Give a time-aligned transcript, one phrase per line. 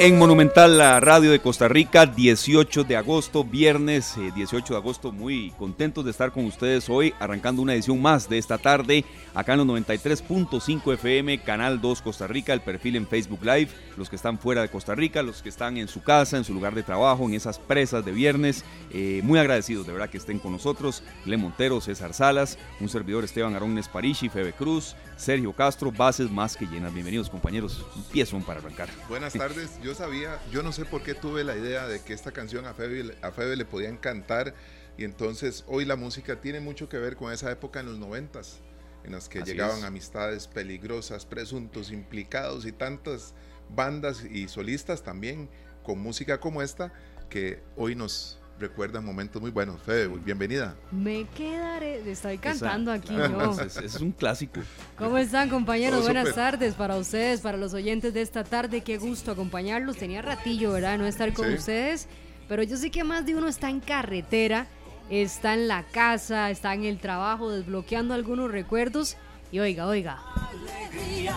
[0.00, 5.12] En Monumental, la radio de Costa Rica, 18 de agosto, viernes 18 eh, de agosto,
[5.12, 9.52] muy contentos de estar con ustedes hoy, arrancando una edición más de esta tarde, acá
[9.52, 14.16] en los 93.5 FM, Canal 2 Costa Rica, el perfil en Facebook Live, los que
[14.16, 16.82] están fuera de Costa Rica, los que están en su casa, en su lugar de
[16.82, 21.04] trabajo, en esas presas de viernes, eh, muy agradecidos de verdad que estén con nosotros,
[21.26, 26.56] Le Montero, César Salas, un servidor Esteban Arón Esparichi, Febe Cruz, Sergio Castro, bases más
[26.56, 26.92] que llenas.
[26.92, 28.88] Bienvenidos compañeros, empiezo para arrancar.
[29.08, 32.32] Buenas tardes yo sabía, yo no sé por qué tuve la idea de que esta
[32.32, 34.54] canción a Febe, a Febe le podía encantar
[34.96, 38.60] y entonces hoy la música tiene mucho que ver con esa época en los noventas,
[39.04, 43.34] en las que llegaban amistades peligrosas, presuntos implicados y tantas
[43.70, 45.48] bandas y solistas también
[45.82, 46.92] con música como esta
[47.28, 49.82] que hoy nos recuerda momentos muy buenos.
[49.82, 50.76] Fede, bienvenida.
[50.92, 53.60] Me quedaré, estoy cantando aquí yo.
[53.60, 54.60] Es, un clásico.
[54.96, 56.04] ¿Cómo están compañeros?
[56.04, 58.82] Buenas tardes para ustedes, para los oyentes de esta tarde.
[58.82, 59.96] Qué gusto acompañarlos.
[59.96, 60.96] Tenía ratillo, ¿verdad?
[60.96, 62.06] No estar con ustedes.
[62.48, 64.68] Pero yo sé que más de uno está en carretera,
[65.10, 69.16] está en la casa, está en el trabajo, desbloqueando algunos recuerdos.
[69.50, 70.20] Y oiga, oiga.
[70.36, 71.34] Alegría,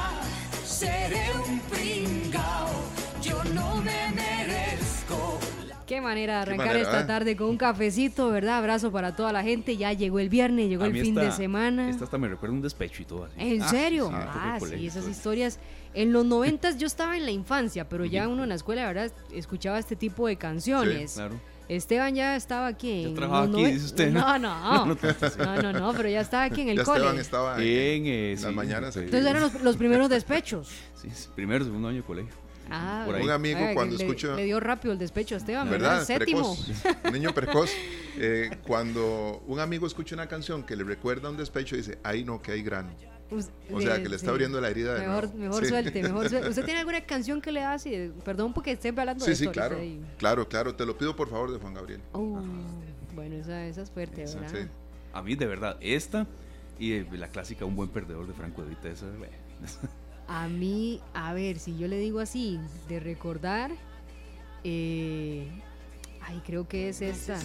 [0.64, 2.69] seré un pringao,
[5.86, 7.05] Qué manera de arrancar esta ¿eh?
[7.05, 8.58] tarde con un cafecito, ¿verdad?
[8.58, 9.78] Abrazo para toda la gente.
[9.78, 11.89] Ya llegó el viernes, llegó el fin de semana.
[11.89, 13.36] Esta hasta me recuerda un despecho y todo así.
[13.38, 14.09] ¿En ah, serio?
[14.11, 15.59] ah, sí, esas historias.
[15.94, 19.11] En los noventas yo estaba en la infancia, pero ya uno en la escuela, ¿verdad?
[19.33, 21.11] Escuchaba este tipo de canciones.
[21.11, 21.39] Sí, claro.
[21.67, 23.05] Esteban ya estaba aquí.
[23.05, 24.11] En trabajaba aquí, dice usted.
[24.11, 26.99] No, no, no, no, no, pero ya estaba aquí en el cole.
[26.99, 28.95] Esteban estaba en, eh, las mañanas.
[28.97, 30.70] Entonces eran los, los primeros despechos.
[30.95, 32.44] Sí, primero, segundo año de colegio.
[32.69, 34.35] Ah, un amigo cuando escucha...
[34.35, 36.03] Le dio rápido el despecho a Esteban, ¿verdad?
[36.03, 36.58] Séptimo.
[37.05, 37.71] un niño precoz.
[38.17, 42.41] Eh, cuando un amigo escucha una canción que le recuerda un despecho, dice, ahí no,
[42.41, 42.91] que hay grano.
[43.71, 44.97] O sea, que le está abriendo la herida.
[44.99, 46.49] Mejor, mejor suelte, mejor suelte.
[46.49, 48.11] ¿Usted tiene alguna canción que le hace?
[48.23, 49.77] Perdón porque esté hablando sí, de Sí, sí, claro.
[50.17, 50.76] Claro, claro.
[50.76, 52.02] Te lo pido por favor de Juan Gabriel.
[52.14, 52.42] Oh,
[53.14, 54.70] bueno, esa, esa, es fuerte, ¿verdad?
[55.14, 56.27] A mí, de verdad, esta
[56.77, 59.08] y la clásica Un buen perdedor de Franco de Vita, esa...
[60.27, 62.59] A mí, a ver, si yo le digo así,
[62.89, 63.71] de recordar,
[64.63, 65.47] eh,
[66.21, 67.36] ay, creo que es esta.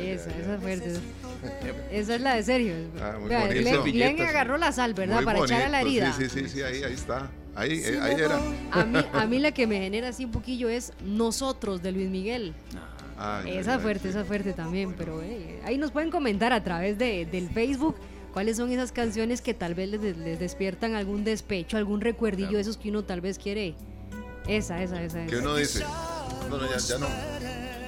[0.00, 0.96] esa, esa fuerte.
[1.90, 2.74] Esa es la de Sergio.
[3.00, 3.16] Ah,
[3.84, 5.22] Glenn, agarró la sal, ¿verdad?
[5.22, 6.12] Para echar a la herida.
[6.12, 7.30] Sí, sí, sí, ahí, ahí está.
[7.54, 8.40] Ahí, eh, ahí era.
[8.72, 12.10] A mí, a mí la que me genera así un poquillo es Nosotros de Luis
[12.10, 12.52] Miguel.
[13.16, 17.26] Ah, esa fuerte, esa fuerte también, pero eh, ahí nos pueden comentar a través de,
[17.26, 17.94] del Facebook
[18.34, 22.90] ¿Cuáles son esas canciones que tal vez les, despiertan algún despecho, algún recuerdillo, esos que
[22.90, 23.76] uno tal vez quiere?
[24.48, 25.24] Esa, esa, esa.
[25.26, 25.84] ¿Qué uno dice?
[26.50, 27.06] No, no, ya, no.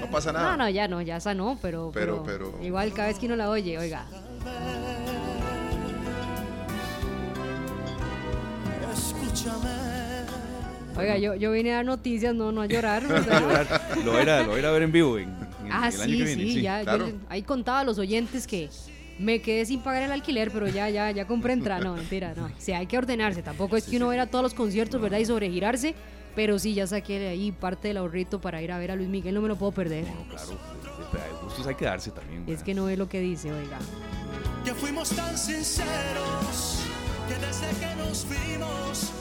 [0.00, 0.52] No pasa nada.
[0.52, 3.34] No, no, ya no, ya esa no, pero, pero, pero, igual cada vez que uno
[3.34, 4.06] la oye, oiga.
[10.96, 13.02] Oiga, yo, yo vine a dar noticias, no, no a llorar.
[14.04, 15.28] lo, era, lo era a ver en vivo en,
[15.72, 16.42] ah, el año que viene.
[16.44, 16.84] Sí, ya.
[17.28, 18.70] ahí contaba a los oyentes que
[19.18, 21.80] me quedé sin pagar el alquiler, pero ya, ya, ya compré entrada.
[21.82, 22.46] No, mentira, no.
[22.46, 23.42] O sea, hay que ordenarse.
[23.42, 25.18] Tampoco es que uno vea todos los conciertos, ¿verdad?
[25.18, 25.94] Y sobregirarse.
[26.34, 29.08] Pero sí, ya saqué de ahí parte del ahorrito para ir a ver a Luis
[29.08, 29.34] Miguel.
[29.34, 30.04] No me lo puedo perder.
[30.04, 30.58] No, claro.
[31.42, 32.44] Gustos hay que darse también.
[32.46, 33.78] Es que no ve lo que dice, oiga.
[34.64, 36.82] Que fuimos tan sinceros
[37.28, 39.12] que desde que nos vimos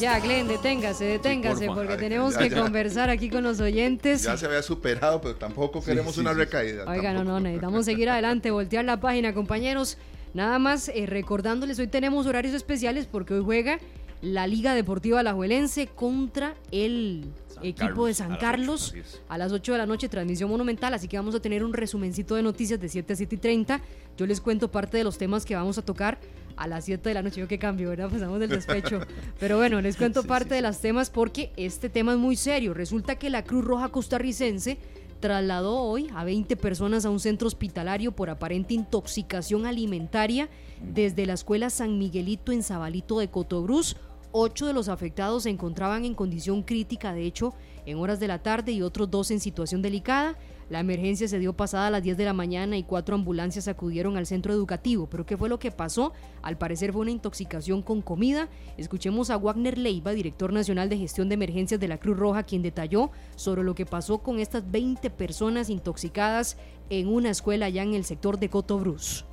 [0.00, 4.22] ya, Glenn, deténgase, deténgase, porque tenemos que conversar aquí con los oyentes.
[4.22, 6.84] Ya se había superado, pero tampoco queremos una recaída.
[6.86, 9.98] Oiga, no, no, necesitamos seguir adelante, voltear la página, compañeros.
[10.32, 13.78] Nada más eh, recordándoles, hoy tenemos horarios especiales porque hoy juega
[14.22, 17.24] la Liga Deportiva Alajuelense contra el
[17.62, 18.94] equipo de San Carlos
[19.28, 22.34] a las 8 de la noche, transmisión monumental, así que vamos a tener un resumencito
[22.34, 23.80] de noticias de 7 a 7 y 30.
[24.16, 26.18] Yo les cuento parte de los temas que vamos a tocar
[26.60, 27.40] a las 7 de la noche.
[27.40, 28.10] Yo qué cambio, ¿verdad?
[28.10, 29.00] Pasamos del despecho.
[29.40, 32.74] Pero bueno, les cuento parte de los temas porque este tema es muy serio.
[32.74, 34.76] Resulta que la Cruz Roja costarricense
[35.20, 40.50] trasladó hoy a 20 personas a un centro hospitalario por aparente intoxicación alimentaria
[40.82, 43.96] desde la escuela San Miguelito en Zabalito de Cotobruz.
[44.32, 47.54] Ocho de los afectados se encontraban en condición crítica, de hecho,
[47.86, 50.36] en horas de la tarde y otros dos en situación delicada.
[50.70, 54.16] La emergencia se dio pasada a las 10 de la mañana y cuatro ambulancias acudieron
[54.16, 55.08] al centro educativo.
[55.10, 56.12] ¿Pero qué fue lo que pasó?
[56.42, 58.48] Al parecer fue una intoxicación con comida.
[58.76, 62.62] Escuchemos a Wagner Leiva, director nacional de gestión de emergencias de la Cruz Roja, quien
[62.62, 66.56] detalló sobre lo que pasó con estas 20 personas intoxicadas
[66.88, 69.26] en una escuela allá en el sector de Cotobruz.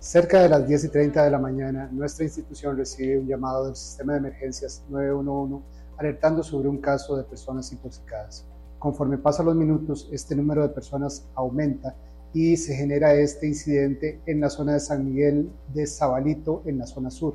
[0.00, 3.76] Cerca de las 10 y 30 de la mañana, nuestra institución recibe un llamado del
[3.76, 5.64] sistema de emergencias 911
[5.98, 8.44] alertando sobre un caso de personas intoxicadas.
[8.84, 11.96] Conforme pasan los minutos, este número de personas aumenta
[12.34, 16.86] y se genera este incidente en la zona de San Miguel de Zabalito, en la
[16.86, 17.34] zona sur.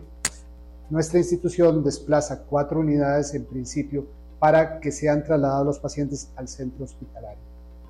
[0.91, 4.05] Nuestra institución desplaza cuatro unidades en principio
[4.37, 7.41] para que sean trasladados los pacientes al centro hospitalario.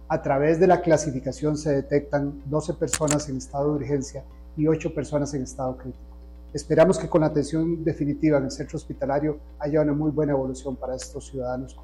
[0.07, 4.23] A través de la clasificación se detectan 12 personas en estado de urgencia
[4.55, 6.15] y 8 personas en estado crítico.
[6.53, 10.77] Esperamos que con la atención definitiva en el centro hospitalario haya una muy buena evolución
[10.77, 11.77] para estos ciudadanos.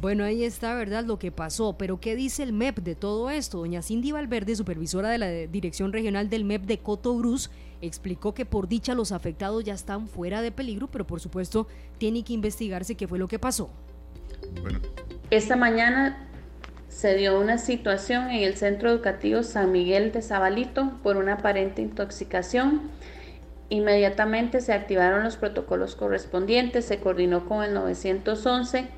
[0.00, 1.04] Bueno, ahí está, ¿verdad?
[1.04, 1.76] Lo que pasó.
[1.76, 3.58] Pero ¿qué dice el MEP de todo esto?
[3.58, 7.50] Doña Cindy Valverde, supervisora de la Dirección Regional del MEP de Coto Cruz,
[7.80, 11.66] explicó que por dicha los afectados ya están fuera de peligro, pero por supuesto
[11.98, 13.70] tiene que investigarse qué fue lo que pasó.
[14.62, 14.78] Bueno.
[15.30, 16.28] Esta mañana
[16.88, 21.82] se dio una situación en el Centro Educativo San Miguel de Zabalito por una aparente
[21.82, 22.82] intoxicación.
[23.68, 28.88] Inmediatamente se activaron los protocolos correspondientes, se coordinó con el 911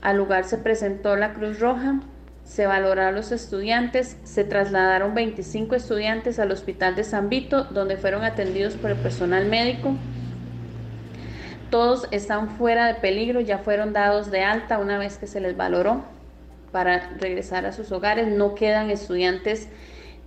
[0.00, 2.00] al lugar se presentó la Cruz Roja,
[2.44, 8.24] se valoraron los estudiantes, se trasladaron 25 estudiantes al Hospital de San Vito, donde fueron
[8.24, 9.94] atendidos por el personal médico.
[11.70, 15.56] Todos están fuera de peligro, ya fueron dados de alta una vez que se les
[15.56, 16.04] valoró
[16.72, 18.28] para regresar a sus hogares.
[18.28, 19.68] No quedan estudiantes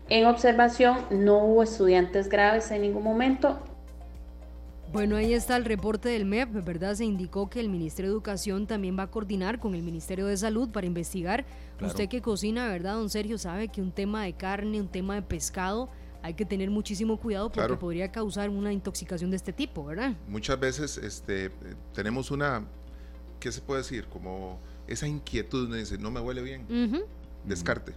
[0.09, 3.59] en observación, no hubo estudiantes graves en ningún momento
[4.91, 6.95] bueno, ahí está el reporte del MEP, ¿verdad?
[6.95, 10.37] Se indicó que el Ministerio de Educación también va a coordinar con el Ministerio de
[10.37, 11.45] Salud para investigar.
[11.81, 13.37] Usted que cocina, ¿verdad, don Sergio?
[13.37, 15.89] Sabe que un tema de carne, un tema de pescado,
[16.21, 20.15] hay que tener muchísimo cuidado porque podría causar una intoxicación de este tipo, ¿verdad?
[20.27, 21.49] Muchas veces este,
[21.93, 22.63] tenemos una,
[23.39, 24.05] ¿qué se puede decir?
[24.05, 26.65] Como esa inquietud, me dice, no me huele bien,
[27.45, 27.93] descarte,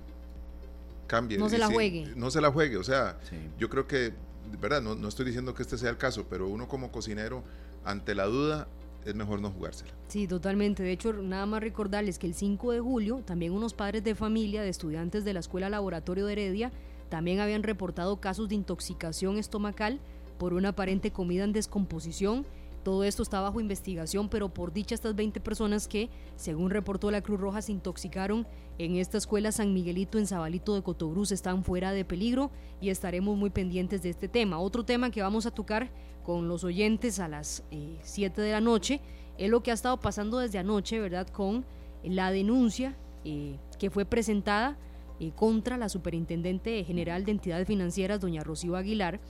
[1.06, 1.37] cambie.
[1.38, 2.12] No se la juegue.
[2.17, 3.19] No se la juegue, o sea,
[3.58, 4.14] yo creo que
[4.56, 7.42] verdad, no, no estoy diciendo que este sea el caso, pero uno como cocinero,
[7.84, 8.68] ante la duda,
[9.04, 9.92] es mejor no jugársela.
[10.08, 10.82] Sí, totalmente.
[10.82, 14.62] De hecho, nada más recordarles que el 5 de julio, también unos padres de familia
[14.62, 16.72] de estudiantes de la Escuela Laboratorio de Heredia
[17.08, 20.00] también habían reportado casos de intoxicación estomacal
[20.38, 22.46] por una aparente comida en descomposición
[22.84, 27.22] todo esto está bajo investigación, pero por dicha estas 20 personas que, según reportó la
[27.22, 28.46] Cruz Roja, se intoxicaron
[28.78, 32.50] en esta escuela San Miguelito en Zabalito de Cotobruz están fuera de peligro
[32.81, 34.58] y estaremos muy pendientes de este tema.
[34.58, 35.90] Otro tema que vamos a tocar
[36.25, 37.64] con los oyentes a las
[38.02, 39.00] 7 eh, de la noche
[39.38, 41.26] es lo que ha estado pasando desde anoche, ¿verdad?
[41.28, 41.64] Con
[42.04, 44.76] la denuncia eh, que fue presentada
[45.20, 49.20] eh, contra la Superintendente General de Entidades Financieras, doña Rocío Aguilar,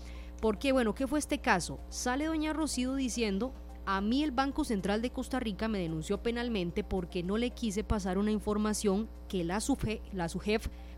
[0.44, 1.80] porque, bueno, ¿qué fue este caso?
[1.88, 3.54] Sale doña Rocío diciendo,
[3.86, 7.82] a mí el Banco Central de Costa Rica me denunció penalmente porque no le quise
[7.82, 10.28] pasar una información que la, SUGEF, la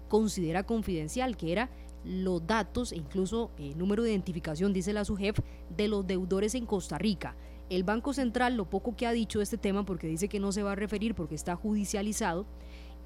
[0.09, 1.71] considera confidencial, que era
[2.03, 5.39] los datos e incluso el número de identificación, dice la SUGEF,
[5.71, 7.37] de los deudores en Costa Rica.
[7.71, 10.51] El Banco Central, lo poco que ha dicho de este tema, porque dice que no
[10.51, 12.47] se va a referir porque está judicializado,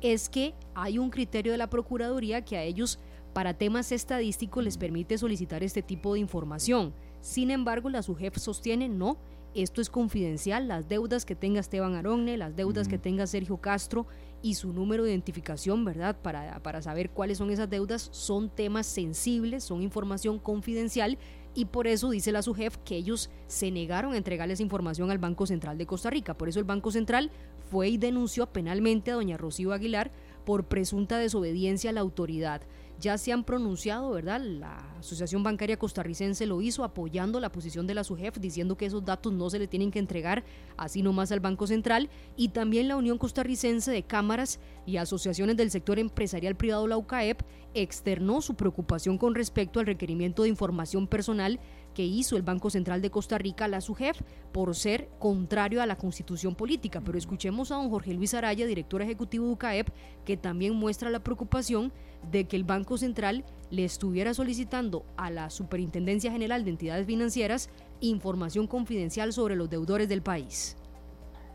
[0.01, 2.99] es que hay un criterio de la Procuraduría que a ellos
[3.33, 6.93] para temas estadísticos les permite solicitar este tipo de información.
[7.21, 9.19] Sin embargo, la SUGEF sostiene no,
[9.55, 14.07] esto es confidencial, las deudas que tenga Esteban Aronne, las deudas que tenga Sergio Castro
[14.43, 16.17] y su número de identificación, ¿verdad?
[16.23, 21.19] Para, para saber cuáles son esas deudas, son temas sensibles, son información confidencial
[21.53, 25.47] y por eso dice la SUGEF que ellos se negaron a entregarles información al Banco
[25.47, 26.35] Central de Costa Rica.
[26.35, 27.33] Por eso el Banco Central
[27.71, 30.13] fue y denunció penalmente a doña Rocío Aguilar
[30.45, 32.63] por presunta desobediencia a la autoridad
[33.01, 34.41] ya se han pronunciado, ¿verdad?
[34.41, 39.05] La Asociación Bancaria Costarricense lo hizo apoyando la posición de la SUGEF, diciendo que esos
[39.05, 40.45] datos no se le tienen que entregar
[40.77, 45.71] así nomás al Banco Central, y también la Unión Costarricense de Cámaras y Asociaciones del
[45.71, 47.41] Sector Empresarial Privado, la UCAEP,
[47.75, 51.61] externó su preocupación con respecto al requerimiento de información personal
[52.01, 55.97] que hizo el Banco Central de Costa Rica, la SUGEF, por ser contrario a la
[55.97, 57.03] constitución política.
[57.05, 59.89] Pero escuchemos a don Jorge Luis Araya, director ejecutivo de UCAEP,
[60.25, 61.93] que también muestra la preocupación
[62.33, 67.69] de que el Banco Central le estuviera solicitando a la Superintendencia General de Entidades Financieras
[68.01, 70.79] información confidencial sobre los deudores del país.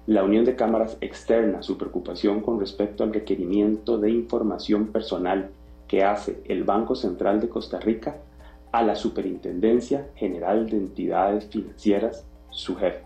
[0.05, 5.49] La Unión de Cámaras externa su preocupación con respecto al requerimiento de información personal
[5.87, 8.17] que hace el Banco Central de Costa Rica
[8.75, 13.03] a la Superintendencia General de Entidades Financieras, su jefe,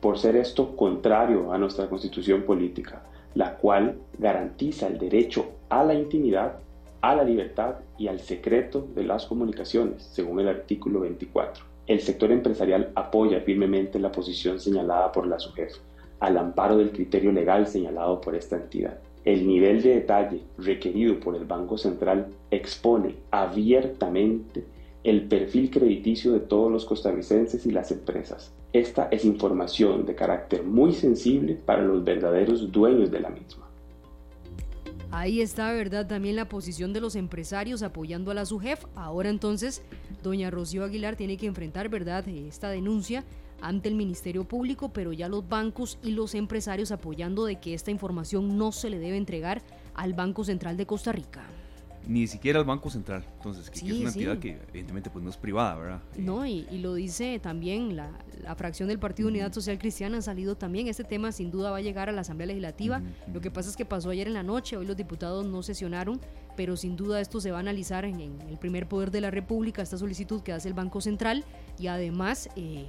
[0.00, 3.02] por ser esto contrario a nuestra constitución política,
[3.34, 6.60] la cual garantiza el derecho a la intimidad,
[7.00, 11.64] a la libertad y al secreto de las comunicaciones, según el artículo 24.
[11.88, 15.74] El sector empresarial apoya firmemente la posición señalada por la SUGEF,
[16.20, 18.98] al amparo del criterio legal señalado por esta entidad.
[19.24, 24.62] El nivel de detalle requerido por el Banco Central expone abiertamente
[25.04, 28.52] el perfil crediticio de todos los costarricenses y las empresas.
[28.72, 33.68] Esta es información de carácter muy sensible para los verdaderos dueños de la misma.
[35.10, 36.08] Ahí está, ¿verdad?
[36.08, 38.86] También la posición de los empresarios apoyando a la SUJEF.
[38.96, 39.82] Ahora entonces,
[40.24, 43.24] doña Rocío Aguilar tiene que enfrentar, ¿verdad?, esta denuncia
[43.60, 47.92] ante el Ministerio Público, pero ya los bancos y los empresarios apoyando de que esta
[47.92, 49.62] información no se le debe entregar
[49.94, 51.46] al Banco Central de Costa Rica
[52.06, 53.24] ni siquiera al Banco Central.
[53.36, 56.00] Entonces, que, es una entidad que evidentemente pues no es privada, ¿verdad?
[56.16, 58.10] No, y, lo dice también la,
[58.56, 60.88] fracción del Partido Unidad Social Cristiana, ha salido también.
[60.88, 63.02] Este tema sin duda va a llegar a la Asamblea Legislativa.
[63.32, 66.20] Lo que pasa es que pasó ayer en la noche, hoy los diputados no sesionaron,
[66.56, 69.82] pero sin duda esto se va a analizar en, el primer poder de la República,
[69.82, 71.44] esta solicitud que hace el Banco Central
[71.78, 72.48] y además...
[72.56, 72.86] Eh,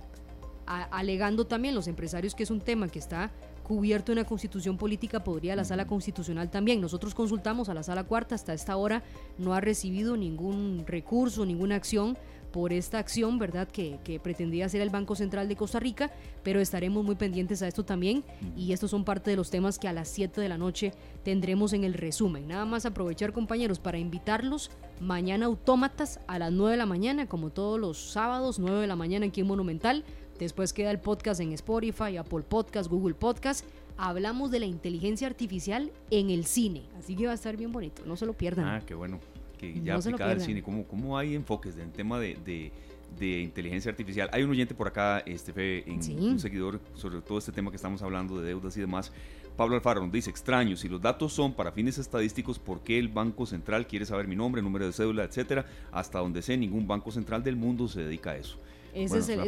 [0.67, 3.31] alegando también los empresarios que es un tema que está
[3.65, 6.79] cubierto en la constitución política, podría la sala constitucional también.
[6.79, 9.03] Nosotros consultamos a la sala cuarta, hasta esta hora
[9.39, 12.15] no ha recibido ningún recurso, ninguna acción
[12.51, 17.03] por esta acción, ¿verdad?, que, pretendía hacer el Banco Central de Costa Rica, pero estaremos
[17.03, 18.24] muy pendientes a esto también
[18.55, 20.93] y estos son parte de los temas que a las 7 de la noche
[21.24, 22.48] tendremos en el resumen.
[22.48, 27.50] Nada más aprovechar, compañeros, para invitarlos mañana autómatas a las 9 de la mañana, como
[27.50, 30.05] todos los sábados, 9 de la mañana aquí en Monumental
[30.39, 33.65] Después queda el podcast en Spotify, Apple Podcast, Google Podcast.
[33.98, 36.84] Hablamos de la inteligencia artificial en el cine.
[37.00, 38.04] Así que va a estar bien bonito.
[38.06, 38.65] No se lo pierdan.
[38.65, 39.20] Ah, qué bueno.
[39.58, 40.62] Que ya no aplicada el cine.
[40.62, 42.38] ¿Cómo, ¿Cómo, hay enfoques en tema de,
[43.18, 44.30] de, inteligencia artificial?
[44.34, 48.01] Hay un oyente por acá, este en, un seguidor, sobre todo este tema que estamos
[48.01, 49.13] hablando de deudas y demás.
[49.56, 53.08] Pablo Alfaro nos dice, extraño, si los datos son para fines estadísticos, ¿por qué el
[53.08, 55.65] Banco Central quiere saber mi nombre, número de cédula, etcétera?
[55.94, 58.58] Hasta donde sé, ningún banco central del mundo se dedica a eso.
[58.96, 59.42] Ese es el,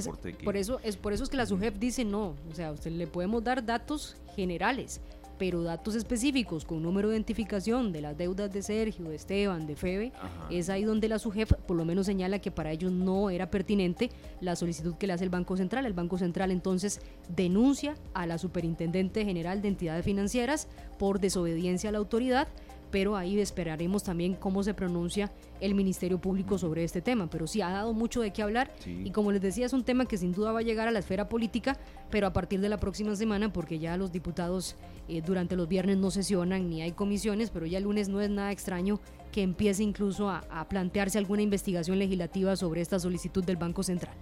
[0.44, 3.08] por eso es por eso es que la SUJEF dice no, o sea, usted le
[3.08, 5.00] podemos dar datos generales,
[5.38, 9.76] pero datos específicos con número de identificación de las deudas de Sergio, de Esteban, de
[9.76, 10.12] Febe,
[10.50, 14.10] es ahí donde la SUJEF por lo menos señala que para ellos no era pertinente
[14.42, 15.86] la solicitud que le hace el Banco Central.
[15.86, 17.00] El Banco Central entonces
[17.36, 20.68] denuncia a la Superintendente General de Entidades Financieras
[21.00, 22.48] por desobediencia a la autoridad
[22.92, 27.30] pero ahí esperaremos también cómo se pronuncia el Ministerio Público sobre este tema.
[27.30, 30.06] Pero sí, ha dado mucho de qué hablar y como les decía, es un tema
[30.06, 31.78] que sin duda va a llegar a la esfera política,
[32.10, 34.76] pero a partir de la próxima semana, porque ya los diputados
[35.08, 38.30] eh, durante los viernes no sesionan ni hay comisiones, pero ya el lunes no es
[38.30, 39.00] nada extraño
[39.32, 44.16] que empiece incluso a, plantearse alguna investigación legislativa sobre esta solicitud del Banco Central.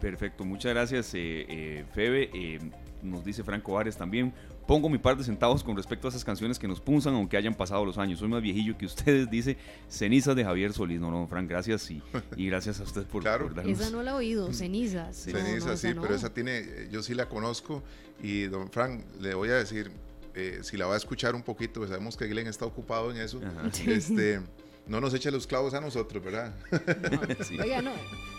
[0.00, 2.30] Perfecto, muchas gracias eh, eh, Febe.
[3.02, 4.32] Nos dice Franco Vares también,
[4.66, 7.54] pongo mi par de centavos con respecto a esas canciones que nos punzan, aunque hayan
[7.54, 8.18] pasado los años.
[8.18, 9.56] Soy más viejillo que ustedes, dice
[9.88, 11.00] Cenizas de Javier Solís.
[11.00, 12.02] No, no, Frank, gracias y,
[12.36, 13.50] y gracias a usted por, claro.
[13.66, 15.16] Esa no la he oído, Cenizas.
[15.16, 17.82] Cenizas, sí, pero esa tiene, yo sí la conozco
[18.22, 19.90] y don Frank, le voy a decir,
[20.34, 23.18] eh, si la va a escuchar un poquito, pues sabemos que Glenn está ocupado en
[23.18, 23.40] eso,
[23.86, 24.40] este,
[24.86, 26.54] no nos eche los clavos a nosotros, ¿verdad?
[27.60, 27.92] Oiga, no,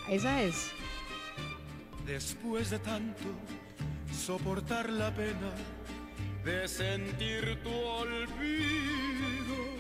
[0.10, 0.70] esa es.
[2.06, 3.24] Después de tanto
[4.20, 5.52] soportar la pena
[6.44, 9.26] de sentir tu olvido.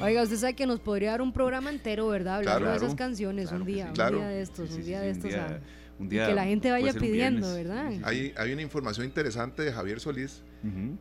[0.01, 2.38] Oiga, usted sabe que nos podría dar un programa entero, ¿verdad?
[2.38, 5.31] Hablando de esas canciones un día, un día de estos, un día de estos.
[6.00, 7.91] Un día, que la gente vaya pidiendo, ¿verdad?
[8.03, 10.41] Hay, hay una información interesante de Javier Solís,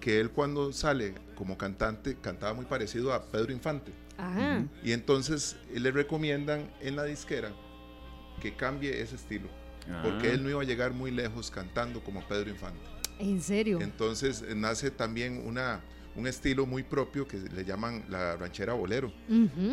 [0.00, 3.92] que él cuando sale como cantante, cantaba muy parecido a Pedro Infante.
[4.16, 4.64] Ajá.
[4.82, 7.52] Y entonces le recomiendan en la disquera
[8.42, 9.48] que cambie ese estilo,
[10.02, 10.32] porque ah.
[10.32, 12.97] él no iba a llegar muy lejos cantando como Pedro Infante.
[13.18, 13.80] ¿En serio?
[13.80, 15.80] Entonces eh, nace también una,
[16.16, 19.12] un estilo muy propio que le llaman la ranchera bolero.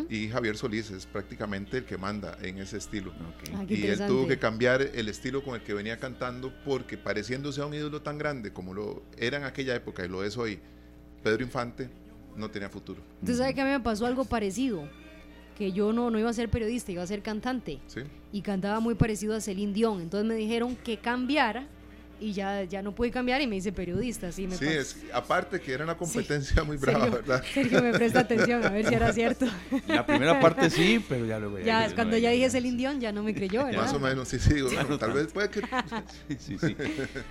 [0.08, 3.12] Y Javier Solís es prácticamente el que manda en ese estilo.
[3.54, 7.60] Ah, y él tuvo que cambiar el estilo con el que venía cantando porque pareciéndose
[7.60, 10.58] a un ídolo tan grande como lo era en aquella época y lo es hoy,
[11.22, 11.88] Pedro Infante
[12.36, 13.00] no tenía futuro.
[13.20, 14.88] Usted sabe que a mí me pasó algo parecido
[15.56, 17.80] que yo no, no iba a ser periodista, iba a ser cantante.
[17.86, 18.00] ¿Sí?
[18.30, 20.02] Y cantaba muy parecido a Celine Dion.
[20.02, 21.66] Entonces me dijeron que cambiara
[22.20, 24.32] y ya, ya no pude cambiar y me hice periodista.
[24.32, 27.42] Sí, me sí es, aparte que era una competencia muy brava, ¿verdad?
[27.54, 29.46] Sergio me presta atención a ver si era cierto.
[29.86, 31.58] La primera parte sí, pero ya luego.
[31.58, 33.82] Ya, ya cuando ya dije el indión ya no me creyó, ¿verdad?
[33.82, 34.54] Más o menos, sí, sí.
[34.98, 35.60] tal vez puede que.
[36.38, 36.76] sí, sí.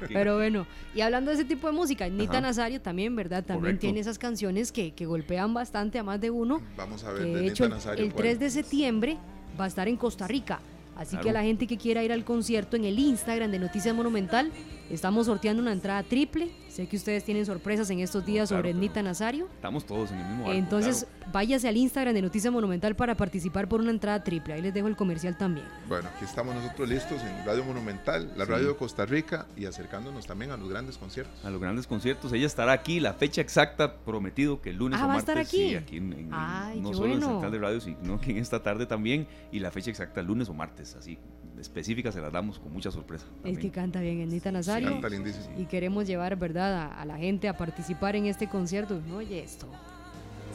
[0.08, 3.44] Pero bueno, y hablando de ese tipo de música, Nita Nazario también, ¿verdad?
[3.44, 6.62] También tiene esas canciones que, que, golpean bastante a más de uno.
[6.78, 9.18] Vamos a ver, de, hecho, El 3 de septiembre
[9.60, 10.60] va a estar en Costa Rica.
[10.96, 13.94] Así que a la gente que quiera ir al concierto en el Instagram de Noticias
[13.94, 14.52] Monumental,
[14.90, 19.02] estamos sorteando una entrada triple Sé que ustedes tienen sorpresas en estos días sobre Nita
[19.02, 19.48] Nazario.
[19.54, 23.70] Estamos todos en el mismo barco, Entonces, váyase al Instagram de Noticia Monumental para participar
[23.70, 24.56] por una entrada triple.
[24.56, 25.66] Ahí les dejo el comercial también.
[25.88, 30.28] Bueno, aquí estamos nosotros listos en Radio Monumental, la radio de Costa Rica y acercándonos
[30.28, 31.46] también a los grandes conciertos.
[31.46, 32.34] A los grandes conciertos.
[32.34, 35.30] Ella estará aquí, la fecha exacta prometido que el lunes ah, o martes.
[35.30, 35.70] a estar aquí.
[35.70, 39.30] Sí, aquí en, no solo en Central de Radio, sino que en esta tarde también.
[39.50, 41.18] Y la fecha exacta el lunes o martes, así
[41.60, 43.26] específicas se las damos con mucha sorpresa.
[43.44, 44.90] Es que canta bien Nita Nazario.
[44.90, 45.46] canta lindísimo.
[45.58, 49.02] Y queremos llevar, ¿verdad?, a, a la gente a participar en este concierto.
[49.16, 49.68] Oye esto.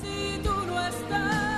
[0.02, 1.50] Si tú no estás.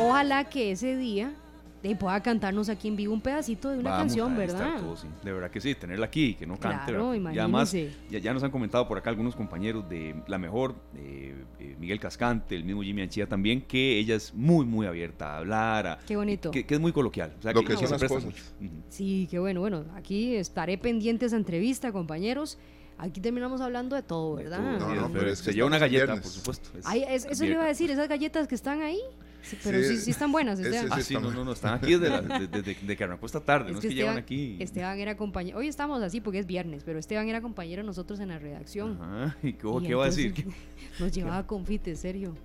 [0.00, 1.32] Ojalá que ese día
[1.82, 4.76] de pueda cantarnos aquí en vivo un pedacito de una Vamos canción, ¿verdad?
[4.96, 5.08] sí.
[5.24, 6.92] De verdad que sí, tenerla aquí y que no cante.
[6.92, 7.32] Claro, ¿verdad?
[7.34, 7.72] y además,
[8.10, 11.98] ya, ya nos han comentado por acá algunos compañeros de La Mejor, eh, eh, Miguel
[11.98, 15.98] Cascante, el mismo Jimmy Anchía también, que ella es muy, muy abierta a hablar, a-
[16.06, 16.50] Qué bonito.
[16.52, 17.34] que, que es muy coloquial.
[17.38, 18.24] O sea, Lo que se son las cosas.
[18.26, 18.42] mucho.
[18.88, 19.60] Sí, qué bueno.
[19.60, 22.58] Bueno, aquí estaré pendiente de esa entrevista, compañeros.
[22.98, 24.60] Aquí terminamos hablando de todo, ¿verdad?
[24.60, 26.22] No, no, pero pero es que se lleva una galleta, viernes.
[26.22, 26.78] por supuesto.
[26.78, 29.00] es- Ay, es- eso le iba a decir, esas galletas que están ahí.
[29.42, 30.58] Sí, pero sí, Sí, sí están buenas.
[30.60, 30.86] Esteban.
[30.86, 33.04] es- Ah, sí, no, no, no, están aquí desde, la- de- de- de- de que
[33.04, 34.56] arrancó esta tarde, no es que llevan Esteban, aquí.
[34.60, 35.58] Esteban era compañero.
[35.58, 38.98] Hoy estamos así porque es viernes, pero Esteban era compañero de nosotros en la redacción.
[39.00, 40.34] Ajá, ¿y qué, Y qué va a decir?
[41.00, 42.36] Nos llevaba confites, serio.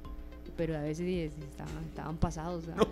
[0.58, 2.64] Pero a veces sí, sí, estaban, estaban pasados.
[2.68, 2.88] No,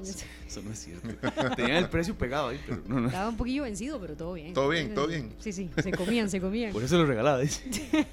[0.48, 1.10] eso no es cierto.
[1.56, 3.08] Tenían el precio pegado ahí, pero no, no.
[3.08, 4.54] Estaba un poquillo vencido, pero todo bien.
[4.54, 5.32] Todo bien, todo bien.
[5.40, 6.72] Sí, sí, se comían, se comían.
[6.72, 7.64] Por eso lo regalaba, dice.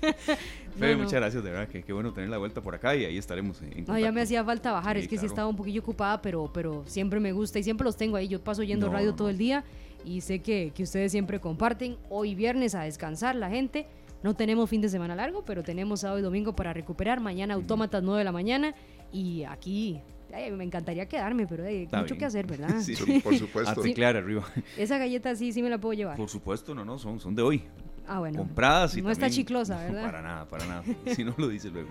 [0.79, 0.99] Fede, No, no.
[1.05, 3.61] muchas gracias, de verdad, que qué bueno tener la vuelta por acá y ahí estaremos
[3.61, 5.33] en No, ya me hacía falta bajar, Sí, es que sí claro.
[5.33, 8.29] estaba un poquillo ocupada, pero, pero siempre me gusta y siempre los tengo ahí.
[8.29, 9.65] Yo paso oyendo No, radio no, todo el día
[10.05, 11.97] y sé que, que ustedes siempre comparten.
[12.09, 13.87] Hoy viernes a descansar la gente.
[14.23, 17.21] No tenemos fin de semana largo, pero tenemos sábado y domingo para recuperar.
[17.21, 18.75] Mañana autómatas 9 de la mañana
[19.13, 20.01] y aquí
[20.35, 22.19] ay, me encantaría quedarme, pero hay Está mucho bien.
[22.21, 22.75] que hacer, ¿verdad?
[22.81, 22.95] Sí.
[22.97, 23.81] Por- Por supuesto.
[23.81, 24.45] A teclear arriba.
[24.77, 26.17] Esa galleta sí, sí me la puedo llevar.
[26.17, 27.63] Por supuesto, no, no, son, son de hoy.
[28.09, 28.39] Ah, bueno.
[28.39, 30.03] Compradas y No está chiclosa, ¿verdad?
[30.05, 30.83] Para nada, para nada.
[31.15, 31.89] Si no lo dice luego.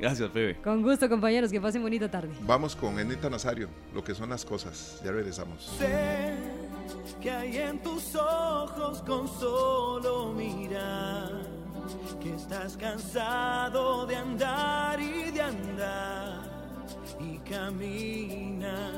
[0.00, 0.56] Gracias, Febe.
[0.56, 2.30] Con gusto, compañeros, que pasen bonita tarde.
[2.44, 5.00] Vamos con Ednita Nazario, lo que son las cosas.
[5.04, 5.62] Ya regresamos.
[5.78, 6.34] Sé
[7.20, 11.42] que hay en tus ojos con solo mirar
[12.20, 16.40] que estás cansado de andar y de andar
[17.20, 18.90] y camina.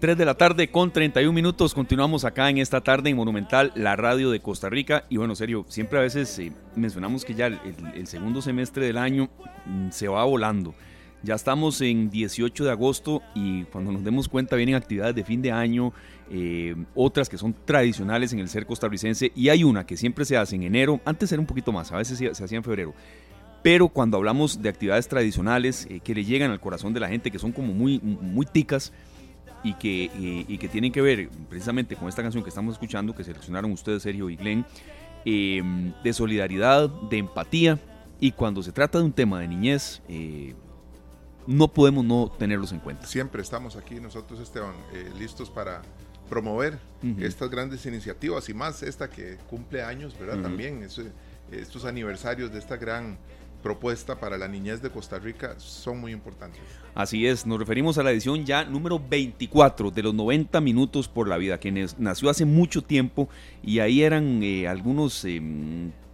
[0.00, 1.74] 3 de la tarde con 31 minutos.
[1.74, 5.04] Continuamos acá en esta tarde en Monumental, la radio de Costa Rica.
[5.08, 7.60] Y bueno, serio, siempre a veces eh, mencionamos que ya el,
[7.94, 9.30] el- segundo semestre del año
[9.66, 10.74] mm, se va volando.
[11.22, 15.40] Ya estamos en 18 de agosto y cuando nos demos cuenta vienen actividades de fin
[15.40, 15.92] de año,
[16.32, 20.36] eh, otras que son tradicionales en el ser costarricense y hay una que siempre se
[20.36, 22.94] hace en enero, antes era un poquito más, a veces se, se hacía en febrero,
[23.62, 27.30] pero cuando hablamos de actividades tradicionales eh, que le llegan al corazón de la gente,
[27.30, 28.92] que son como muy, muy ticas,
[29.64, 33.14] y que, eh, y que tienen que ver precisamente con esta canción que estamos escuchando,
[33.14, 34.66] que seleccionaron ustedes, Sergio y Glenn,
[35.24, 35.62] eh,
[36.02, 37.78] de solidaridad, de empatía,
[38.22, 40.54] y cuando se trata de un tema de niñez, eh,
[41.46, 43.06] no podemos no tenerlos en cuenta.
[43.06, 45.82] Siempre estamos aquí nosotros, Esteban, eh, listos para
[46.32, 46.78] promover
[47.20, 50.40] estas grandes iniciativas y más esta que cumple años, ¿verdad?
[50.40, 51.02] También eso-
[51.50, 53.18] estos aniversarios de esta gran
[53.62, 56.60] propuesta para la niñez de Costa Rica son muy importantes.
[56.94, 61.28] Así es, nos referimos a la edición ya número 24 de los 90 minutos por
[61.28, 63.28] la vida, que nació hace mucho tiempo
[63.62, 65.40] y ahí eran eh, algunos eh,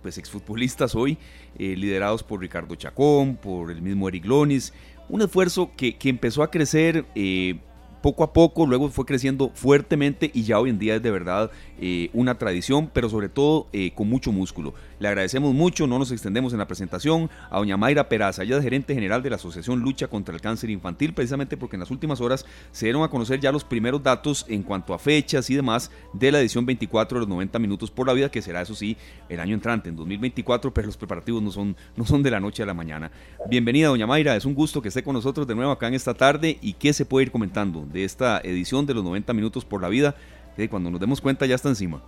[0.02, 1.16] pues exfutbolistas hoy,
[1.58, 4.72] eh, liderados por Ricardo Chacón, por el mismo Eric Lonis,
[5.08, 7.60] un esfuerzo que, que empezó a crecer eh,
[8.00, 11.50] poco a poco, luego fue creciendo fuertemente y ya hoy en día es de verdad
[11.80, 14.74] eh, una tradición, pero sobre todo eh, con mucho músculo.
[14.98, 18.64] Le agradecemos mucho, no nos extendemos en la presentación, a doña Mayra Peraza, ella es
[18.64, 22.20] gerente general de la Asociación Lucha contra el Cáncer Infantil, precisamente porque en las últimas
[22.20, 25.92] horas se dieron a conocer ya los primeros datos en cuanto a fechas y demás
[26.12, 28.96] de la edición 24 de los 90 minutos por la vida, que será eso sí
[29.28, 32.64] el año entrante, en 2024, pero los preparativos no son, no son de la noche
[32.64, 33.12] a la mañana.
[33.48, 36.14] Bienvenida, doña Mayra, es un gusto que esté con nosotros de nuevo acá en esta
[36.14, 39.80] tarde y qué se puede ir comentando de esta edición de los 90 minutos por
[39.80, 40.16] la vida,
[40.56, 42.02] que cuando nos demos cuenta ya está encima.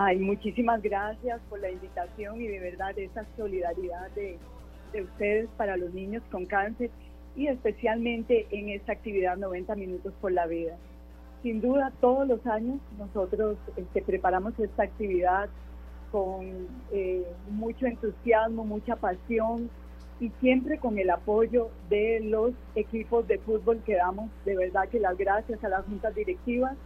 [0.00, 4.38] Ay, muchísimas gracias por la invitación y de verdad esa solidaridad de,
[4.92, 6.88] de ustedes para los niños con cáncer
[7.34, 10.76] y especialmente en esta actividad 90 minutos por la vida.
[11.42, 15.48] Sin duda, todos los años nosotros este, preparamos esta actividad
[16.12, 19.68] con eh, mucho entusiasmo, mucha pasión
[20.20, 24.30] y siempre con el apoyo de los equipos de fútbol que damos.
[24.44, 26.76] De verdad que las gracias a las juntas directivas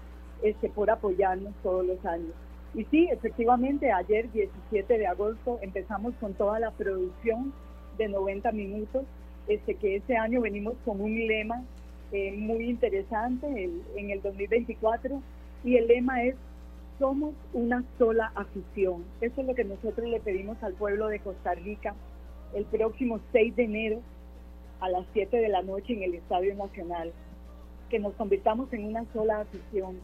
[0.42, 2.32] este, por apoyarnos todos los años.
[2.74, 7.52] Y sí, efectivamente, ayer 17 de agosto empezamos con toda la producción
[7.98, 9.04] de 90 minutos,
[9.46, 11.62] este, que este año venimos con un lema
[12.14, 15.22] eh, muy interesante el- en el 2024
[15.64, 16.34] y el lema es
[16.98, 19.04] somos una sola afición.
[19.22, 21.94] Eso es lo que nosotros le pedimos al pueblo de Costa Rica
[22.54, 24.00] el próximo 6 de enero
[24.80, 27.12] a las 7 de la noche en el Estadio Nacional,
[27.88, 29.96] que nos convirtamos en una sola afición,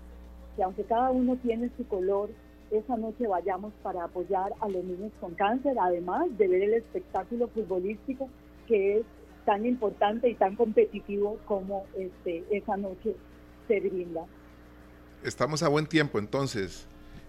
[0.57, 2.31] que aunque cada uno tiene su color,
[2.71, 7.49] esa noche vayamos para apoyar a los niños con cáncer, además de ver el espectáculo
[7.49, 8.29] futbolístico
[8.67, 9.07] que es
[9.45, 13.15] tan importante y tan competitivo como este, esa noche
[13.67, 14.27] se brinda.
[15.23, 16.87] Estamos a buen tiempo entonces,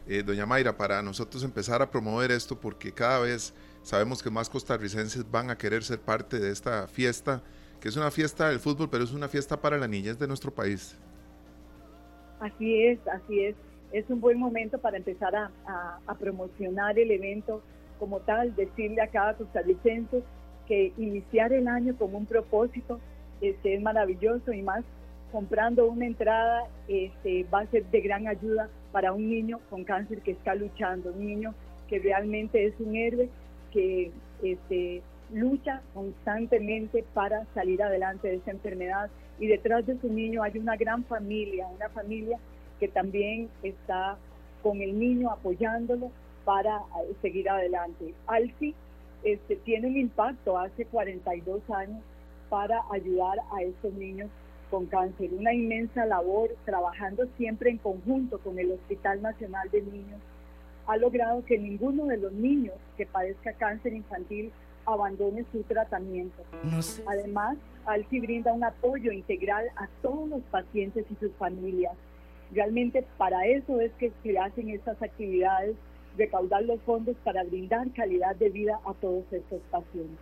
[0.07, 4.49] eh, doña Mayra, para nosotros empezar a promover esto porque cada vez Sabemos que más
[4.49, 7.41] costarricenses van a querer ser parte de esta fiesta,
[7.79, 10.53] que es una fiesta del fútbol, pero es una fiesta para la niñez de nuestro
[10.53, 10.95] país.
[12.39, 13.55] Así es, así es.
[13.91, 15.49] Es un buen momento para empezar a,
[16.19, 17.61] promocionar el evento
[17.97, 20.23] como tal, decirle a cada costarricense
[20.67, 22.99] que iniciar el año con un propósito
[23.41, 24.83] este, es maravilloso y más
[25.31, 30.21] comprando una entrada este, va a ser de gran ayuda para un niño con cáncer
[30.21, 31.53] que está luchando, un niño
[31.87, 33.29] que realmente es un héroe
[33.71, 34.11] que
[34.43, 35.01] este,
[35.33, 39.09] lucha constantemente para salir adelante de esa enfermedad.
[39.39, 42.39] Y detrás de su niño hay una gran familia, una familia
[42.79, 44.17] que también está
[44.63, 46.11] con el niño apoyándolo
[46.45, 48.13] para eh, seguir adelante.
[48.27, 48.75] Alci
[49.23, 52.01] este, tiene un impacto hace 42 años
[52.49, 54.29] para ayudar a estos niños
[54.69, 55.29] con cáncer.
[55.33, 60.19] Una inmensa labor trabajando siempre en conjunto con el Hospital Nacional de Niños
[60.87, 64.51] ha logrado que ninguno de los niños que padezca cáncer infantil
[64.85, 66.41] abandone su tratamiento.
[67.05, 71.93] Además, ALCI brinda un apoyo integral a todos los pacientes y sus familias.
[72.53, 75.75] Realmente para eso es que se hacen estas actividades,
[76.17, 80.17] recaudar los fondos para brindar calidad de vida a todos estos pacientes.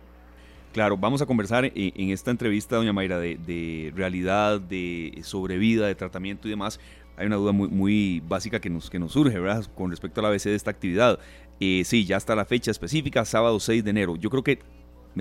[0.72, 6.46] Claro, vamos a conversar en, esta entrevista, doña Mayra, de, realidad, de sobrevida, de tratamiento
[6.46, 6.78] y demás.
[7.16, 9.64] Hay una duda muy, muy básica que nos, que nos surge, ¿verdad?
[9.74, 11.18] Con respecto a la ABC de esta actividad.
[11.58, 14.16] Eh, sí, ya está la fecha específica, sábado 6 de enero.
[14.16, 14.60] Yo creo que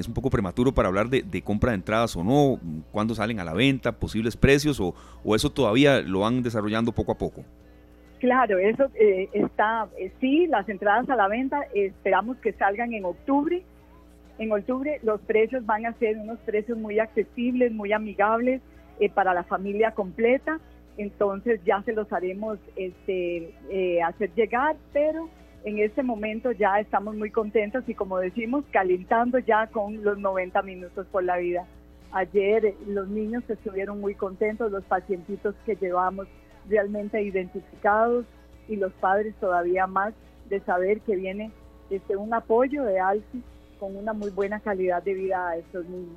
[0.01, 2.59] es un poco prematuro para hablar de, compra de entradas o no,
[2.91, 7.11] cuándo salen a la venta, posibles precios o, o eso todavía lo van desarrollando poco
[7.11, 7.43] a poco.
[8.19, 13.05] Claro, eso eh, está, eh, sí, las entradas a la venta esperamos que salgan en
[13.05, 13.63] octubre
[14.39, 18.61] en octubre los precios van a ser unos precios muy accesibles, muy amigables
[18.99, 20.59] eh, para la familia completa.
[20.97, 25.29] Entonces ya se los haremos este, eh, hacer llegar, pero
[25.63, 30.61] en este momento ya estamos muy contentos y como decimos, calentando ya con los 90
[30.61, 31.65] minutos por la vida.
[32.11, 36.27] Ayer los niños estuvieron muy contentos, los pacientitos que llevamos
[36.69, 38.25] realmente identificados
[38.67, 40.13] y los padres todavía más
[40.49, 41.51] de saber que viene
[41.89, 43.43] este, un apoyo de ALSI
[43.79, 46.15] con una muy buena calidad de vida a estos niños.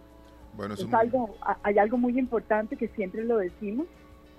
[0.56, 3.86] Bueno, es algo, hay algo muy importante que siempre lo decimos,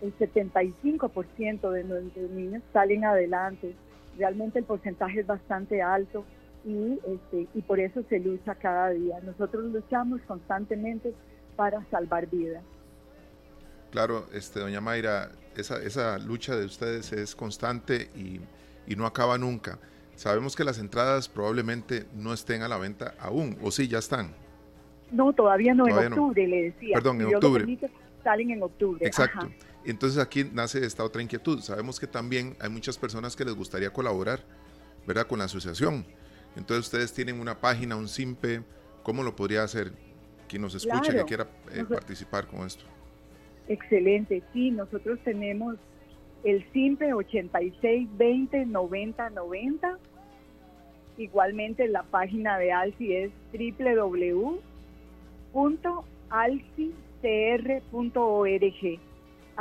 [0.02, 3.76] el 75% de nuestros niños salen adelante,
[4.17, 6.26] realmente el porcentaje es bastante alto
[6.65, 9.19] y, este, y por eso se lucha cada día.
[9.24, 11.13] Nosotros luchamos constantemente
[11.56, 12.63] para salvar vidas.
[13.91, 18.39] Claro, este, doña Mayra, esa, esa lucha de ustedes es constante y,
[18.88, 19.80] y no acaba nunca.
[20.15, 24.34] Sabemos que las entradas probablemente no estén a la venta aún, o sí, ya están.
[25.12, 26.95] No, todavía no, en octubre, le decía.
[26.95, 27.80] Perdón, en octubre.
[28.24, 29.06] salen en octubre.
[29.06, 29.50] Exacto.
[29.86, 31.62] Entonces aquí nace esta otra inquietud.
[31.62, 34.44] Sabemos que también hay muchas personas que les gustaría colaborar,
[35.08, 35.28] ¿verdad?
[35.28, 36.06] Con la asociación.
[36.56, 38.62] Entonces ustedes tienen una página, un SIMPE,
[39.04, 39.94] ¿cómo lo podría hacer
[40.48, 42.84] quien nos escuche que quiera eh, participar con esto?
[43.67, 45.78] Excelente, sí, nosotros tenemos
[46.44, 49.98] el SIMPE 8620 90 90
[51.17, 54.62] Igualmente la página de ALCI es www.alcicr.org.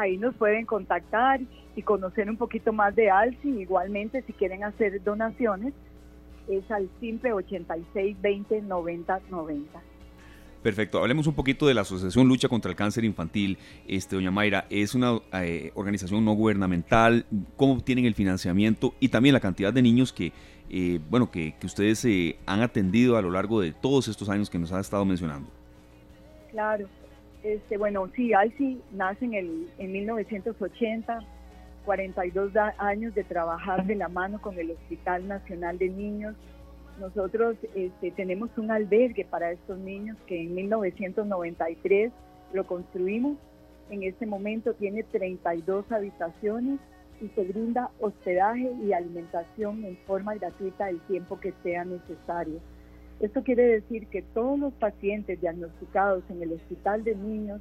[0.01, 1.41] Ahí nos pueden contactar
[1.77, 3.61] y conocer un poquito más de ALCI.
[3.61, 5.75] Igualmente, si quieren hacer donaciones,
[6.49, 9.81] es al simple 86 20 90 90.
[10.63, 10.99] Perfecto.
[10.99, 13.59] Hablemos un poquito de la Asociación Lucha contra el Cáncer Infantil.
[13.87, 17.27] Este, doña Mayra, es una eh, organización no gubernamental.
[17.57, 20.33] ¿Cómo obtienen el financiamiento y también la cantidad de niños que,
[20.71, 24.59] eh, bueno, que, ustedes eh, han atendido a lo largo de todos estos años que
[24.59, 25.51] nos ha estado mencionando?
[26.51, 26.89] Claro.
[27.43, 31.21] Este, bueno, sí, ALCI nace en, el, en 1980,
[31.85, 36.37] 42 años de trabajar de la mano con el Hospital Nacional de Niños
[37.01, 42.13] nosotros este, tenemos un albergue para estos niños que en 1993
[42.53, 43.39] lo construimos.
[43.89, 46.79] En este momento tiene 32 habitaciones
[47.23, 52.61] y se brinda hospedaje y alimentación en forma gratuita el tiempo que sea necesario.
[53.21, 57.61] Esto quiere decir que todos los pacientes diagnosticados en el hospital de niños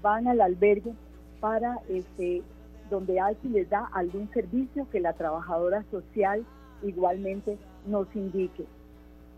[0.00, 0.94] van al albergue
[1.40, 2.42] para este,
[2.88, 6.44] donde alguien les da algún servicio que la trabajadora social
[6.82, 8.64] igualmente nos indique.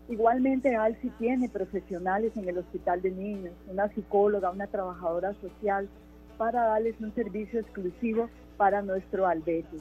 [0.09, 5.89] Igualmente, ALSI tiene profesionales en el hospital de niños, una psicóloga, una trabajadora social,
[6.37, 9.79] para darles un servicio exclusivo para nuestro albergue.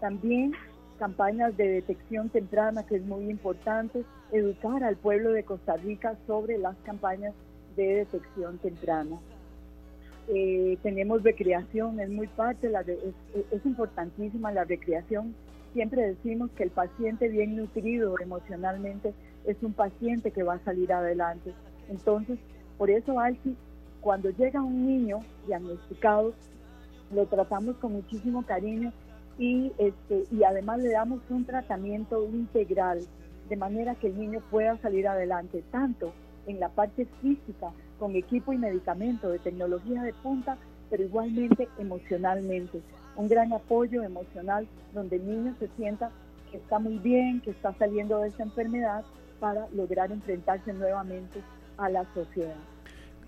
[0.00, 0.52] También
[0.98, 6.58] campañas de detección temprana, que es muy importante, educar al pueblo de Costa Rica sobre
[6.58, 7.34] las campañas
[7.76, 9.18] de detección temprana.
[10.28, 15.34] Eh, tenemos recreación, es muy parte, la es importantísima la recreación.
[15.72, 19.12] Siempre decimos que el paciente bien nutrido emocionalmente
[19.44, 21.52] es un paciente que va a salir adelante.
[21.88, 22.38] Entonces,
[22.78, 23.56] por eso, Alci,
[24.00, 26.34] cuando llega un niño diagnosticado,
[27.12, 28.92] lo tratamos con muchísimo cariño
[29.38, 33.00] y, este, y además le damos un tratamiento integral
[33.50, 36.14] de manera que el niño pueda salir adelante, tanto
[36.46, 40.56] en la parte física, con equipo y medicamento de tecnología de punta,
[40.88, 42.80] pero igualmente emocionalmente.
[43.16, 46.10] Un gran apoyo emocional donde el niño se sienta
[46.50, 49.04] que está muy bien, que está saliendo de esa enfermedad
[49.40, 51.40] para lograr enfrentarse nuevamente
[51.76, 52.56] a la sociedad.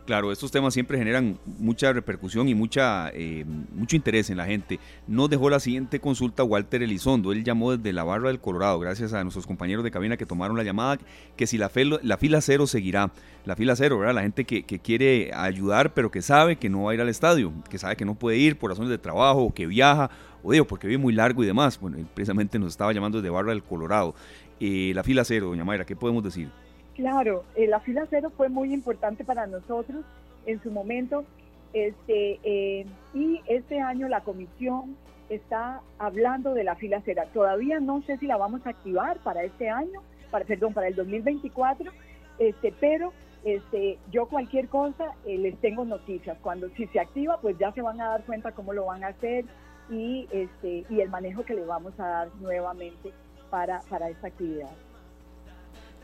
[0.04, 4.80] Claro, estos temas siempre generan mucha repercusión y mucha, eh, mucho interés en la gente.
[5.06, 7.30] Nos dejó la siguiente consulta Walter Elizondo.
[7.30, 10.56] Él llamó desde la barra del Colorado, gracias a nuestros compañeros de cabina que tomaron
[10.56, 10.98] la llamada,
[11.36, 11.70] que si la,
[12.02, 13.12] la fila cero seguirá.
[13.44, 14.14] La fila cero, ¿verdad?
[14.14, 17.52] La gente que, quiere ayudar, pero que sabe que no va a ir al estadio,
[17.70, 20.10] que sabe que no puede ir por razones de trabajo, que viaja,
[20.42, 21.78] o digo, porque vive muy largo y demás.
[21.78, 24.16] Bueno, precisamente nos estaba llamando desde barra del Colorado.
[24.58, 26.50] Eh, la fila cero, doña Mayra, ¿qué podemos decir?
[26.94, 30.05] Claro, eh, la fila cero fue muy importante para nosotros
[30.46, 31.24] en su momento.
[31.72, 34.96] Este, eh, y este año la comisión
[35.31, 37.22] está hablando de la fila cero.
[37.33, 40.94] Todavía no sé si la vamos a activar para este año, para, perdón, para el
[40.94, 41.90] 2024,
[42.38, 43.12] este, pero
[43.44, 46.37] este, yo cualquier cosa eh, les tengo noticias.
[46.42, 49.09] Cuando si se activa, pues ya se van a dar cuenta cómo lo van a
[49.09, 49.46] hacer
[49.90, 53.12] y, este, y el manejo que le vamos a dar nuevamente
[53.50, 54.70] para, para esta actividad.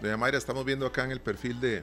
[0.00, 1.82] Doña Mayra, estamos viendo acá en el perfil de,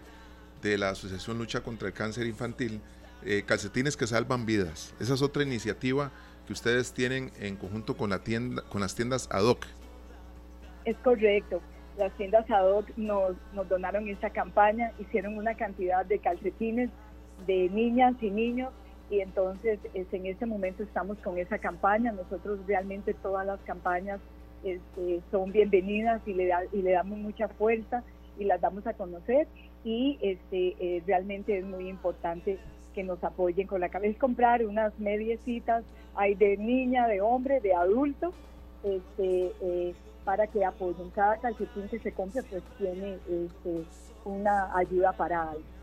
[0.78, 2.80] la Asociación Lucha contra el Cáncer Infantil,
[3.26, 4.96] eh, calcetines que salvan vidas.
[5.00, 6.12] Esa es otra iniciativa
[6.48, 9.66] que ustedes tienen en conjunto con, la tienda, con las tiendas ad hoc.
[10.86, 11.62] Es correcto.
[11.98, 16.90] Las tiendas ad hoc nos, nos donaron esta campaña, hicieron una cantidad de calcetines
[17.46, 18.72] de niñas y niños
[19.10, 22.14] y entonces en este momento estamos con esa campaña.
[22.14, 24.20] Nosotros realmente todas las campañas
[24.66, 28.04] este, son bienvenidas y le, y le damos mucha fuerza
[28.38, 29.48] y las damos a conocer
[29.84, 32.58] y este, eh, realmente es muy importante
[32.96, 34.14] que nos apoyen con la cabeza.
[34.14, 35.84] Es comprar unas mediecitas,
[36.16, 38.34] hay de niña, de hombre, de adulto,
[38.84, 41.12] este, eh, para que apoyen.
[41.12, 43.84] Cada calcetín que se compre pues tiene este,
[44.26, 45.76] una ayuda para algo.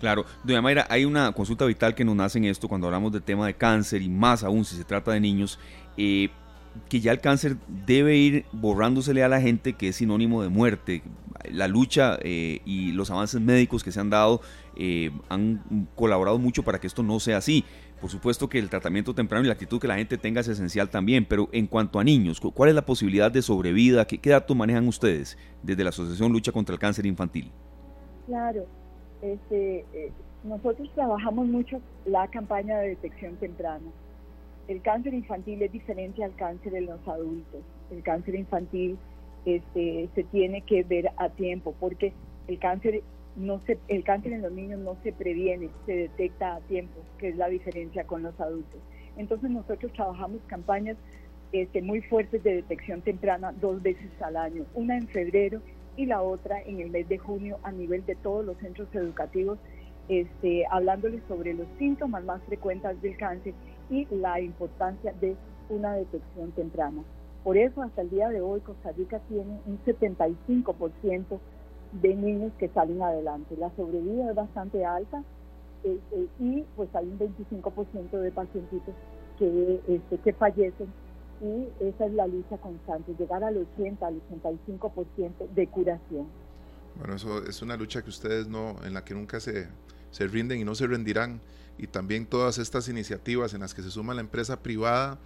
[0.00, 3.20] Claro, doña Mayra, hay una consulta vital que nos nace en esto cuando hablamos de
[3.20, 5.58] tema de cáncer y más aún si se trata de niños.
[5.96, 6.28] Eh,
[6.88, 11.02] que ya el cáncer debe ir borrándosele a la gente que es sinónimo de muerte.
[11.50, 14.40] La lucha eh, y los avances médicos que se han dado
[14.76, 17.64] eh, han colaborado mucho para que esto no sea así.
[18.00, 20.90] Por supuesto que el tratamiento temprano y la actitud que la gente tenga es esencial
[20.90, 24.06] también, pero en cuanto a niños, ¿cuál es la posibilidad de sobrevida?
[24.06, 27.50] ¿Qué, datos manejan ustedes desde la Asociación Lucha contra el Cáncer Infantil?
[28.26, 28.66] Claro,
[29.22, 30.12] este, eh,
[30.44, 33.86] nosotros trabajamos mucho la campaña de detección temprana
[34.68, 37.62] el cáncer infantil es diferente al cáncer en los adultos.
[37.90, 38.98] El cáncer infantil
[39.44, 42.12] este, se tiene que ver a tiempo porque
[42.48, 43.02] el cáncer
[43.36, 47.28] no se, el cáncer en los niños no se previene, se detecta a tiempo, que
[47.28, 48.80] es la diferencia con los adultos.
[49.16, 50.96] Entonces nosotros trabajamos campañas
[51.52, 55.60] este, muy fuertes de detección temprana dos veces al año, una en febrero
[55.96, 59.58] y la otra en el mes de junio a nivel de todos los centros educativos,
[60.08, 63.54] este, hablándoles sobre los síntomas más frecuentes del cáncer
[63.90, 65.36] y la importancia de
[65.68, 67.02] una detección temprana.
[67.44, 71.38] Por eso hasta el día de hoy Costa Rica tiene un 75%
[71.92, 73.56] de niños que salen adelante.
[73.56, 75.22] La sobrevida es bastante alta
[75.84, 78.80] este, y pues hay un 25% de pacientes
[79.38, 80.88] que, este, que fallecen
[81.40, 86.26] y esa es la lucha constante, llegar al 80, al 85% de curación.
[86.98, 89.68] Bueno, eso es una lucha que ustedes no, en la que nunca se,
[90.10, 91.40] se rinden y no se rendirán
[91.78, 95.18] y también todas estas iniciativas en las que se suma la empresa privada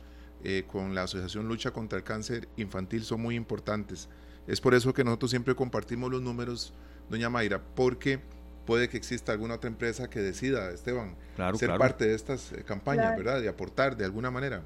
[0.43, 4.09] eh, con la Asociación Lucha contra el Cáncer Infantil son muy importantes.
[4.47, 6.73] Es por eso que nosotros siempre compartimos los números,
[7.09, 8.21] doña Mayra, porque
[8.67, 11.15] puede que exista alguna otra empresa que decida, Esteban,
[11.57, 13.41] ser parte de estas eh, campañas, ¿verdad?
[13.41, 14.63] De aportar de alguna manera.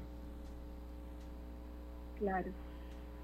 [2.19, 2.51] Claro.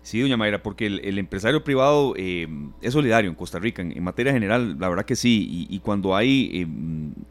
[0.03, 2.47] Sí, doña Mayra, porque el, empresario privado eh,
[2.81, 6.49] es solidario en Costa Rica, en, materia general, la verdad que sí, y, cuando hay
[6.53, 6.67] eh,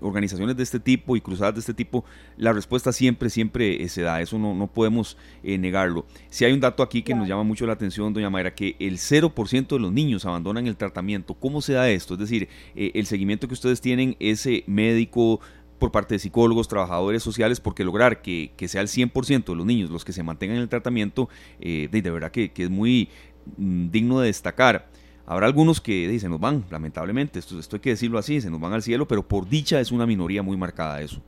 [0.01, 2.05] organizaciones de este tipo y cruzadas de este tipo,
[2.37, 6.07] la respuesta siempre, siempre eh, se da, eso no, no podemos negarlo.
[6.29, 8.99] Si hay un dato aquí que nos llama mucho la atención, doña Mayra, que el
[8.99, 12.15] 0% de los niños abandonan el tratamiento, ¿cómo se da esto?
[12.15, 15.41] Es decir, el seguimiento que ustedes tienen, ese médico,
[15.81, 19.91] por parte de psicólogos, trabajadores sociales, porque lograr que, sea el 100% de los niños
[19.91, 23.09] los que se mantengan en el tratamiento, eh, de, verdad que, es muy
[23.57, 24.87] mm, digno de destacar.
[25.27, 28.61] Habrá algunos que se nos van, lamentablemente, esto, esto hay que decirlo así, se nos
[28.61, 31.21] van al cielo, pero por dicha es una minoría muy marcada eso.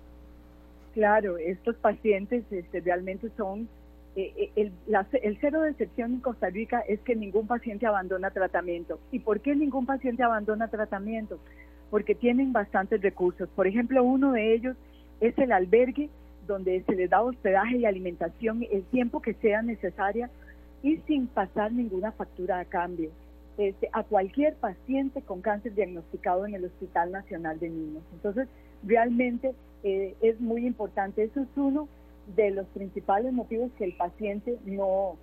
[0.94, 3.68] Claro, estos pacientes este, realmente son
[4.14, 4.72] eh, el,
[5.22, 9.00] el cero de excepción en Costa Rica es que ningún paciente abandona tratamiento.
[9.10, 11.38] ¿Y por qué ningún paciente abandona tratamiento?
[11.92, 13.50] Porque tienen bastantes recursos.
[13.50, 14.76] Por ejemplo, uno de ellos
[15.20, 16.09] es el albergue
[16.46, 20.31] donde se les da hospedaje y alimentación el tiempo que sea necesaria
[20.83, 23.11] y sin pasar ninguna factura a cambio.
[23.59, 28.02] Este, a cualquier paciente con cáncer diagnosticado en el Hospital Nacional de Niños.
[28.14, 28.48] Entonces,
[28.83, 29.52] realmente
[29.85, 31.22] eh, es muy importante.
[31.22, 31.87] Eso es uno
[32.35, 35.16] de los principales motivos que el paciente no,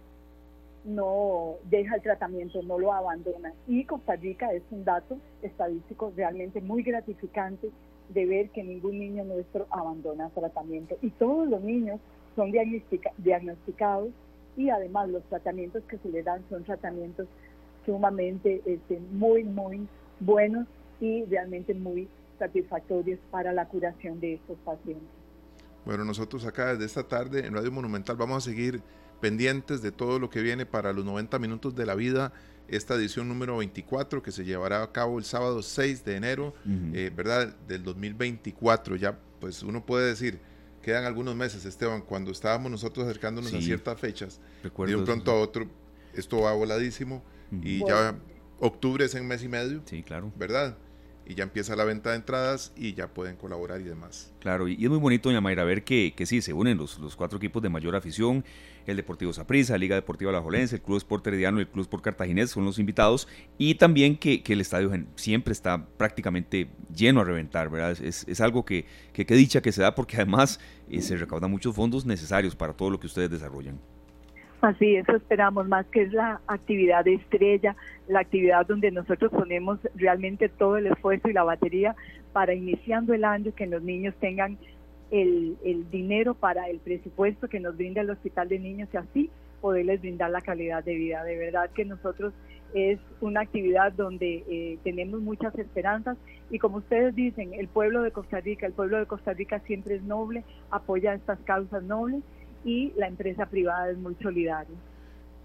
[0.86, 3.54] no deja el tratamiento, no lo abandona.
[3.68, 7.70] Y Costa Rica es un dato estadístico realmente muy gratificante
[8.10, 10.98] de ver que ningún niño nuestro abandona tratamiento.
[11.02, 12.00] Y todos los niños
[12.36, 14.10] son diagnosticados
[14.58, 17.28] y además los tratamientos que se le dan son tratamientos
[17.86, 19.88] sumamente este, muy, muy
[20.20, 20.68] buenos
[21.00, 25.08] y realmente muy satisfactorios para la curación de estos pacientes.
[25.86, 28.82] Bueno, nosotros acá desde esta tarde en Radio Monumental vamos a seguir
[29.20, 32.34] pendientes de todo lo que viene para los 90 minutos de la vida,
[32.68, 36.54] esta edición número 24 que se llevará a cabo el sábado 6 de enero,
[36.94, 37.56] eh, ¿verdad?
[37.68, 38.96] Del 2024.
[38.96, 40.40] Ya, pues uno puede decir,
[40.82, 45.36] quedan algunos meses, Esteban, cuando estábamos nosotros acercándonos a ciertas fechas, de un pronto a
[45.36, 45.68] otro,
[46.14, 47.24] esto va voladísimo
[47.64, 48.16] y ya
[48.60, 49.82] octubre es en mes y medio.
[49.86, 50.32] Sí, claro.
[50.38, 50.78] ¿Verdad?
[51.30, 54.34] y ya empieza la venta de entradas y ya pueden colaborar y demás.
[54.40, 57.16] Claro, y es muy bonito, doña Mayra, ver que, que sí, se unen los, los
[57.16, 58.44] cuatro equipos de mayor afición,
[58.90, 62.04] el Deportivo Saprissa, Liga Deportiva La Jolense, el Club Sport Herediano y el Club Sport
[62.04, 67.70] Cartaginés son los invitados, y también que, el estadio siempre está prácticamente lleno a reventar,
[67.70, 67.92] ¿verdad?
[68.02, 72.06] Es, algo que, que, dicha que se da porque además eh, se recaudan muchos fondos
[72.06, 73.80] necesarios para todo lo que ustedes desarrollan.
[74.62, 77.78] Así, eso esperamos más, que es la actividad estrella,
[78.10, 81.96] la actividad donde nosotros ponemos realmente todo el esfuerzo y la batería
[82.34, 84.58] para iniciando el año que los niños tengan
[85.12, 89.30] el, el dinero para el presupuesto que nos brinda el Hospital de Niños y así
[89.62, 91.24] poderles brindar la calidad de vida.
[91.24, 92.34] De verdad que nosotros
[92.74, 96.18] es una actividad donde eh, tenemos muchas esperanzas
[96.50, 99.96] y como ustedes dicen, el pueblo de Costa Rica, el pueblo de Costa Rica siempre
[99.96, 102.24] es noble, apoya estas causas nobles
[102.64, 104.76] y la empresa privada es muy solidaria.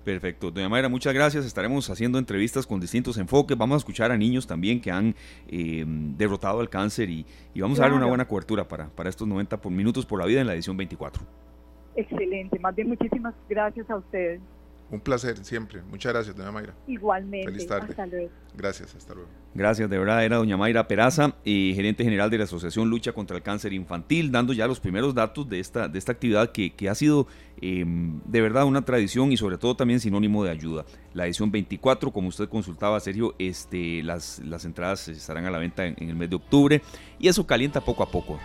[0.05, 0.51] Perfecto.
[0.51, 1.47] Doña Mayra, muchas gracias.
[1.47, 3.57] Estaremos haciendo entrevistas con distintos enfoques.
[3.57, 5.14] Vamos a escuchar a niños también que han
[5.49, 9.61] eh, derrotado el cáncer y, vamos a darle una buena cobertura para, para estos 90
[9.61, 11.23] por minutos por la vida en la edición 24.
[11.97, 12.59] Excelente.
[12.59, 14.40] Más bien, muchísimas gracias a ustedes.
[14.90, 15.83] Un placer siempre.
[15.83, 16.75] Muchas gracias, doña Mayra.
[16.87, 17.51] Igualmente.
[17.51, 17.87] Feliz tarde.
[17.88, 18.31] Hasta luego.
[18.55, 19.44] Gracias, hasta luego.
[19.57, 23.43] Gracias, de verdad, era doña Mayra Peraza, gerente general de la Asociación Lucha contra el
[23.45, 26.95] Cáncer Infantil, dando ya los primeros datos de esta, de esta actividad que, que ha
[26.97, 27.29] sido
[27.61, 30.85] em, de verdad una tradición y sobre todo también sinónimo de ayuda.
[31.12, 35.87] La edición 24, como usted consultaba, Sergio, este, las, las entradas estarán a la venta
[35.87, 36.83] en el mes de octubre
[37.21, 38.40] y eso calienta poco a poco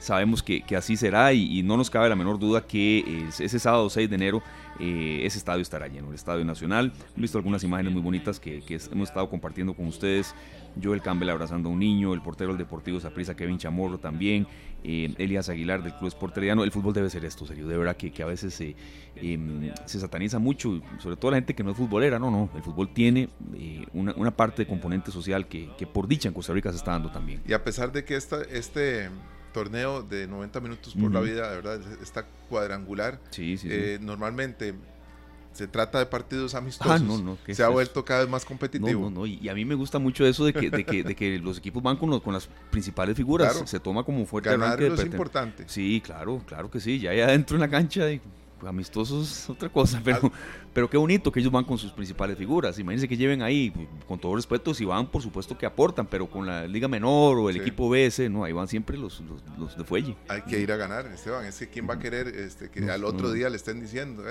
[0.00, 4.08] sabemos que, así será y, no nos cabe la menor duda que ese sábado 6
[4.10, 4.42] de enero
[4.80, 6.92] eh, ese estadio estará lleno, el Estadio Nacional.
[7.16, 10.34] He visto algunas imágenes muy bonitas que, hemos estado compartiendo con ustedes.
[10.82, 14.46] Joel Campbell abrazando a un niño, el portero del Deportivo Saprissa, Kevin Chamorro también,
[14.84, 16.64] eh, Elias Aguilar del Club Esporteriano.
[16.64, 17.66] El fútbol debe ser esto, serio.
[17.68, 18.74] De verdad que, a veces se,
[19.16, 22.18] em, se sataniza mucho, sobre todo la gente que no es futbolera.
[22.18, 26.34] No, no, el fútbol tiene eh, una, parte de componente social que, por dicha en
[26.34, 27.42] Costa Rica se está dando también.
[27.46, 29.10] Y a pesar de que esta, este
[29.52, 33.20] torneo de 90 minutos por la vida, de verdad, está cuadrangular.
[33.30, 34.74] Sí, sí, eh, normalmente
[35.52, 37.02] se trata de partidos amistosos.
[37.02, 39.04] Ah, se ha vuelto cada vez más competitivo.
[39.04, 39.26] No, no, no.
[39.26, 41.82] Y, a mí me gusta mucho eso de que, de que, de que los equipos
[41.82, 43.62] van con, con las principales figuras.
[43.66, 45.64] Se toma como fuerte Ganar es importante.
[45.66, 47.00] Sí, claro, claro que sí.
[47.00, 48.10] Ya ahí adentro en la cancha.
[48.10, 48.20] Y
[48.66, 50.32] amistosos otra cosa, pero,
[50.72, 52.78] pero qué bonito que ellos van con sus principales figuras.
[52.78, 53.72] Imagínense que lleven ahí,
[54.06, 57.50] con todo respeto, si van, por supuesto que aportan, pero con la Liga Menor o
[57.50, 59.22] el equipo BS, no, ahí van siempre los,
[59.58, 60.16] los, de fuelle.
[60.28, 61.44] Hay que ir a ganar, Esteban.
[61.44, 64.24] Es que quién va a querer este, que al otro día le estén diciendo,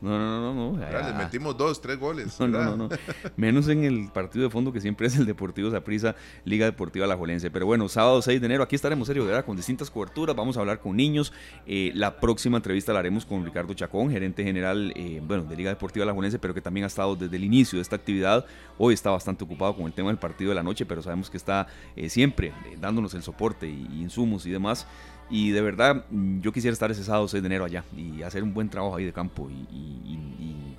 [0.00, 0.78] no, no, no, no.
[0.78, 2.38] les metimos dos, tres goles.
[2.48, 2.88] No, no, no,
[3.36, 7.16] Menos en el partido de fondo que siempre es el Deportivo Zaprisa, Liga Deportiva La
[7.16, 7.50] Jolense.
[7.50, 9.44] Pero bueno, sábado 6 de enero, aquí estaremos serio, ¿verdad?
[9.44, 11.32] Con distintas coberturas, vamos a hablar con niños.
[11.66, 15.70] Eh, la próxima entrevista la haremos con Ricardo Chacón, gerente general, eh, bueno, de Liga
[15.70, 18.46] Deportiva La Jolense, pero que también ha estado desde el inicio de esta actividad.
[18.78, 21.36] Hoy está bastante ocupado con el tema del partido de la noche, pero sabemos que
[21.36, 21.66] está
[21.96, 24.86] eh, siempre dándonos el soporte y insumos y demás.
[25.30, 28.42] Y de verdad, mm, yo quisiera estar ese sábado 6 de enero allá y hacer
[28.42, 30.16] un buen trabajo ahí de campo y,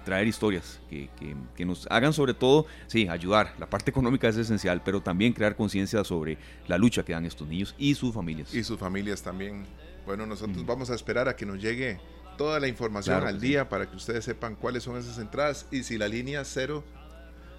[0.05, 1.07] traer historias que,
[1.55, 3.53] que, nos hagan sobre todo, sí, ayudar.
[3.59, 6.37] La parte económica es esencial, pero también crear conciencia sobre
[6.67, 8.51] la lucha que dan estos niños y sus familias.
[8.55, 9.65] Y sus familias también.
[10.07, 11.99] Bueno, nosotros vamos a esperar a que nos llegue
[12.39, 15.97] toda la información al día para que ustedes sepan cuáles son esas entradas y si
[15.97, 16.83] la línea cero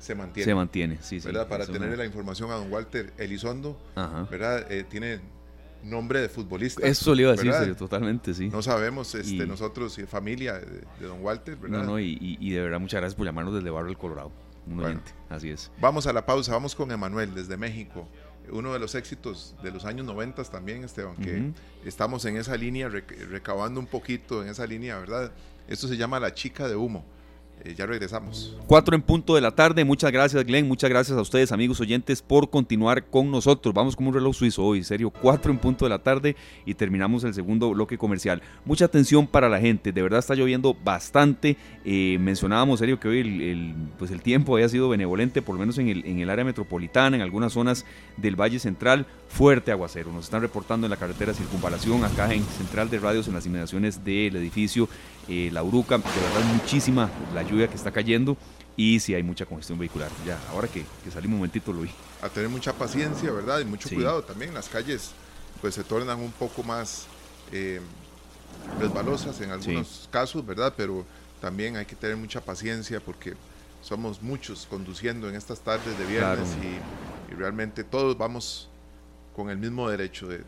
[0.00, 0.44] se mantiene.
[0.46, 1.46] Se mantiene, sí, ¿verdad?
[1.46, 3.78] Para tener la información a don Walter Elizondo,
[4.30, 4.72] ¿verdad?
[4.72, 5.20] Eh, tiene
[5.82, 6.86] nombre de futbolista.
[6.86, 8.48] Eso le iba a decir, serio, totalmente, sí.
[8.48, 11.80] No sabemos, este, nosotros y familia de, don Walter, ¿verdad?
[11.80, 14.32] No, no, y, de verdad muchas gracias por llamarnos desde Barrio El Colorado.
[14.66, 15.70] Un oyente, así es.
[15.80, 18.06] Vamos a la pausa, vamos con Emanuel desde México.
[18.52, 21.52] Uno de los éxitos de los años 90 también, Esteban, que
[21.84, 25.32] estamos en esa línea, recabando un poquito en esa línea, ¿verdad?
[25.68, 27.04] Esto se llama La Chica de Humo.
[27.64, 28.56] Eh, ya regresamos.
[28.66, 29.84] Cuatro en punto de la tarde.
[29.84, 30.66] Muchas gracias, Glenn.
[30.66, 33.74] Muchas gracias a ustedes, amigos oyentes, por continuar con nosotros.
[33.74, 35.10] Vamos como un reloj suizo hoy, serio.
[35.10, 38.40] Cuatro en punto de la tarde y terminamos el segundo bloque comercial.
[38.64, 39.92] Mucha atención para la gente.
[39.92, 41.56] De verdad está lloviendo bastante.
[41.84, 45.76] Eh, mencionábamos, serio, que hoy el, pues el tiempo había sido benevolente, por lo menos
[45.78, 47.84] en el, en el área metropolitana, en algunas zonas
[48.16, 49.06] del Valle Central.
[49.28, 50.12] Fuerte aguacero.
[50.12, 54.04] Nos están reportando en la carretera Circunvalación, acá en Central de Radios, en las inmediaciones
[54.04, 54.88] del edificio
[55.28, 55.98] eh, La Uruca.
[55.98, 58.36] De verdad, muchísima la lluvia que está cayendo
[58.76, 60.10] y si hay mucha congestión vehicular.
[60.26, 61.90] Ya, ahora que, que salí un momentito lo vi.
[62.22, 63.60] A tener mucha paciencia, ¿verdad?
[63.60, 64.54] Y mucho cuidado también.
[64.54, 65.12] Las calles
[65.60, 67.06] pues se tornan un poco más
[67.52, 67.80] eh,
[68.78, 70.72] resbalosas en algunos casos, ¿verdad?
[70.76, 71.04] Pero
[71.40, 73.34] también hay que tener mucha paciencia porque
[73.82, 76.78] somos muchos conduciendo en estas tardes de viernes y,
[77.34, 78.68] realmente todos vamos
[79.36, 80.42] con el mismo derecho de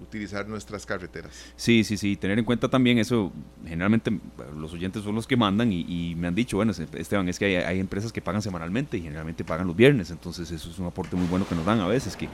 [0.00, 1.32] utilizar nuestras carreteras.
[1.56, 3.32] Sí, sí, sí, tener en cuenta también eso,
[3.64, 4.18] generalmente
[4.56, 7.78] los oyentes son los que mandan y, me han dicho, bueno, Esteban, es que hay,
[7.78, 11.26] empresas que pagan semanalmente y generalmente pagan los viernes, entonces eso es un aporte muy
[11.26, 12.28] bueno que nos dan a veces, que,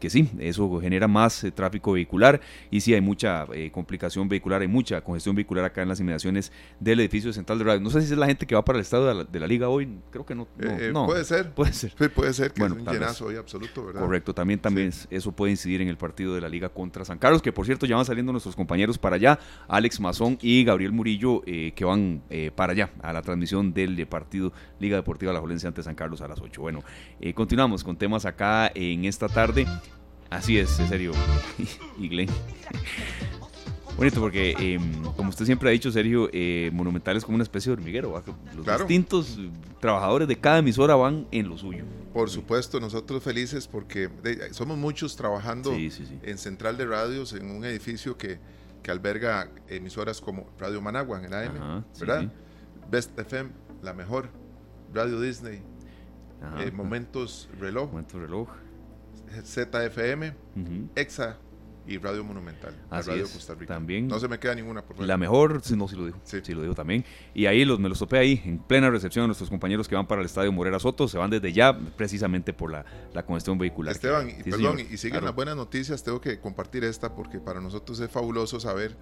[0.00, 2.40] que sí, eso genera más eh, tráfico vehicular
[2.70, 6.52] y sí hay mucha eh, complicación vehicular, hay mucha congestión vehicular acá en las inmediaciones
[6.80, 7.80] del edificio central de radio.
[7.80, 9.88] No sé si es la gente que va para el estado de la, liga hoy,
[10.10, 10.46] creo que no.
[10.58, 11.50] Eh, puede ser.
[11.52, 11.92] Puede ser.
[12.12, 14.00] puede ser que es un llenazo hoy absoluto, ¿verdad?
[14.00, 17.42] Correcto, también, también eso puede incidir en el partido de la liga contra San Carlos,
[17.42, 21.42] que por cierto ya van saliendo nuestros compañeros para allá, Alex Mazón y Gabriel Murillo,
[21.46, 25.66] eh, que van eh, para allá a la transmisión del partido Liga Deportiva La Jolense
[25.66, 26.60] ante San Carlos a las 8.
[26.60, 26.84] Bueno,
[27.20, 29.66] eh, continuamos con temas acá en esta tarde.
[30.30, 31.12] Así es, en serio,
[31.98, 32.26] y.
[33.98, 36.30] Bonito porque, em, como usted siempre ha dicho, Sergio,
[36.72, 38.22] Monumental es como una especie de hormiguero.
[38.54, 39.40] Los distintos
[39.80, 41.84] trabajadores de cada emisora van en lo suyo.
[42.12, 44.08] Por supuesto, nosotros felices porque
[44.52, 48.38] somos muchos trabajando en Central de Radios, en un edificio que,
[48.84, 52.32] que, alberga emisoras como Radio Managua en el AM, ¿verdad?
[52.88, 53.50] Best FM,
[53.82, 54.30] la mejor,
[54.94, 55.60] Radio Disney,
[56.60, 58.48] eh, Momentos Reloj, Momentos Reloj,
[59.44, 60.34] ZFM,
[60.94, 61.36] EXA
[61.88, 63.74] y Radio Monumental, Radio Costa Rica.
[63.74, 64.06] También.
[64.06, 66.18] No se me queda ninguna por La mejor, no, sí lo digo.
[66.22, 66.54] Sí.
[66.54, 67.04] lo digo también.
[67.34, 70.20] Y ahí los, me los topé ahí, en plena recepción nuestros compañeros que van para
[70.20, 71.08] el estadio Morera Soto.
[71.08, 72.84] Se van desde ya, precisamente por la,
[73.14, 73.94] la congestión vehicular.
[73.94, 76.04] Esteban, y, perdón, y siguen las buenas noticias.
[76.04, 78.94] Tengo que compartir esta porque para nosotros es fabuloso saber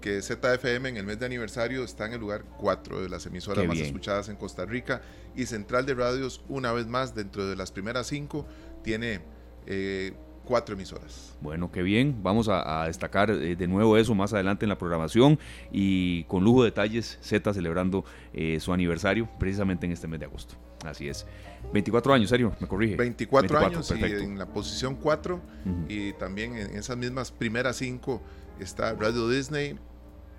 [0.00, 3.64] que ZFM en el mes de aniversario está en el lugar 4 de las emisoras
[3.64, 5.02] más escuchadas en Costa Rica
[5.36, 8.46] y Central de Radios, una vez más, dentro de las primeras cinco,
[8.82, 9.22] tiene
[9.66, 10.12] eh,
[10.44, 11.34] cuatro emisoras.
[11.40, 12.22] Bueno, qué bien.
[12.22, 15.38] Vamos a, destacar eh, de nuevo eso más adelante en la programación
[15.72, 20.26] y con lujo de detalles, Z celebrando eh, su aniversario precisamente en este mes de
[20.26, 20.54] agosto.
[20.84, 21.26] Así es.
[21.72, 22.96] 24 años, serio, me corrige.
[22.96, 25.40] 24, años y en la posición 4
[25.88, 28.22] y también en esas mismas primeras 5
[28.60, 29.78] está Radio Disney,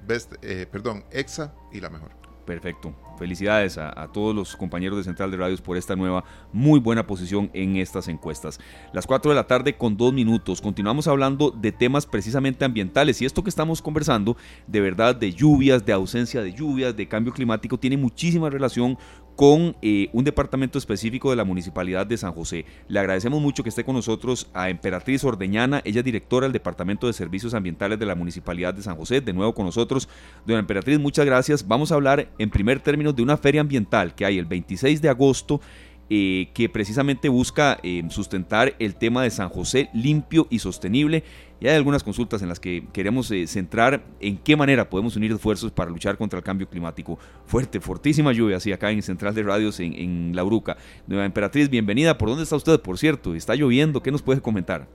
[0.08, 2.12] Best, eh, perdón, EXA y la mejor.
[2.45, 2.93] Perfecto.
[3.18, 7.49] Felicidades a, todos los compañeros de Central de Radios por esta nueva muy buena posición
[7.53, 8.59] en estas encuestas.
[8.93, 10.61] Las 4 de la tarde con 2 minutos.
[10.61, 14.38] Continuamos hablando de temas precisamente ambientales y esto que estamos conversando,
[14.68, 18.97] de verdad, de lluvias, de ausencia de lluvias, de cambio climático, tiene muchísima relación
[19.36, 22.66] con eh, un departamento específico de la Municipalidad de San José.
[22.88, 27.07] Le agradecemos mucho que esté con nosotros a Emperatriz Ordeñana, ella es directora del Departamento
[27.07, 30.07] de Servicios Ambientales de la Municipalidad de San José, de nuevo con nosotros.
[30.45, 31.68] Doña Emperatriz, muchas gracias.
[31.68, 35.10] Vamos a hablar en primer término de una feria ambiental que hay el 26 de
[35.10, 35.62] agosto
[36.08, 41.24] eh, que precisamente busca eh, sustentar el tema de San José limpio y sostenible.
[41.60, 45.32] Y hay algunas consultas en las que queremos eh, centrar en qué manera podemos unir
[45.32, 47.18] esfuerzos para luchar contra el cambio climático.
[47.47, 50.78] Fuerte, fortísima lluvia, así acá en Central de Radios en, en La Bruca.
[51.08, 52.20] Nueva Emperatriz, bienvenida.
[52.20, 53.34] ¿Por dónde está usted, por cierto?
[53.34, 54.88] Está lloviendo, ¿qué nos puede comentar?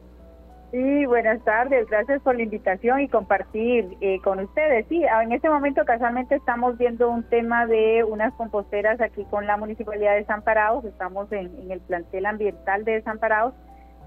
[0.71, 1.89] Sí, buenas tardes.
[1.89, 4.87] Gracias por la invitación y compartir eh, con ustedes.
[4.89, 9.49] Sí, ah, en este momento casualmente estamos viendo un tema de unas composteras aquí con
[9.49, 10.85] la Municipalidad de Desamparados.
[10.85, 13.53] Estamos en, el plantel ambiental de Desamparados.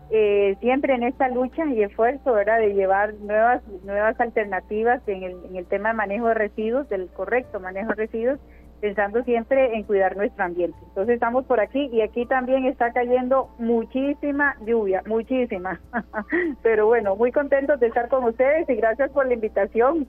[0.10, 5.46] Eh, siempre en esta lucha y esfuerzo, ¿verdad?, de llevar nuevas nuevas alternativas en el,
[5.50, 8.40] en el tema de manejo de residuos, del correcto manejo de residuos
[8.84, 10.78] pensando siempre en cuidar nuestro ambiente.
[10.90, 15.80] Entonces estamos por aquí y aquí también está cayendo muchísima lluvia, muchísima.
[16.64, 20.06] Pero bueno, muy contentos de estar con ustedes y gracias por la invitación.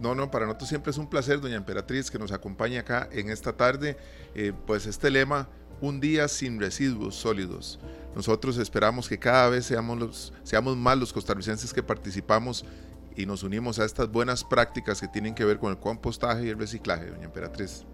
[0.00, 3.28] No, no, para nosotros siempre es un placer, doña Emperatriz, que nos acompañe acá en
[3.28, 3.98] esta tarde.
[4.34, 5.50] Eh, pues este lema
[5.82, 7.78] un día sin residuos sólidos.
[8.16, 12.64] Nosotros esperamos que cada vez seamos, los, seamos más los costarricenses que participamos
[13.16, 16.48] y nos unimos a estas buenas prácticas que tienen que ver con el compostaje y
[16.50, 17.86] el reciclaje, doña Emperatriz.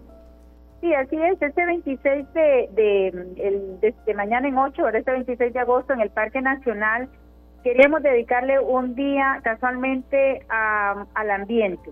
[0.81, 1.41] Sí, así es.
[1.41, 6.09] Este 26 de, de, el, de, mañana en 8, este 26 de agosto en el
[6.09, 7.09] Parque Nacional,
[7.63, 11.91] queremos dedicarle un día casualmente al ambiente.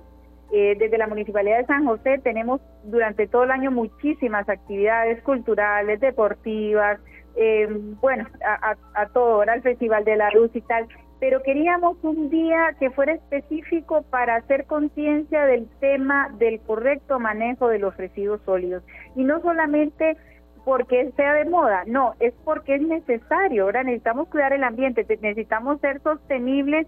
[0.53, 5.99] Eh, desde la Municipalidad de San José tenemos durante todo el año muchísimas actividades culturales,
[5.99, 7.01] deportivas,
[7.35, 7.67] eh,
[8.01, 10.87] bueno, a, a, todo, ahora el Festival de la Luz y tal
[11.19, 17.67] pero queríamos un día que fuera específico para hacer conciencia del tema del correcto manejo
[17.69, 18.83] de los residuos sólidos.
[19.15, 20.17] Y no solamente
[20.63, 23.63] porque sea de moda, no, es porque es necesario.
[23.63, 26.87] Ahora necesitamos cuidar el ambiente, necesitamos ser sostenibles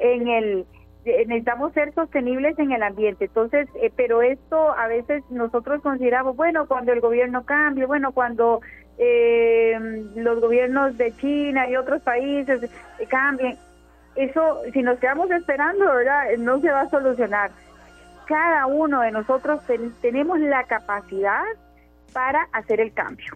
[0.00, 0.66] en el
[1.04, 3.26] necesitamos ser sostenibles en el ambiente.
[3.26, 8.60] Entonces, eh, pero esto a veces nosotros consideramos, bueno, cuando el gobierno cambie, bueno, cuando
[8.98, 9.78] eh,
[10.16, 13.56] los gobiernos de China y otros países eh, cambien,
[14.18, 16.24] eso, si nos quedamos esperando, ¿verdad?
[16.38, 17.50] No se va a solucionar.
[18.26, 19.60] Cada uno de nosotros
[20.02, 21.44] tenemos la capacidad
[22.12, 23.32] para hacer el cambio.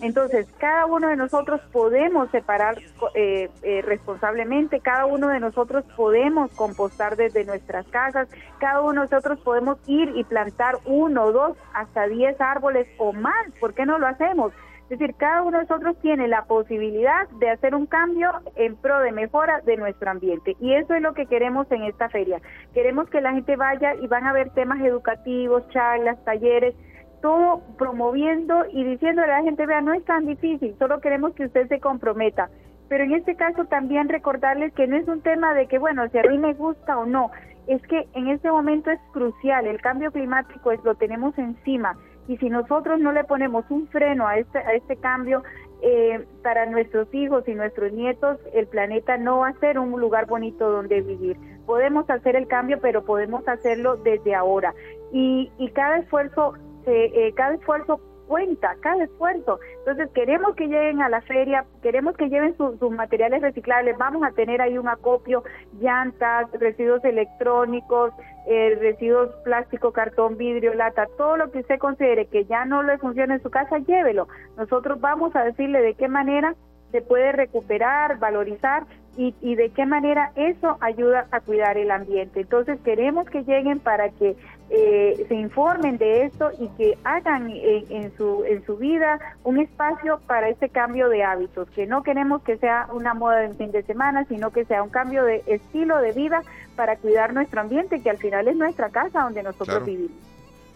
[0.00, 2.76] Entonces, cada uno de nosotros podemos separar
[3.14, 8.28] eh, eh, responsablemente, cada uno de nosotros podemos compostar desde nuestras casas,
[8.58, 13.46] cada uno de nosotros podemos ir y plantar uno, dos, hasta diez árboles o más.
[13.60, 14.52] ¿Por qué no lo hacemos?
[14.84, 19.00] Es decir, cada uno de nosotros tiene la posibilidad de hacer un cambio en pro
[19.00, 20.56] de mejora de nuestro ambiente.
[20.60, 22.40] Y eso es lo que queremos en esta feria.
[22.74, 26.74] Queremos que la gente vaya y van a ver temas educativos, charlas, talleres,
[27.22, 31.46] todo promoviendo y diciéndole a la gente, vea, no es tan difícil, solo queremos que
[31.46, 32.50] usted se comprometa.
[32.90, 36.18] Pero en este caso también recordarles que no es un tema de que, bueno, si
[36.18, 37.30] a mí me gusta o no,
[37.66, 41.96] es que en este momento es crucial, el cambio climático es, lo tenemos encima
[42.28, 45.42] y si nosotros no le ponemos un freno a este, a este cambio,
[45.82, 50.26] eh, para nuestros hijos y nuestros nietos, el planeta no va a ser un lugar
[50.26, 51.36] bonito donde vivir.
[51.66, 54.74] Podemos hacer el cambio, pero podemos hacerlo desde ahora.
[55.12, 56.54] Y, y cada esfuerzo,
[56.86, 59.58] eh, cada esfuerzo cuenta cada esfuerzo.
[59.78, 64.32] Entonces queremos que lleguen a la feria, queremos que lleven sus materiales reciclables, vamos a
[64.32, 65.42] tener ahí un acopio,
[65.80, 68.12] llantas, residuos electrónicos,
[68.46, 72.98] eh, residuos plástico, cartón, vidrio, lata, todo lo que usted considere que ya no le
[72.98, 74.28] funciona en su casa, llévelo.
[74.56, 76.54] Nosotros vamos a decirle de qué manera
[76.92, 78.84] se puede recuperar, valorizar
[79.16, 82.40] y, y, de qué manera eso ayuda a cuidar el ambiente.
[82.40, 84.36] Entonces queremos que lleguen para que
[84.70, 90.20] eh, se informen de esto y que hagan en, su, en su vida un espacio
[90.26, 93.82] para este cambio de hábitos, que no queremos que sea una moda de fin de
[93.82, 96.42] semana, sino que sea un cambio de estilo de vida
[96.76, 100.16] para cuidar nuestro ambiente, que al final es nuestra casa donde nosotros vivimos.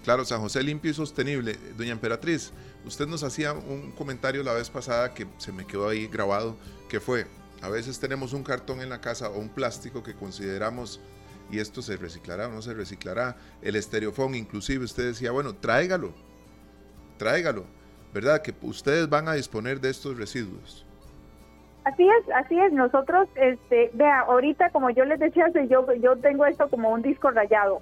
[0.05, 1.57] Claro, San José limpio y sostenible.
[1.77, 2.53] Doña Emperatriz,
[2.85, 6.57] usted nos hacía un comentario la vez pasada que se me quedó ahí grabado,
[6.89, 7.27] que fue,
[7.63, 11.01] a veces tenemos un cartón en la casa o un plástico que consideramos
[11.51, 13.37] y esto se reciclará o no se reciclará.
[13.63, 16.13] El estereofón, inclusive usted decía, bueno, tráigalo,
[17.17, 17.65] tráigalo,
[18.13, 18.43] ¿verdad?
[18.43, 20.87] Que ustedes van a disponer de estos residuos.
[21.85, 22.73] Así es, así es.
[22.73, 27.31] Nosotros, este, vea, ahorita como yo les decía, yo, yo tengo esto como un disco
[27.31, 27.81] rayado.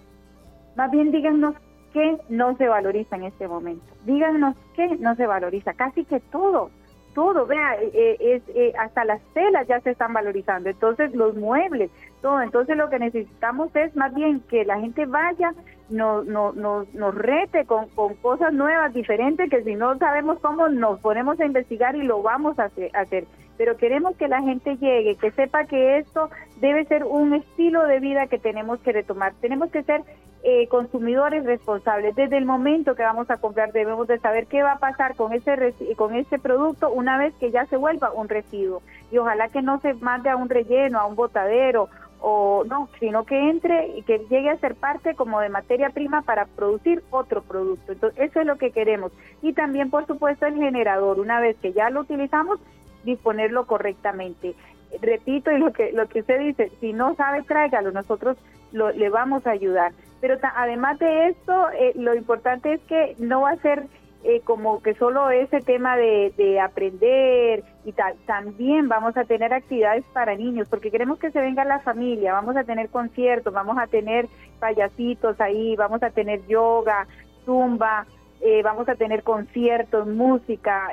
[0.76, 1.56] Más bien díganos
[1.92, 3.84] qué no se valoriza en este momento.
[4.04, 5.74] Díganos qué no se valoriza.
[5.74, 6.70] Casi que todo
[7.16, 11.34] todo, vea, eh, eh, es, eh, hasta las telas ya se están valorizando, entonces los
[11.34, 11.90] muebles,
[12.20, 15.54] todo, entonces lo que necesitamos es más bien que la gente vaya,
[15.88, 21.00] nos, nos, nos, rete con, con, cosas nuevas, diferentes, que si no sabemos cómo nos
[21.00, 23.24] ponemos a investigar y lo vamos a hacer,
[23.56, 26.30] pero queremos que la gente llegue, que sepa que esto
[26.60, 30.02] debe ser un estilo de vida que tenemos que retomar, tenemos que ser
[30.42, 32.14] eh, consumidores responsables.
[32.14, 35.32] Desde el momento que vamos a comprar debemos de saber qué va a pasar con
[35.32, 38.80] ese con ese producto una vez que ya se vuelva un residuo
[39.10, 41.88] y ojalá que no se mande a un relleno, a un botadero
[42.20, 46.22] o no, sino que entre y que llegue a ser parte como de materia prima
[46.22, 47.92] para producir otro producto.
[47.92, 49.12] Entonces, eso es lo que queremos.
[49.42, 52.58] Y también, por supuesto, el generador, una vez que ya lo utilizamos,
[53.06, 54.54] disponerlo correctamente.
[55.00, 58.36] Repito, y lo que, lo que usted dice, si no sabe, tráigalo, nosotros
[58.72, 59.92] lo, le vamos a ayudar.
[60.20, 63.84] Pero además de esto, eh, lo importante es que no va a ser
[64.24, 68.14] eh, como que solo ese tema de, de, aprender y tal.
[68.26, 72.32] También vamos a tener actividades para niños, porque queremos que se venga la familia.
[72.32, 74.26] Vamos a tener conciertos, vamos a tener
[74.58, 77.06] payasitos ahí, vamos a tener yoga,
[77.44, 78.06] zumba.
[78.42, 80.90] Eh, vamos a tener conciertos, música,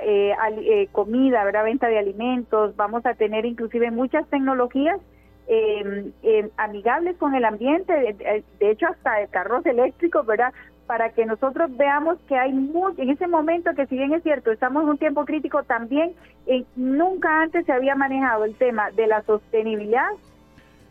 [0.91, 1.65] comida, ¿verdad?
[1.65, 4.99] venta de alimentos, vamos a tener inclusive muchas tecnologías
[5.47, 10.53] eh, amigables con el ambiente, de, hecho hasta de carros eléctricos, ¿verdad?
[10.87, 14.51] para que nosotros veamos que hay mucho, en ese momento que si bien es cierto,
[14.51, 16.13] estamos en un tiempo crítico también,
[16.45, 20.09] eh, nunca antes se había manejado el tema de la sostenibilidad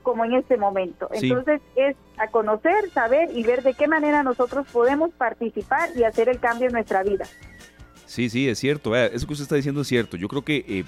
[0.02, 1.08] como en este momento.
[1.12, 6.28] Entonces es a conocer, saber y ver de qué manera nosotros podemos participar y hacer
[6.28, 7.26] el cambio en nuestra vida.
[8.06, 8.94] Sí, sí, es cierto.
[8.94, 10.16] Eso que usted está diciendo es cierto.
[10.16, 10.84] Yo creo que eh,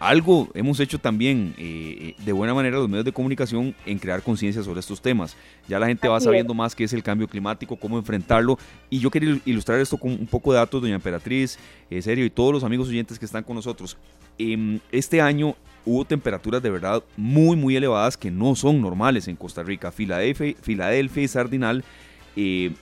[0.00, 4.62] algo hemos hecho también eh, de buena manera los medios de comunicación en crear conciencia
[4.62, 5.36] sobre estos temas.
[5.68, 8.58] Ya la gente va sabiendo más qué es el cambio climático, cómo enfrentarlo.
[8.90, 11.58] Y yo quería ilustrar esto con un poco de datos, doña Emperatriz,
[11.90, 13.96] eh, serio, y todos los amigos oyentes que están con nosotros.
[14.38, 19.36] Em, este año hubo temperaturas de verdad muy, muy elevadas que no son normales en
[19.36, 19.92] Costa Rica.
[19.92, 21.84] Filadelfia, Filadelfia y Sardinal
[22.36, 22.72] eh,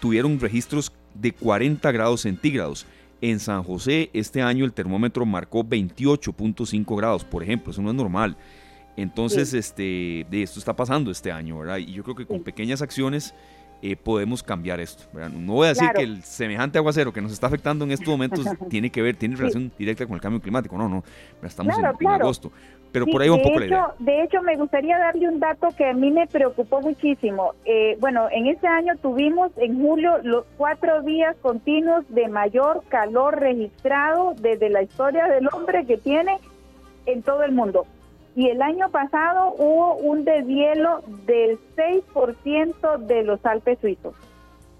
[0.00, 2.86] tuvieron registros de 40 grados centígrados.
[3.20, 7.96] En San José este año el termómetro marcó 28.5 grados, por ejemplo, eso no es
[7.96, 8.36] normal.
[8.96, 11.78] Entonces, este, de esto está pasando este año, ¿verdad?
[11.78, 13.32] Y yo creo que con pequeñas acciones
[13.80, 15.04] eh, podemos cambiar esto.
[15.30, 18.44] No voy a decir que el semejante aguacero que nos está afectando en estos momentos
[18.68, 20.76] tiene que ver, tiene relación directa con el cambio climático.
[20.76, 21.04] No, no,
[21.42, 22.50] estamos en, agosto.
[22.90, 23.94] Pero por ahí va un poco la idea.
[23.98, 27.54] De hecho, me gustaría darle un dato que a mí me preocupó muchísimo.
[27.64, 33.38] Eh, bueno, en este año tuvimos en julio los cuatro días continuos de mayor calor
[33.38, 36.38] registrado desde la historia del hombre que tiene
[37.06, 37.86] en todo el mundo.
[38.38, 44.14] Y el año pasado hubo un deshielo del 6% de los Alpes suizos,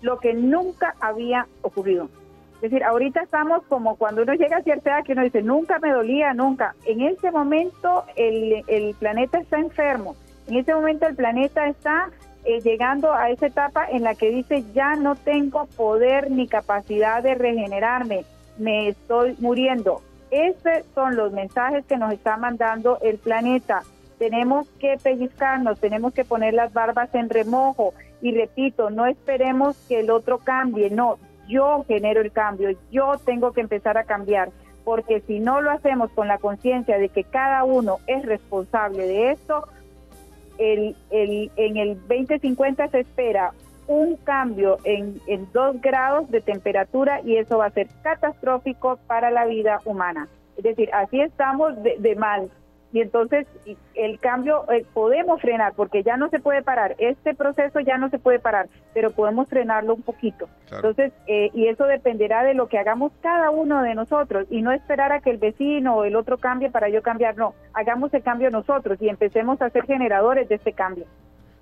[0.01, 2.09] lo que nunca había ocurrido.
[2.55, 5.81] Es decir, ahorita estamos como cuando uno llega a cierta edad que uno dice, nunca
[5.81, 6.77] me dolía, nunca.
[6.85, 10.15] En ese momento el, el planeta está enfermo.
[10.47, 12.11] En ese momento el planeta está
[12.45, 17.25] eh, llegando a esa etapa en la que dice, ya no tengo poder ni capacidad
[17.25, 18.25] de regenerarme,
[18.57, 20.01] me estoy muriendo.
[20.31, 23.83] Esos son los mensajes que nos está mandando el planeta.
[24.19, 27.95] Tenemos que pellizcarnos, tenemos que poner las barbas en remojo.
[28.21, 31.19] Y repito, no esperemos que el otro cambie, no,
[31.49, 34.51] yo genero el cambio, yo tengo que empezar a cambiar,
[34.85, 39.31] porque si no lo hacemos con la conciencia de que cada uno es responsable de
[39.33, 39.69] esto,
[40.59, 43.53] el, el, en el 2050 se espera
[43.89, 49.31] un cambio en, en dos grados de temperatura y eso va a ser catastrófico para
[49.31, 50.29] la vida humana.
[50.57, 52.51] Es decir, así estamos de, de mal.
[52.91, 53.47] Y entonces
[53.95, 56.95] el cambio eh, podemos frenar porque ya no se puede parar.
[56.99, 60.49] Este proceso ya no se puede parar pero podemos frenarlo un poquito.
[60.73, 64.73] Entonces eh, y eso dependerá de lo que hagamos cada uno de nosotros y no
[64.73, 67.37] esperar a que el vecino o el otro cambie para yo cambiar.
[67.37, 71.05] No hagamos el cambio nosotros y empecemos a ser generadores de este cambio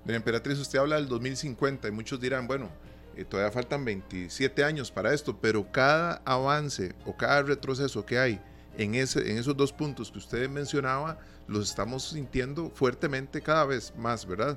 [0.06, 2.70] Doña Emperatriz usted habla del 2050 y muchos dirán bueno
[3.16, 8.40] eh, todavía faltan 27 años para esto pero cada avance o cada retroceso que hay
[8.78, 13.94] en, ese, en esos dos puntos que usted mencionaba, los estamos sintiendo fuertemente cada vez
[13.96, 14.56] más, ¿verdad?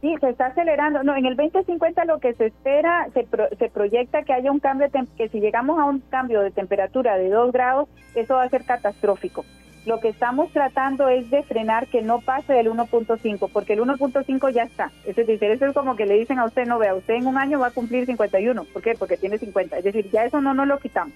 [0.00, 1.02] Sí, se está acelerando.
[1.02, 3.26] No, en el 2050 lo que se espera, se,
[3.58, 7.30] se proyecta que haya un cambio, que si llegamos a un cambio de temperatura de
[7.30, 9.44] 2 grados, eso va a ser catastrófico.
[9.88, 14.50] Lo que estamos tratando es de frenar que no pase del 1.5, porque el 1.5
[14.52, 14.92] ya está.
[15.06, 17.38] Es decir, eso es como que le dicen a usted, no vea, usted en un
[17.38, 18.64] año va a cumplir 51.
[18.64, 18.96] ¿Por qué?
[18.98, 19.78] Porque tiene 50.
[19.78, 21.14] Es decir, ya eso no nos lo quitamos.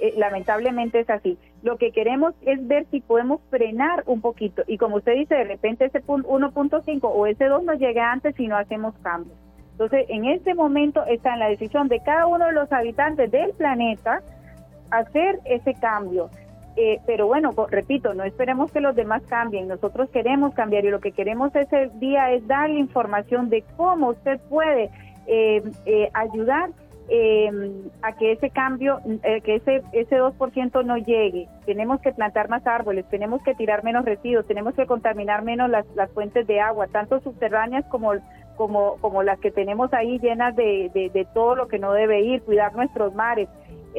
[0.00, 1.36] Eh, lamentablemente es así.
[1.62, 5.44] Lo que queremos es ver si podemos frenar un poquito y como usted dice, de
[5.44, 9.36] repente ese 1.5 o ese 2 nos llega antes si no hacemos cambios.
[9.72, 13.50] Entonces, en este momento está en la decisión de cada uno de los habitantes del
[13.50, 14.22] planeta
[14.90, 16.30] hacer ese cambio.
[16.80, 21.00] Eh, pero bueno, repito, no esperemos que los demás cambien, nosotros queremos cambiar y lo
[21.00, 24.88] que queremos ese día es dar información de cómo usted puede
[25.26, 25.60] eh,
[26.14, 26.70] ayudar
[27.10, 27.50] eh,
[28.02, 31.48] a que ese cambio, eh, que ese, ese 2% no llegue.
[31.64, 35.86] Tenemos que plantar más árboles, tenemos que tirar menos residuos, tenemos que contaminar menos las,
[35.96, 38.12] las fuentes de agua, tanto subterráneas como,
[38.56, 42.42] como, como las que tenemos ahí llenas de, de, todo lo que no debe ir,
[42.42, 43.48] cuidar nuestros mares.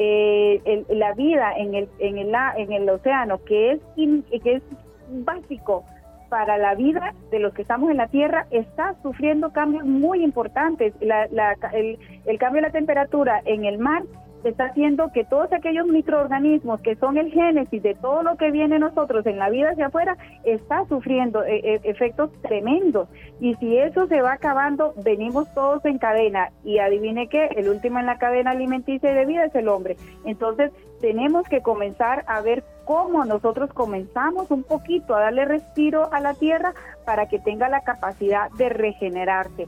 [0.02, 3.80] Eh, la vida en el, en, el, en el océano, que es,
[4.42, 4.62] que es
[5.10, 5.84] básico
[6.30, 10.94] para la vida de los que estamos en la Tierra está sufriendo cambios muy importantes.
[11.02, 14.04] el, cambio de la temperatura en el mar
[14.44, 18.78] está haciendo que todos aquellos microorganismos que son el génesis de todo lo que viene
[18.78, 23.08] nosotros en la vida hacia afuera, está sufriendo eh, eh, efectos tremendos.
[23.40, 26.50] Y si eso se va acabando, venimos todos en cadena.
[26.64, 29.96] Y adivine qué, el último en la cadena alimenticia y de vida es el hombre.
[30.24, 36.20] Entonces, tenemos que comenzar a ver cómo nosotros comenzamos un poquito a darle respiro a
[36.20, 36.74] la tierra
[37.04, 39.66] para que tenga la capacidad de regenerarse.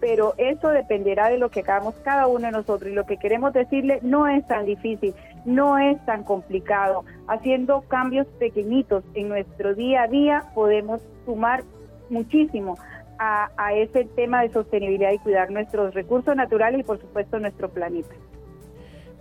[0.00, 3.52] Pero eso dependerá de lo que hagamos cada uno de nosotros y lo que queremos
[3.52, 7.04] decirle no es tan difícil, no es tan complicado.
[7.26, 11.64] Haciendo cambios pequeñitos en nuestro día a día podemos sumar
[12.10, 12.78] muchísimo
[13.18, 18.14] a, ese tema de sostenibilidad y cuidar nuestros recursos naturales y por supuesto nuestro planeta.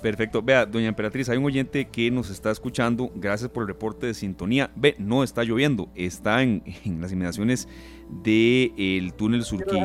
[0.01, 0.43] Perfecto.
[0.43, 3.09] Vea, doña Emperatriz, hay un oyente que nos está escuchando.
[3.15, 4.69] Gracias por el reporte de sintonía.
[4.75, 7.67] Ve, no está lloviendo, está en, en las inmediaciones
[8.09, 9.77] del túnel Surquí.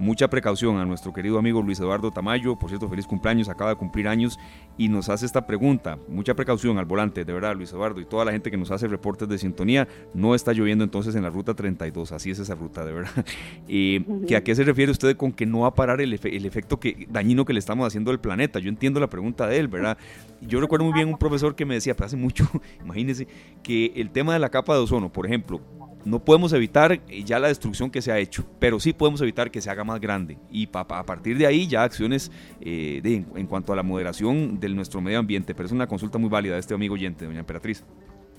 [0.00, 3.76] Mucha precaución a nuestro querido amigo Luis Eduardo Tamayo, por cierto, feliz cumpleaños, acaba de
[3.76, 4.38] cumplir años
[4.76, 5.98] y nos hace esta pregunta.
[6.08, 8.86] Mucha precaución al volante, de verdad, Luis Eduardo, y toda la gente que nos hace
[8.88, 9.88] reportes de sintonía.
[10.12, 13.12] No está lloviendo entonces en la ruta 32, así es esa ruta, de verdad.
[13.66, 14.04] Eh,
[14.36, 17.06] ¿A qué se refiere usted con que no va a parar el, el efecto que,
[17.08, 18.58] dañino que le estamos haciendo al planeta?
[18.58, 19.96] Yo entiendo la pregunta de él, ¿verdad?
[20.40, 22.46] Yo recuerdo muy bien un profesor que me decía, pero hace mucho,
[22.84, 23.26] imagínense,
[23.62, 25.60] que el tema de la capa de ozono, por ejemplo,
[26.04, 29.60] no podemos evitar ya la destrucción que se ha hecho, pero sí podemos evitar que
[29.60, 30.38] se haga más grande.
[30.50, 32.30] Y a partir de ahí ya acciones
[32.60, 35.54] eh, de, en cuanto a la moderación de nuestro medio ambiente.
[35.54, 37.84] Pero es una consulta muy válida de este amigo oyente, doña Emperatriz.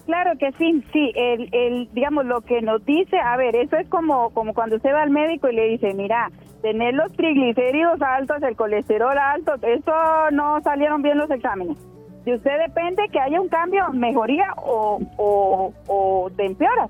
[0.05, 3.88] Claro que sí, sí, el, el, digamos, lo que nos dice, a ver, eso es
[3.89, 8.38] como, como cuando usted va al médico y le dice, mira, tener los triglicéridos altos,
[8.43, 9.93] el colesterol alto, eso
[10.32, 11.78] no salieron bien los exámenes.
[12.24, 16.88] De usted depende que haya un cambio, mejoría o, o, o te empeora.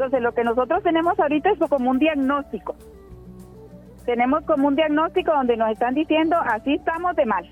[0.00, 2.74] Entonces, lo que nosotros tenemos ahorita es como un diagnóstico.
[4.06, 7.46] Tenemos como un diagnóstico donde nos están diciendo, así estamos de mal.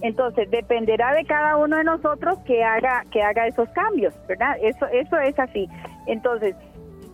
[0.00, 4.56] Entonces, dependerá de cada uno de nosotros que haga que haga esos cambios, ¿verdad?
[4.60, 5.68] Eso eso es así.
[6.08, 6.56] Entonces,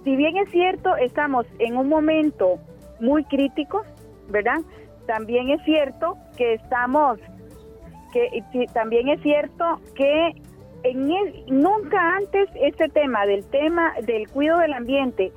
[0.05, 2.59] si bien es cierto, estamos en un momento
[2.99, 3.83] muy crítico,
[4.31, 4.63] ¿verdad?
[5.07, 7.19] También es cierto que estamos
[8.15, 8.43] que
[8.73, 10.33] también es cierto que
[10.85, 11.09] en
[11.49, 15.33] nunca antes este tema del tema del cuidado del ambiente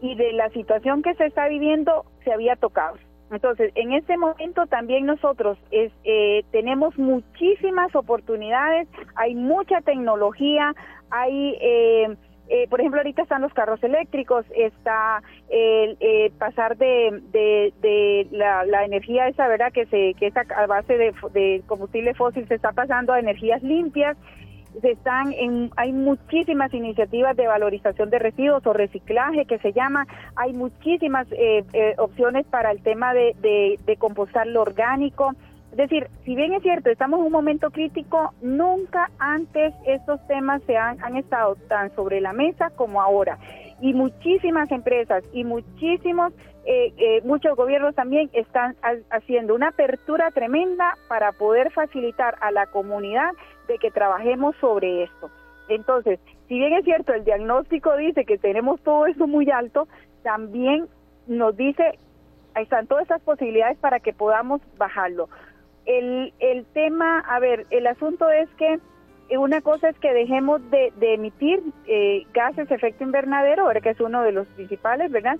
[0.00, 2.96] y de la situación que se está viviendo se había tocado.
[3.30, 10.74] Entonces, en este momento también nosotros es, eh, tenemos muchísimas oportunidades, hay mucha tecnología,
[11.10, 12.16] hay, eh,
[12.48, 15.96] eh, por ejemplo, ahorita están los carros eléctricos, está el
[16.38, 19.72] pasar de, de, la, la, energía esa, ¿verdad?
[19.72, 23.62] Que, se, que está a base de, de combustible fósil se está pasando a energías
[23.62, 24.16] limpias
[24.82, 30.06] están en, hay muchísimas iniciativas de valorización de residuos o reciclaje que se llama,
[30.36, 33.34] hay muchísimas eh, eh, opciones para el tema de,
[33.84, 35.34] de, compostar lo orgánico.
[35.70, 40.62] Es decir, si bien es cierto, estamos en un momento crítico, nunca antes estos temas
[40.66, 43.38] se han, han estado tan sobre la mesa como ahora.
[43.80, 46.32] Y muchísimas empresas y muchísimos,
[46.64, 48.76] eh, muchos gobiernos también están
[49.10, 53.30] haciendo una apertura tremenda para poder facilitar a la comunidad
[53.66, 55.30] de que trabajemos sobre esto.
[55.68, 59.88] Entonces, si bien es cierto, el diagnóstico dice que tenemos todo eso muy alto,
[60.22, 60.88] también
[61.26, 61.98] nos dice,
[62.54, 65.28] están todas esas posibilidades para que podamos bajarlo.
[65.86, 68.78] El, el tema, a ver, el asunto es que
[69.38, 74.00] una cosa es que dejemos de, emitir eh, gases de efecto invernadero, ahora que es
[74.00, 75.38] uno de los principales, ¿verdad?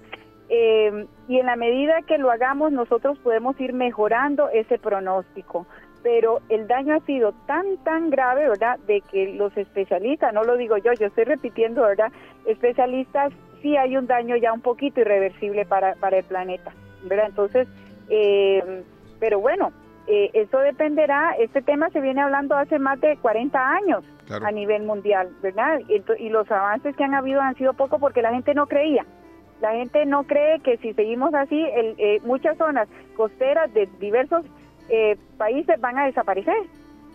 [0.48, 5.66] Eh, y en la medida que lo hagamos, nosotros podemos ir mejorando ese pronóstico
[6.04, 10.58] pero el daño ha sido tan, tan grave, ¿verdad?, de que los especialistas, no lo
[10.58, 12.12] digo yo, yo estoy repitiendo, ¿verdad?,
[12.44, 13.32] especialistas,
[13.62, 16.72] sí hay un daño ya un poquito irreversible para, para el planeta,
[17.04, 17.28] ¿verdad?
[17.30, 17.66] Entonces,
[18.10, 18.84] eh,
[19.18, 19.72] pero bueno,
[20.06, 24.82] eh, eso dependerá, este tema se viene hablando hace más de 40 años a nivel
[24.82, 25.80] mundial, ¿verdad?
[25.88, 29.06] Y, los avances que han habido han sido poco porque la gente no creía.
[29.62, 34.44] La gente no cree que si seguimos así, el, eh, muchas zonas costeras de diversos
[34.88, 36.62] eh, países van a desaparecer.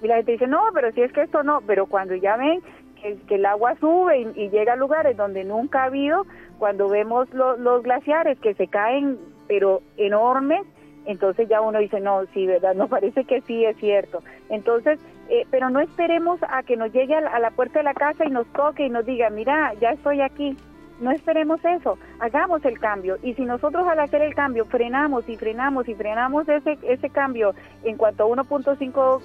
[0.02, 2.62] Y la gente dice, no, pero si es que esto no, pero cuando ya ven
[3.02, 6.26] que, el agua sube y, llega a lugares donde nunca ha habido,
[6.58, 9.18] cuando vemos los glaciares que se caen,
[9.48, 10.66] pero enormes,
[11.06, 12.76] entonces ya uno dice, no, sí, ¿verdad?
[12.76, 14.22] No parece que sí es cierto.
[14.50, 15.00] Entonces,
[15.30, 18.30] eh, pero no esperemos a que nos llegue a la puerta de la casa y
[18.30, 20.58] nos toque y nos diga, mira, ya estoy aquí.
[21.00, 23.18] No esperemos eso, hagamos el cambio.
[23.24, 27.54] Y si nosotros al hacer el cambio frenamos y frenamos y frenamos ese, ese cambio
[27.84, 29.22] en cuanto a 1.5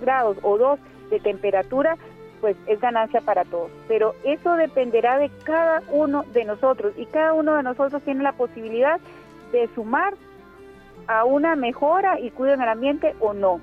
[0.00, 1.96] grados o 2 de temperatura,
[2.40, 3.70] pues es ganancia para todos.
[3.86, 8.32] Pero eso dependerá de cada uno de nosotros y cada uno de nosotros tiene la
[8.32, 8.98] posibilidad
[9.52, 10.14] de sumar
[11.06, 13.60] a una mejora y cuidado en el ambiente o no.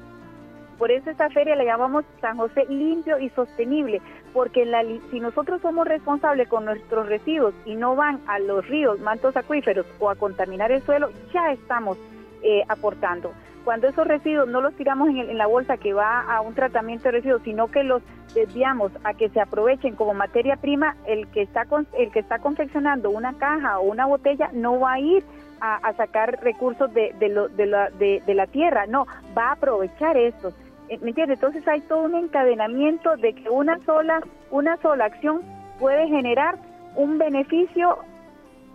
[0.77, 4.01] Por eso esta feria la llamamos San José limpio y sostenible,
[4.33, 8.99] porque la, si nosotros somos responsables con nuestros residuos y no van a los ríos,
[8.99, 11.97] mantos acuíferos o a contaminar el suelo, ya estamos
[12.43, 13.31] eh, aportando.
[13.63, 17.11] Cuando esos residuos no los tiramos en, la bolsa que va a un tratamiento de
[17.11, 18.01] residuos, sino que los
[18.33, 21.65] desviamos a que se aprovechen como materia prima, el que está,
[21.97, 25.23] el que está confeccionando una caja o una botella no va a ir
[25.61, 29.05] a, sacar recursos de, de, la, de la tierra, no,
[29.37, 30.53] va a aprovechar estos.
[30.89, 31.37] Eh, ¿Me entiendes?
[31.37, 34.21] Entonces hay todo un encadenamiento de que una sola,
[34.51, 35.41] una sola acción
[35.79, 36.57] puede generar
[36.95, 37.99] un beneficio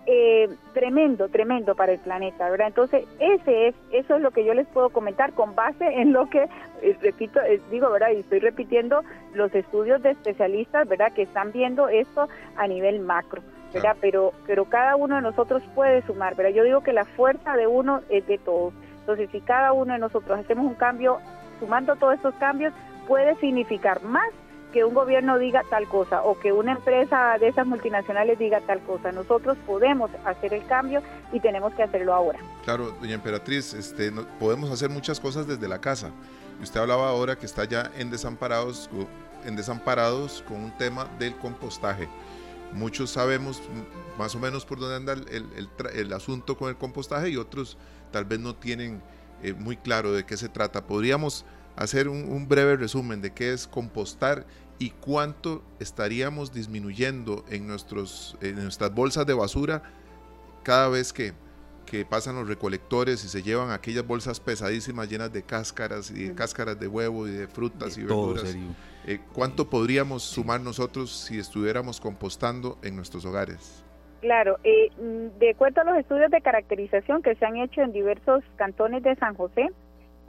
[0.07, 2.69] eh, tremendo, tremendo para el planeta, ¿verdad?
[2.69, 6.29] Entonces, ese es, eso es lo que yo les puedo comentar con base en lo
[6.29, 6.47] que,
[6.83, 8.11] eh, repito, eh, digo, ¿verdad?
[8.11, 9.03] Y estoy repitiendo
[9.33, 11.13] los estudios de especialistas, ¿verdad?
[11.15, 13.41] Que están viendo esto a nivel macro,
[13.73, 13.97] ¿verdad?
[14.03, 16.53] Pero, pero cada uno de nosotros puede sumar, ¿verdad?
[16.53, 18.75] Yo digo que la fuerza de uno es de todos.
[19.01, 21.19] Entonces, si cada uno de nosotros hacemos un cambio,
[21.65, 22.75] sumando todos estos cambios,
[23.09, 24.29] puede significar más
[24.73, 28.81] que un gobierno diga tal cosa o que una empresa de esas multinacionales diga tal
[28.81, 29.13] cosa.
[29.13, 31.01] Nosotros podemos hacer el cambio
[31.33, 32.41] y tenemos que hacerlo ahora.
[32.65, 36.11] Claro, doña Emperatriz, este, podemos hacer muchas cosas desde la casa.
[36.61, 38.91] Usted hablaba ahora que está ya en desamparados,
[39.47, 42.09] en desamparados con un tema del compostaje.
[42.73, 43.63] Muchos sabemos
[44.19, 47.79] más o menos por dónde anda el, el, asunto con el compostaje y otros
[48.11, 49.01] tal vez no tienen
[49.45, 50.87] eh, muy claro de qué se trata.
[50.87, 51.45] Podríamos
[51.77, 54.47] hacer un, un, breve resumen de qué es compostar
[54.79, 59.83] y cuánto estaríamos disminuyendo en, nuestros, en nuestras bolsas de basura
[60.63, 61.35] cada vez que,
[61.87, 66.35] que pasan los recolectores y se llevan aquellas bolsas pesadísimas llenas de cáscaras y de
[66.35, 68.57] cáscaras de huevo y de frutas y verduras.
[69.07, 73.84] Eh, ¿Cuánto podríamos sumar nosotros si estuviéramos compostando en nuestros hogares?
[74.25, 77.93] Claro, eh, mm, de acuerdo a los estudios de caracterización que se han hecho en
[77.93, 79.69] diversos cantones de San José,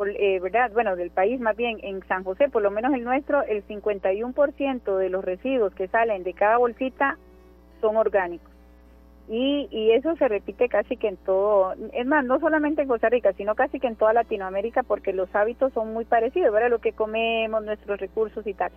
[0.05, 0.69] eh, ¿verdad?
[0.73, 4.97] Bueno, del país más bien, en San José, por lo menos el nuestro, el 51%
[4.97, 7.17] de los residuos que salen de cada bolsita
[7.79, 8.51] son orgánicos.
[9.29, 13.07] Y, y eso se repite casi que en todo, es más, no solamente en Costa
[13.07, 16.69] Rica, sino casi que en toda Latinoamérica, porque los hábitos son muy parecidos, ¿verdad?
[16.69, 18.73] Lo que comemos, nuestros recursos y tal.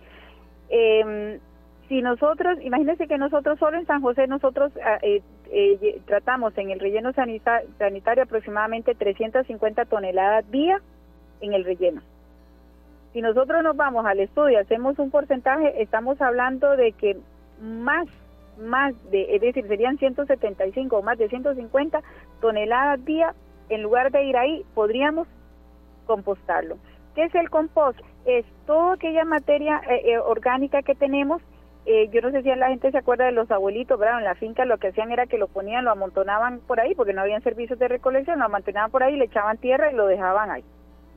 [0.69, 1.41] Eh,
[1.89, 6.69] si nosotros, imagínense que nosotros solo en San José, nosotros ah, eh, eh, tratamos en
[6.69, 10.79] el relleno sanitario aproximadamente 350 toneladas día
[11.41, 12.01] en el relleno.
[13.11, 17.17] Si nosotros nos vamos al estudio, hacemos un porcentaje, estamos hablando de que
[17.59, 18.07] más,
[18.59, 22.03] más de, es decir, serían 175 o más de 150
[22.39, 23.33] toneladas día,
[23.69, 25.27] en lugar de ir ahí, podríamos
[26.05, 26.77] compostarlo.
[27.15, 27.99] ¿Qué es el compost?
[28.25, 31.41] Es toda aquella materia eh, eh, orgánica que tenemos
[31.91, 34.19] eh, yo no sé si la gente se acuerda de los abuelitos, ¿verdad?
[34.19, 37.13] En la finca lo que hacían era que lo ponían, lo amontonaban por ahí, porque
[37.13, 40.51] no habían servicios de recolección, lo amontonaban por ahí, le echaban tierra y lo dejaban
[40.51, 40.63] ahí.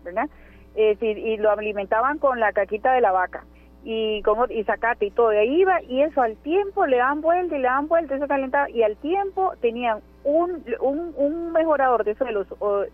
[0.03, 0.31] ¿verdad?
[0.75, 3.45] Eh, y lo alimentaban con la caquita de la vaca
[3.85, 7.20] y como y zacate y todo de ahí iba y eso al tiempo le dan
[7.20, 12.05] vuelta y le dan vuelta eso calentaba y al tiempo tenían un, un, un mejorador
[12.05, 12.47] de suelos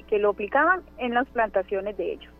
[0.08, 2.32] que lo aplicaban en las plantaciones de ellos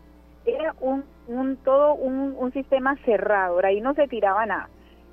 [0.45, 4.67] era un, un todo un, un sistema cerrado ahí no se tiraba nada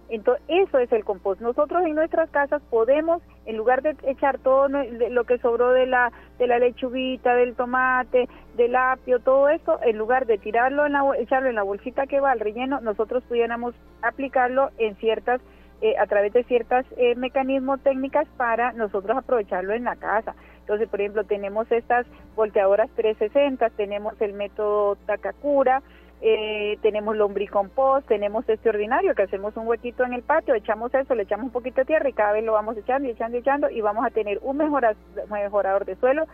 [0.08, 1.40] entonces, eso es el compost.
[1.40, 6.12] Nosotros en nuestras casas podemos, en lugar de echar todo lo que sobró de la,
[6.38, 11.04] de la lechuguita, del tomate, del apio, todo esto, en lugar de tirarlo, en la,
[11.18, 15.40] echarlo en la bolsita que va al relleno, nosotros pudiéramos aplicarlo en ciertas,
[15.80, 20.34] eh, a través de ciertas eh, mecanismos técnicas para nosotros aprovecharlo en la casa.
[20.60, 25.82] Entonces, por ejemplo, tenemos estas volteadoras 360, tenemos el método Takakura,
[26.22, 31.14] eh, tenemos lombricompost, tenemos este ordinario que hacemos un huequito en el patio, echamos eso,
[31.14, 33.40] le echamos un poquito de tierra y cada vez lo vamos echando y echando y
[33.40, 36.26] echando y vamos a tener un mejorador de suelo,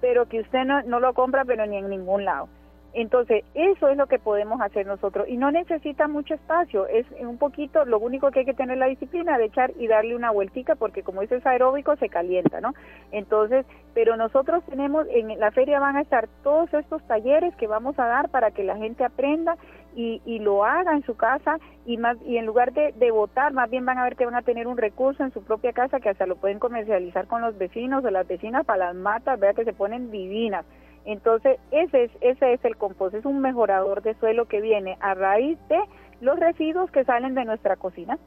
[0.00, 2.48] pero que usted no, no lo compra pero ni en ningún lado.
[2.96, 5.28] Entonces, eso es lo que podemos hacer nosotros.
[5.28, 8.86] Y no necesita mucho espacio, es un poquito, lo único que hay que tener la
[8.86, 12.72] disciplina de echar y darle una vueltica porque como es aeróbico se calienta, ¿no?
[13.12, 17.98] Entonces, pero nosotros tenemos, en la feria van a estar todos estos talleres que vamos
[17.98, 19.58] a dar para que la gente aprenda
[19.94, 23.52] y, y lo haga en su casa y más y en lugar de, de votar,
[23.52, 26.00] más bien van a ver que van a tener un recurso en su propia casa
[26.00, 29.52] que hasta lo pueden comercializar con los vecinos o las vecinas para las matas, vea
[29.52, 30.64] que se ponen divinas
[31.06, 35.14] entonces, ese es, ese es el compost, es un mejorador de suelo que viene a
[35.14, 35.78] raíz de
[36.20, 38.18] los residuos que salen de nuestra cocina.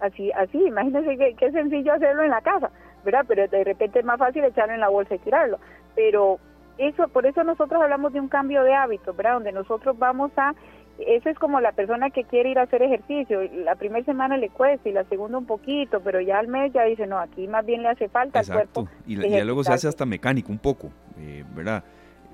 [0.00, 2.70] Así, así, imagínense es sencillo hacerlo en la casa,
[3.04, 3.24] ¿verdad?
[3.26, 5.58] Pero de repente es más fácil echarlo en la bolsa y tirarlo.
[5.94, 6.38] Pero
[6.76, 9.34] eso, por eso nosotros hablamos de un cambio de hábito, ¿verdad?
[9.34, 10.54] Donde nosotros vamos a
[10.98, 13.40] eso es como la persona que quiere ir a hacer ejercicio.
[13.64, 16.84] La primera semana le cuesta y la segunda un poquito, pero ya al mes ya
[16.84, 18.88] dice, no, aquí más bien le hace falta al cuerpo.
[19.06, 21.84] Y, y luego se hace hasta mecánico un poco, eh, ¿verdad?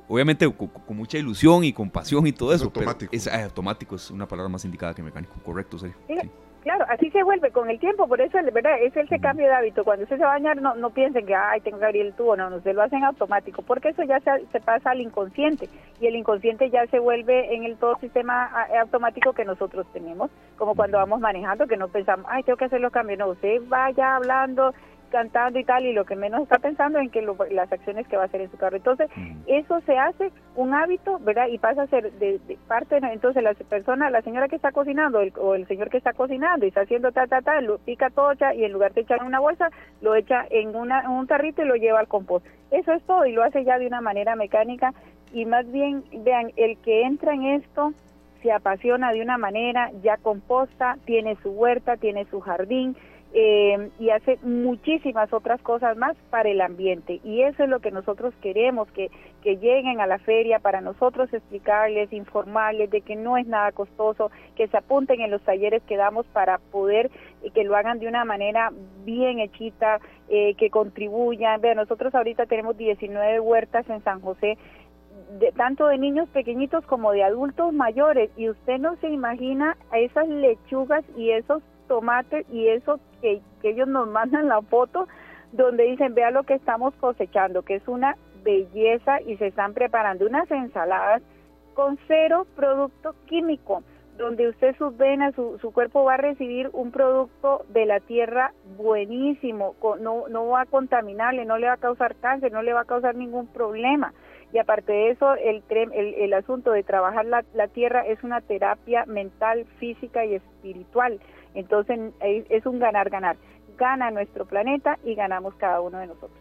[0.09, 2.65] Obviamente con, mucha ilusión y con pasión y todo eso.
[2.65, 3.15] Automático.
[3.15, 5.97] es ah, automático, es una palabra más indicada que mecánico, correcto, serio.
[6.09, 6.31] Sí,
[6.63, 8.81] Claro, así se vuelve con el tiempo, por eso ¿verdad?
[8.81, 9.83] es ese cambio de hábito.
[9.83, 12.13] Cuando usted se va a bañar, no, no piensen que, ay, tengo que abrir el
[12.13, 15.69] tubo, no, no, se lo hacen automático, porque eso ya se, se pasa al inconsciente
[16.01, 20.31] y el inconsciente ya se vuelve en el todo sistema ah, automático que nosotros tenemos,
[20.57, 23.61] como cuando vamos manejando, que no pensamos, ay, tengo que hacer los cambios, no, usted
[23.67, 24.73] vaya hablando
[25.13, 28.23] cantando y tal, y lo que menos está pensando en que las acciones que va
[28.23, 28.77] a hacer en su carro.
[28.77, 29.11] Entonces,
[29.47, 31.49] eso se hace un hábito, ¿verdad?
[31.49, 35.55] Y pasa a ser de, parte, entonces la persona, la señora que está cocinando o
[35.55, 38.65] el señor que está cocinando y está haciendo ta, ta, ta, lo pica todo y
[38.65, 39.69] en lugar de echar en una bolsa,
[40.01, 42.47] lo echa en, una, en un tarrito y lo lleva al compost.
[42.71, 44.95] Eso es todo y lo hace ya de una manera mecánica
[45.33, 47.93] y más bien, vean, el que entra en esto
[48.43, 52.97] se apasiona de una manera, ya composta, tiene su huerta, tiene su jardín,
[53.35, 57.21] eh, y hace muchísimas otras cosas más para el ambiente.
[57.25, 59.11] Y eso es lo que nosotros queremos, que,
[59.43, 64.31] que lleguen a la feria para nosotros explicarles, informarles de que no es nada costoso,
[64.55, 67.11] que se apunten en los talleres que damos para poder
[67.43, 68.71] eh, que lo hagan de una manera
[69.05, 71.61] bien hechita, eh, que contribuyan.
[71.61, 74.59] Vean, nosotros ahorita tenemos 19 huertas en San José
[75.39, 80.29] de, tanto de niños pequeñitos como de adultos mayores y usted no se imagina esas
[80.29, 85.09] lechugas y esos tomates y eso que, ellos nos mandan la foto
[85.53, 90.27] donde dicen vea lo que estamos cosechando, que es una belleza y se están preparando
[90.27, 91.23] unas ensaladas
[91.75, 93.83] con cero producto químico,
[94.19, 98.53] donde usted sus venas, su, su cuerpo va a recibir un producto de la tierra
[98.77, 102.81] buenísimo, no, no va a contaminarle, no le va a causar cáncer, no le va
[102.81, 104.13] a causar ningún problema.
[104.53, 108.41] Y aparte de eso, el, el, el asunto de trabajar la, la tierra es una
[108.41, 111.21] terapia mental, física y espiritual.
[111.55, 113.37] Entonces es un ganar-ganar.
[113.79, 116.39] Gana nuestro planeta y ganamos cada uno de nosotros.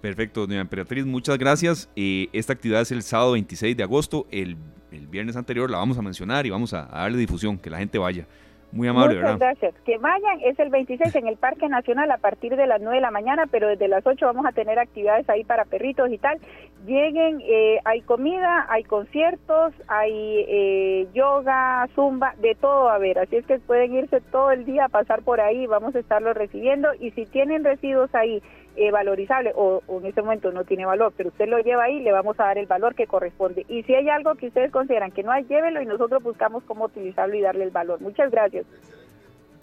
[0.00, 1.90] Perfecto, doña Emperatriz, muchas gracias.
[1.96, 4.26] Eh, esta actividad es el sábado 26 de agosto.
[4.30, 4.56] El,
[4.92, 7.98] el, viernes anterior la vamos a mencionar y vamos a, darle difusión, que la gente
[7.98, 8.26] vaya.
[8.70, 9.74] Muy amable, Muchas gracias.
[9.86, 13.00] Que vayan, es el 26 en el Parque Nacional a partir de las 9 de
[13.00, 16.38] la mañana, pero desde las 8 vamos a tener actividades ahí para perritos y tal.
[16.84, 23.18] Lleguen, eh, hay comida, hay conciertos, hay eh, yoga, zumba, de todo a ver.
[23.18, 26.36] Así es que pueden irse todo el día a pasar por ahí, vamos a estarlos
[26.36, 26.90] recibiendo.
[27.00, 28.42] Y si tienen residuos ahí
[28.78, 32.12] eh, valorizable o, en ese momento no tiene valor, pero usted lo lleva ahí, le
[32.12, 33.66] vamos a dar el valor que corresponde.
[33.68, 36.84] Y si hay algo que ustedes consideran que no hay, llévelo y nosotros buscamos cómo
[36.84, 38.00] utilizarlo y darle el valor.
[38.00, 38.64] Muchas gracias.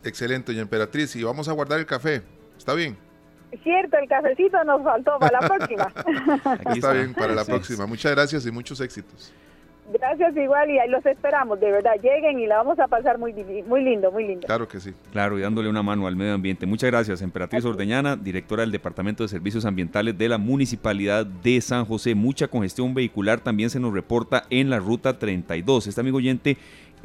[0.04, 1.16] Excelente, doña Emperatriz.
[1.16, 2.22] Y vamos a guardar el café.
[2.58, 2.98] ¿Está bien?
[3.64, 5.94] Cierto, el cafecito nos faltó para la próxima.
[6.76, 7.86] está bien, para la próxima.
[7.86, 9.34] Muchas gracias y muchos éxitos.
[9.94, 13.34] Gracias igual y ahí los esperamos, de verdad, lleguen y la vamos a pasar muy,
[13.68, 14.48] muy lindo, muy lindo.
[14.48, 14.94] Claro que sí.
[15.12, 16.66] Claro, y dándole una mano al medio ambiente.
[16.66, 21.86] Muchas gracias, Emperatriz Ordeñana, directora del Departamento de Servicios Ambientales de la Municipalidad de San
[21.86, 22.16] José.
[22.16, 25.86] Mucha congestión vehicular también se nos reporta en la ruta 32.
[25.86, 26.58] Este amigo oyente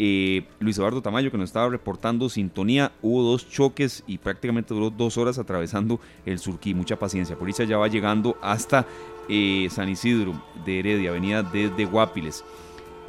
[0.03, 4.89] eh, Luis Eduardo Tamayo que nos estaba reportando sintonía, hubo dos choques y prácticamente duró
[4.89, 8.87] dos horas atravesando el Surquí, mucha paciencia, por ya va llegando hasta
[9.29, 12.43] eh, San Isidro de Heredia, avenida desde Guapiles.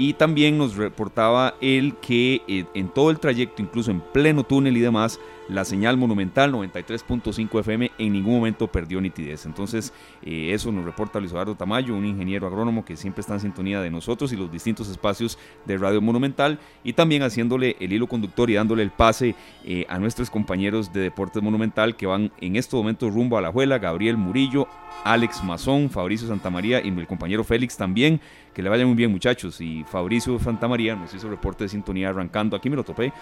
[0.01, 4.75] Y también nos reportaba él que eh, en todo el trayecto, incluso en pleno túnel
[4.75, 9.45] y demás, la señal monumental 93.5 FM en ningún momento perdió nitidez.
[9.45, 9.93] Entonces,
[10.23, 13.79] eh, eso nos reporta Luis Eduardo Tamayo, un ingeniero agrónomo que siempre está en sintonía
[13.79, 18.49] de nosotros y los distintos espacios de Radio Monumental y también haciéndole el hilo conductor
[18.49, 19.35] y dándole el pase
[19.65, 23.51] eh, a nuestros compañeros de Deportes Monumental que van en estos momentos rumbo a la
[23.51, 24.67] Juela, Gabriel Murillo,
[25.03, 28.21] Alex Mazón, Fabricio Santamaría y el compañero Félix también.
[28.53, 29.61] Que le vaya muy bien muchachos.
[29.61, 33.13] Y Fabricio Santamaría nos hizo reporte de sintonía arrancando, aquí me lo topé,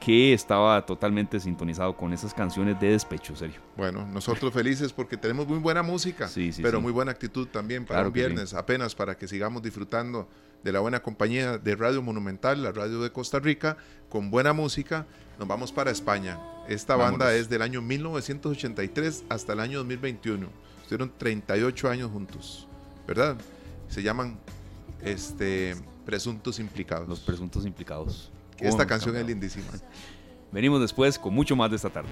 [0.00, 3.60] que estaba totalmente sintonizado con esas canciones de despecho, serio.
[3.76, 6.30] Bueno, nosotros felices porque tenemos muy buena música,
[6.62, 10.28] pero muy buena actitud también para un viernes, apenas para que sigamos disfrutando
[10.62, 13.76] de la buena compañía de Radio Monumental, la radio de Costa Rica,
[14.08, 15.06] con buena música.
[15.38, 16.40] Nos vamos para España.
[16.68, 22.68] Esta banda es del año 1983 hasta el año 2021 Estuvieron 38 años juntos,
[23.08, 23.36] ¿verdad?
[23.88, 24.38] Se llaman
[25.02, 25.74] este,
[26.04, 27.08] presuntos implicados.
[27.08, 28.30] Los presuntos implicados.
[28.60, 29.66] Esta canción es lindísima.
[30.52, 32.08] Venimos después con mucho más de esta tarde.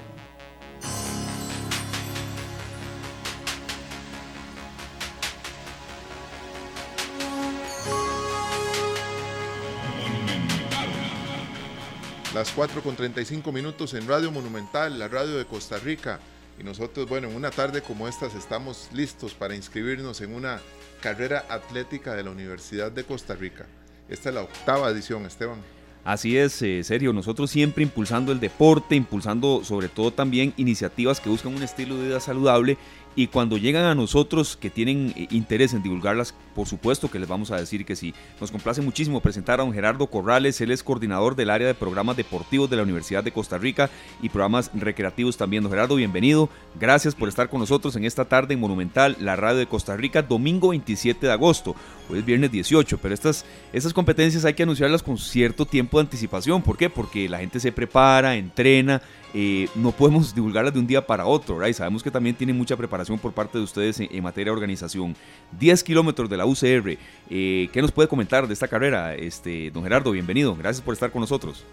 [12.35, 16.19] Las 4 con 35 minutos en Radio Monumental, la radio de Costa Rica.
[16.59, 20.61] Y nosotros, bueno, en una tarde como estas estamos listos para inscribirnos en una
[21.01, 23.67] carrera atlética de la Universidad de Costa Rica.
[24.09, 25.59] Esta es la octava edición, Esteban.
[26.05, 31.31] Así es, eh, serio, nosotros siempre impulsando el deporte, impulsando sobre todo también iniciativas que
[31.31, 32.77] buscan un estilo de vida saludable
[33.17, 37.29] y cuando llegan a nosotros que tienen eh, interés en divulgarlas, por supuesto que les
[37.29, 38.15] vamos a decir que sí.
[38.41, 42.17] Nos complace muchísimo presentar a don Gerardo Corrales, él es coordinador del área de programas
[42.17, 43.91] deportivos de la Universidad de Costa Rica
[44.23, 45.63] y programas recreativos también.
[45.63, 46.49] Don Gerardo, bienvenido.
[46.79, 50.23] Gracias por estar con nosotros en esta tarde en Monumental, la radio de Costa Rica,
[50.23, 51.75] domingo 27 de agosto.
[52.09, 56.03] Hoy es viernes 18, pero estas, estas competencias hay que anunciarlas con cierto tiempo de
[56.03, 56.63] anticipación.
[56.63, 56.91] ¿Por qué?
[56.91, 59.01] Porque la gente se prepara, entrena
[59.37, 61.75] eh, no podemos divulgarlas de un día para otro, ¿right?
[61.75, 65.17] Sabemos que también tiene mucha preparación por parte de ustedes en, materia de organización.
[65.59, 66.97] 10 kilómetros de la UCR,
[67.31, 69.15] eh, ¿qué nos puede comentar de esta carrera?
[69.17, 71.67] Este, don Gerardo, bienvenido, gracias por estar con nosotros.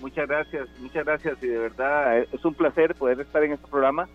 [0.00, 3.66] Muchas gracias, muchas gracias y de verdad eh, es un placer poder estar en este
[3.68, 4.08] programa.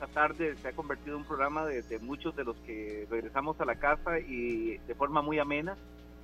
[0.00, 3.66] Esta tarde se ha convertido en un programa de, muchos de los que regresamos a
[3.66, 5.76] la casa y de forma muy amena.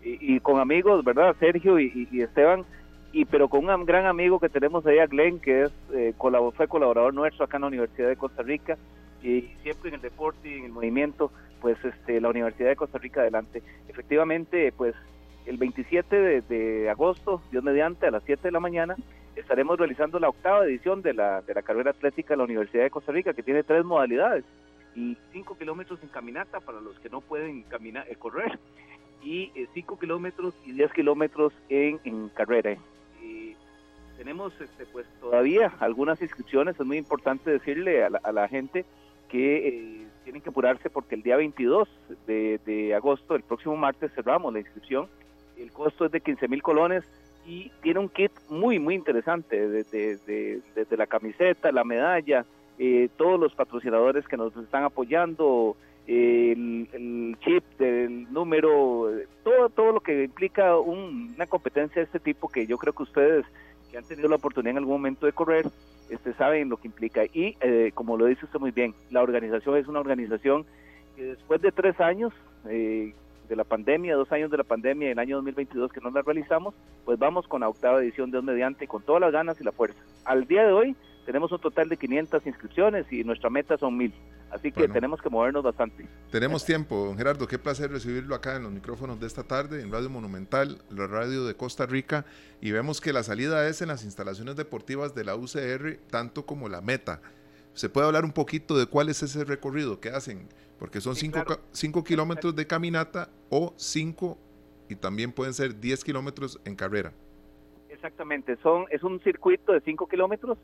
[0.03, 1.37] Y, con amigos, ¿verdad?
[1.39, 2.65] Sergio y Esteban.
[3.13, 6.15] Y pero con un gran amigo que tenemos ahí a Glenn que es eh,
[6.55, 8.77] fue colaborador nuestro acá en la Universidad de Costa Rica.
[9.23, 12.99] Y siempre en el deporte y en el movimiento pues este la Universidad de Costa
[12.99, 13.63] Rica adelante.
[13.89, 14.95] Efectivamente pues
[15.47, 18.97] el 27 de, agosto Dios mediante a las 7 de la mañana
[19.35, 22.91] estaremos realizando la octava edición de la de la carrera atlética de la Universidad de
[22.91, 24.45] Costa Rica que tiene tres modalidades
[24.95, 28.59] y 5 kilómetros en caminata para los que no pueden caminar eh, correr
[29.23, 32.77] y 5 eh, kilómetros y 10 kilómetros en, en carrera
[34.17, 38.85] tenemos este, pues todavía algunas inscripciones, es muy importante decirle a la, gente
[39.29, 41.89] que eh, tienen que apurarse porque el día 22
[42.27, 45.09] de, agosto, el próximo martes, cerramos la inscripción.
[45.57, 47.05] El costo es de 15 mil colones
[47.47, 50.19] y tiene un kit muy, muy interesante, desde,
[50.75, 52.45] desde, la camiseta, la medalla,
[52.79, 55.77] eh, todos los patrocinadores que nos están apoyando,
[56.07, 59.11] el, chip del número,
[59.43, 63.45] todo, todo lo que implica una competencia de este tipo que yo creo que ustedes
[63.97, 65.67] han tenido la oportunidad en algún momento de correr,
[66.11, 67.25] este, saben lo que implica.
[67.25, 70.65] Y eh, como lo dice usted muy bien, la organización es una organización
[71.17, 72.33] que después de tres años
[72.69, 73.15] eh,
[73.49, 76.75] de la pandemia, dos años de la pandemia, el año 2022 que no la realizamos,
[77.05, 79.73] pues vamos con la octava edición de Un Mediante con todas las ganas y la
[79.73, 79.99] fuerza.
[80.25, 84.13] Al día de hoy tenemos un total de 500 inscripciones y nuestra meta son 1000.
[84.51, 86.07] Así que tenemos que movernos bastante.
[86.31, 87.49] Tenemos tiempo, don Gerardo.
[87.49, 91.45] Qué placer recibirlo acá en los micrófonos de esta tarde en Radio Monumental, la radio
[91.45, 92.25] de Costa Rica.
[92.61, 96.69] Y vemos que la salida es en las instalaciones deportivas de la UCR, tanto como
[96.69, 97.21] la meta.
[97.75, 100.49] ¿Se puede hablar un poquito de cuál es ese recorrido que hacen?
[100.79, 104.39] Porque son 5 kilómetros de caminata o 5
[104.89, 107.13] y también pueden ser 10 kilómetros en carrera.
[107.89, 110.59] Exactamente, son, es un circuito de 5 kilómetros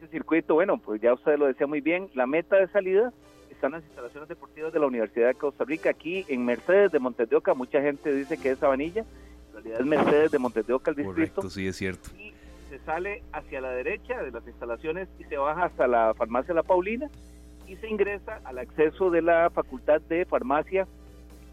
[0.00, 3.12] este circuito, bueno, pues ya usted lo decía muy bien, la meta de salida
[3.50, 7.28] están las instalaciones deportivas de la Universidad de Costa Rica, aquí en Mercedes de Montes
[7.28, 10.72] de Oca, mucha gente dice que es Sabanilla, en realidad es Mercedes de Montes de
[10.72, 11.34] Oca el distrito.
[11.34, 12.10] Correcto, sí, es cierto.
[12.16, 12.32] Y
[12.70, 16.62] se sale hacia la derecha de las instalaciones y se baja hasta la farmacia La
[16.62, 17.10] Paulina
[17.68, 20.86] y se ingresa al acceso de la Facultad de Farmacia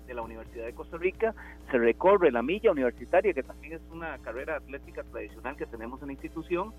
[0.07, 1.34] de la Universidad de Costa Rica,
[1.72, 6.07] se recorre la milla universitaria, que también es una carrera atlética tradicional que tenemos en
[6.07, 6.74] la institución,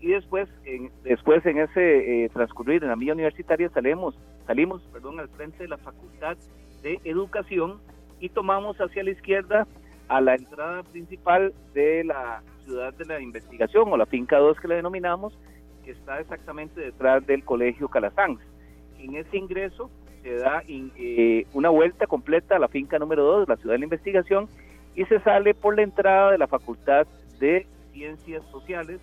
[0.00, 4.14] y después en, después en ese eh, transcurrir en la milla universitaria salimos
[4.46, 6.36] salimos perdón al frente de la facultad
[6.82, 7.80] de educación
[8.20, 9.66] y tomamos hacia la izquierda
[10.08, 14.68] a la entrada principal de la ciudad de la investigación o la finca 2 que
[14.68, 15.38] le denominamos
[15.86, 18.40] que está exactamente detrás del colegio Calasanz
[18.98, 19.90] en ese ingreso
[20.22, 23.84] se da eh, una vuelta completa a la finca número 2 la ciudad de la
[23.84, 24.48] investigación
[24.94, 27.06] y se sale por la entrada de la facultad
[27.38, 29.00] de ciencias sociales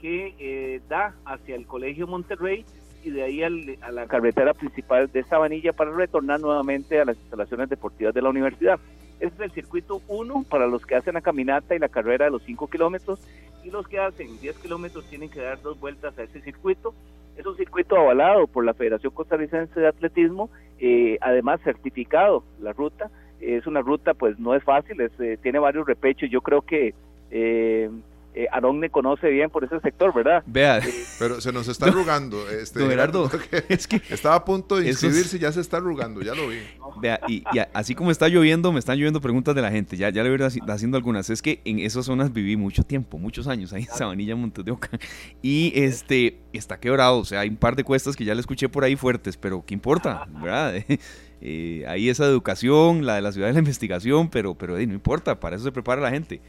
[0.00, 2.64] que eh, da hacia el Colegio Monterrey
[3.02, 7.68] y de ahí a la carretera principal de Sabanilla para retornar nuevamente a las instalaciones
[7.68, 8.78] deportivas de la universidad.
[9.20, 12.30] Este es el circuito 1 para los que hacen la caminata y la carrera de
[12.30, 13.20] los 5 kilómetros
[13.62, 16.94] y los que hacen 10 kilómetros tienen que dar dos vueltas a ese circuito.
[17.36, 23.10] Es un circuito avalado por la Federación Costarricense de Atletismo, eh, además certificado la ruta.
[23.40, 26.28] Es una ruta, pues no es fácil, es, eh, tiene varios repechos.
[26.30, 26.94] Yo creo que
[27.30, 27.90] eh,
[28.34, 30.42] eh, me conoce bien por ese sector, ¿verdad?
[30.46, 30.78] Vea.
[30.78, 32.48] Eh, Pero se nos está arrugando.
[32.48, 33.30] Este, Gerardo,
[33.68, 36.58] es que estaba a punto de inscribirse y ya se está arrugando, ya lo vi.
[37.00, 40.22] Vea, y, así como está lloviendo, me están lloviendo preguntas de la gente, ya, ya
[40.22, 41.30] le voy haciendo algunas.
[41.30, 44.70] Es que en esas zonas viví mucho tiempo, muchos años, ahí en Sabanilla, Montes de
[44.70, 44.90] Oca.
[45.42, 48.68] Y este, está quebrado, o sea, hay un par de cuestas que ya le escuché
[48.68, 50.26] por ahí fuertes, pero ¿qué importa?
[50.40, 50.74] ¿Verdad?
[51.42, 55.40] Eh, ahí esa educación, la de la ciudad de la investigación, pero, pero no importa,
[55.40, 56.40] para eso se prepara la gente.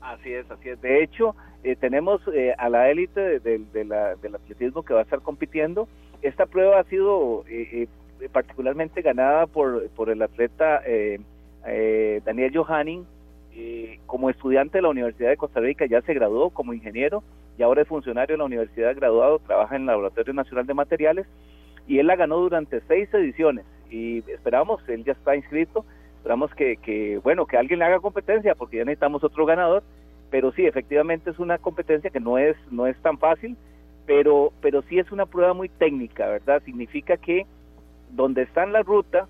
[0.00, 0.80] Así es, así es.
[0.80, 1.34] De hecho,
[1.64, 5.88] eh, tenemos eh, a la élite del atletismo que va a estar compitiendo.
[6.22, 7.88] Esta prueba ha sido eh,
[8.32, 10.82] particularmente ganada por, por el atleta
[12.24, 13.06] Daniel Johanning.
[14.06, 17.22] como estudiante de la Universidad de Costa Rica ya se graduó como ingeniero
[17.56, 21.26] y ahora es funcionario de la universidad graduado, trabaja en el Laboratorio Nacional de Materiales
[21.88, 25.84] y él la ganó durante seis ediciones y esperamos, él ya está inscrito,
[26.18, 29.82] esperamos que, que, bueno, que alguien le haga competencia porque ya necesitamos otro ganador,
[30.30, 33.56] pero sí, efectivamente es una competencia que no es, no es tan fácil,
[34.06, 36.62] pero, pero sí es una prueba muy técnica, ¿verdad?
[36.64, 37.46] Significa que
[38.10, 39.28] donde está en la ruta,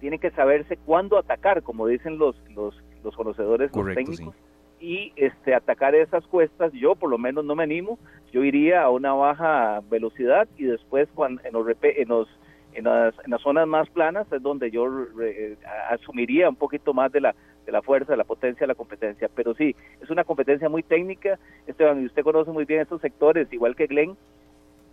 [0.00, 4.34] tiene que saberse cuándo atacar, como dicen los, los, los conocedores, los técnicos,
[4.80, 7.98] y este, atacar esas cuestas, yo por lo menos no me animo,
[8.32, 12.28] yo iría a una baja velocidad y después cuando en los, en los
[12.78, 14.86] en las, en las zonas más planas es donde yo
[15.20, 15.56] eh,
[15.90, 17.34] asumiría un poquito más de la,
[17.66, 19.28] de la fuerza, de la potencia, de la competencia.
[19.34, 21.38] Pero sí, es una competencia muy técnica.
[21.66, 24.16] Esteban, y usted conoce muy bien estos sectores, igual que Glenn.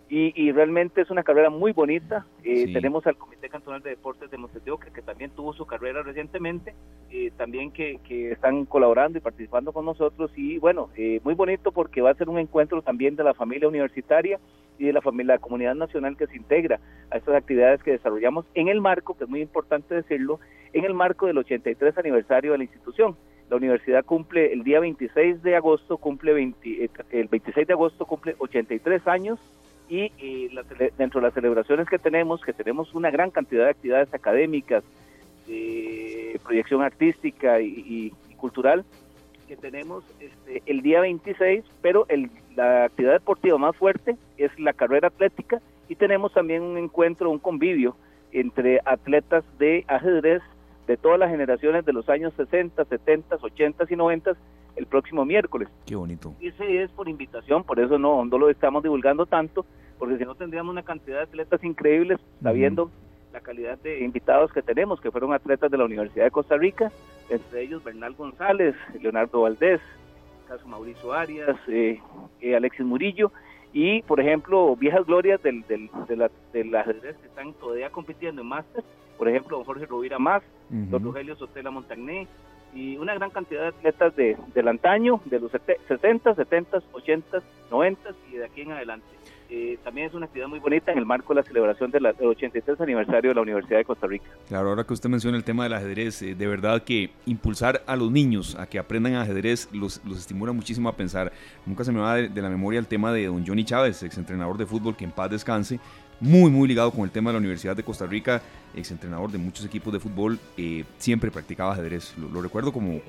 [0.08, 2.28] Y, realmente es una carrera muy bonita.
[2.44, 6.04] Eh, tenemos al Comité Cantonal de Deportes de Montevideo, que, que también tuvo su carrera
[6.04, 6.76] recientemente,
[7.10, 10.32] eh, también que, que, están colaborando y participando con nosotros.
[10.36, 13.68] Y bueno, eh, muy bonito porque va a ser un encuentro también de la familia
[13.68, 14.40] universitaria
[14.78, 16.80] y de la familia, la comunidad nacional que se integra
[17.10, 20.40] a estas actividades que desarrollamos en el marco, que es muy importante decirlo,
[20.74, 23.16] en el marco del 83 aniversario de la institución.
[23.50, 29.08] La universidad cumple el día 26 de agosto, cumple el 26 de agosto cumple 83
[29.08, 29.40] años
[29.90, 30.50] y
[30.98, 34.84] dentro de las celebraciones que tenemos, que tenemos una gran cantidad de actividades académicas,
[35.48, 38.84] de proyección artística y, cultural,
[39.48, 44.74] que tenemos este, el día 26, pero el, la actividad deportiva más fuerte es la
[44.74, 47.96] carrera atlética y tenemos también un encuentro, un convivio
[48.32, 50.42] entre atletas de ajedrez
[50.88, 54.32] de todas las generaciones de los años 60, 70, 80 y 90
[54.76, 55.70] el próximo miércoles.
[55.86, 56.34] Qué bonito.
[56.40, 59.66] Ese es por invitación, por eso no, no lo estamos divulgando tanto,
[59.98, 62.92] porque si no tendríamos una cantidad de atletas increíbles, sabiendo
[63.34, 66.92] la calidad de invitados que tenemos, que fueron atletas de la Universidad de Costa Rica,
[67.30, 69.82] entre ellos Bernal González, Leonardo Valdés,
[70.48, 72.00] caso Mauricio Arias, eh,
[72.42, 73.32] eh, Alexis Murillo,
[73.74, 78.42] y por ejemplo, viejas glorias del, del, de la, del ajedrez que están todavía compitiendo
[78.42, 78.84] en máster,
[79.18, 82.28] por ejemplo, Jorge Rovira Más, don Rogelio Sotela Montagné,
[82.76, 85.52] y una gran cantidad de atletas de, del antaño, de los
[85.88, 87.42] 60, 70, 80,
[87.72, 89.08] 90 y de aquí en adelante.
[89.48, 92.82] Eh, también es una actividad muy bonita en el marco de la celebración del 83
[92.82, 94.26] aniversario de la Universidad de Costa Rica.
[94.48, 97.96] Claro, ahora que usted menciona el tema del ajedrez, eh, de verdad que impulsar a
[97.96, 101.32] los niños a que aprendan ajedrez los, los estimula muchísimo a pensar.
[101.66, 104.66] Nunca se me va de, la memoria el tema de don Johnny Chávez, exentrenador de
[104.66, 105.80] fútbol, que en paz descanse,
[106.20, 108.42] muy, muy ligado con el tema de la Universidad de Costa Rica,
[108.76, 112.16] exentrenador de muchos equipos de fútbol, eh, siempre practicaba ajedrez.
[112.18, 113.02] Lo, recuerdo como,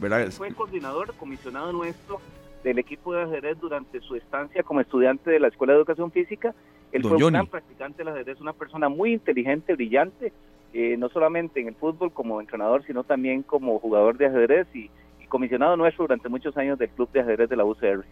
[0.00, 0.30] ¿verdad?
[0.30, 2.20] Fue coordinador, comisionado nuestro
[2.64, 6.54] del equipo de ajedrez durante su estancia como estudiante de la Escuela de Educación Física.
[6.90, 10.32] Él fue un gran practicante del ajedrez, una persona muy inteligente, brillante,
[10.72, 14.90] eh, no solamente en el fútbol como entrenador, sino también como jugador de ajedrez y,
[15.22, 18.04] y comisionado nuestro durante muchos años del Club de Ajedrez de la UCR.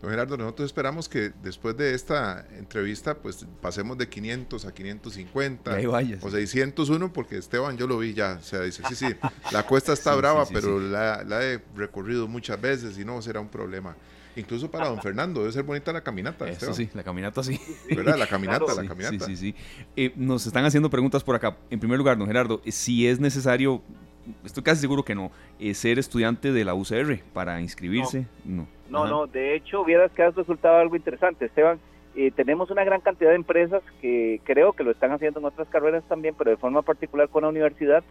[0.00, 5.76] Don Gerardo, nosotros esperamos que después de esta entrevista, pues pasemos de 500 a 550
[6.22, 9.06] o 601, porque Esteban yo lo vi ya, o sea, dice, sí, sí,
[9.52, 13.94] la cuesta está brava, pero la, he recorrido muchas veces y no será un problema.
[14.36, 16.48] Incluso para don Fernando, debe ser bonita la caminata.
[16.48, 17.60] Eso sí, la caminata sí.
[17.94, 18.16] ¿Verdad?
[18.16, 19.26] La caminata, la caminata.
[19.26, 19.54] Sí, sí, sí.
[19.96, 21.58] Eh, nos están haciendo preguntas por acá.
[21.68, 23.82] En primer lugar, don Gerardo, si es necesario,
[24.44, 28.62] estoy casi seguro que no, eh, ser estudiante de la UCR para inscribirse, no.
[28.62, 31.78] No, no, de hecho, vieras que ha resultado algo interesante, Esteban.
[32.16, 35.68] Eh, tenemos una gran cantidad de empresas que creo que lo están haciendo en otras
[35.68, 38.02] carreras también, pero de forma particular con la universidad.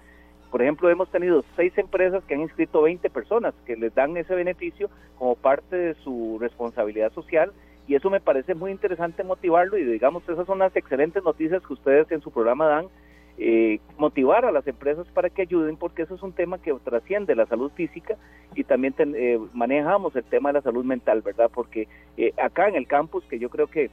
[0.50, 4.34] Por ejemplo, hemos tenido seis empresas que han inscrito 20 personas que les dan ese
[4.34, 7.52] beneficio como parte de su responsabilidad social
[7.88, 11.74] y eso me parece muy interesante motivarlo y digamos, esas son las excelentes noticias que
[11.74, 12.88] ustedes en su programa dan
[13.42, 17.36] eh, motivar a las empresas para que ayuden, porque eso es un tema que trasciende
[17.36, 18.18] la salud física
[18.54, 21.50] y también eh, manejamos el tema de la salud mental, ¿verdad?
[21.54, 21.88] Porque
[22.18, 23.90] eh, acá en el campus, que yo creo que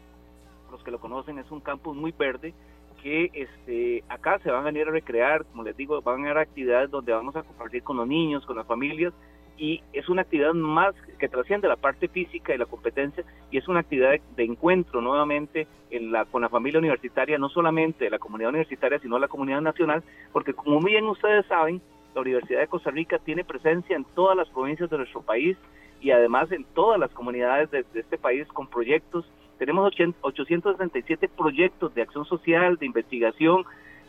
[0.72, 2.54] los que lo conocen es un campus muy verde,
[3.00, 6.38] que este acá se van a venir a recrear, como les digo, van a haber
[6.38, 9.14] actividades donde vamos a compartir con los niños, con las familias,
[9.58, 13.68] y es una actividad más que trasciende la parte física y la competencia y es
[13.68, 18.18] una actividad de, encuentro nuevamente en la, con la familia universitaria, no solamente de la
[18.18, 20.02] comunidad universitaria, sino la comunidad nacional,
[20.32, 21.80] porque como bien ustedes saben,
[22.14, 25.56] la Universidad de Costa Rica tiene presencia en todas las provincias de nuestro país
[26.00, 29.26] y además en todas las comunidades de, este país con proyectos.
[29.58, 29.86] Tenemos
[30.20, 33.64] 867 proyectos de acción social, de investigación,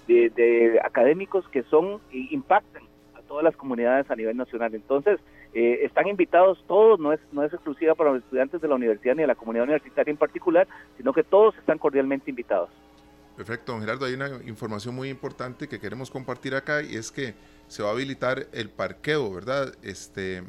[0.07, 2.83] de, de académicos que son impactan
[3.15, 4.73] a todas las comunidades a nivel nacional.
[4.73, 5.19] Entonces,
[5.59, 9.15] eh, están invitados todos, no es, no es exclusiva para los estudiantes de la universidad
[9.15, 10.67] ni de la comunidad universitaria en particular,
[10.97, 12.69] sino que todos están cordialmente invitados.
[13.35, 17.33] Perfecto, don Gerardo, hay una información muy importante que queremos compartir acá y es que
[17.67, 19.73] se va a habilitar el parqueo, ¿verdad?
[19.81, 20.43] Este,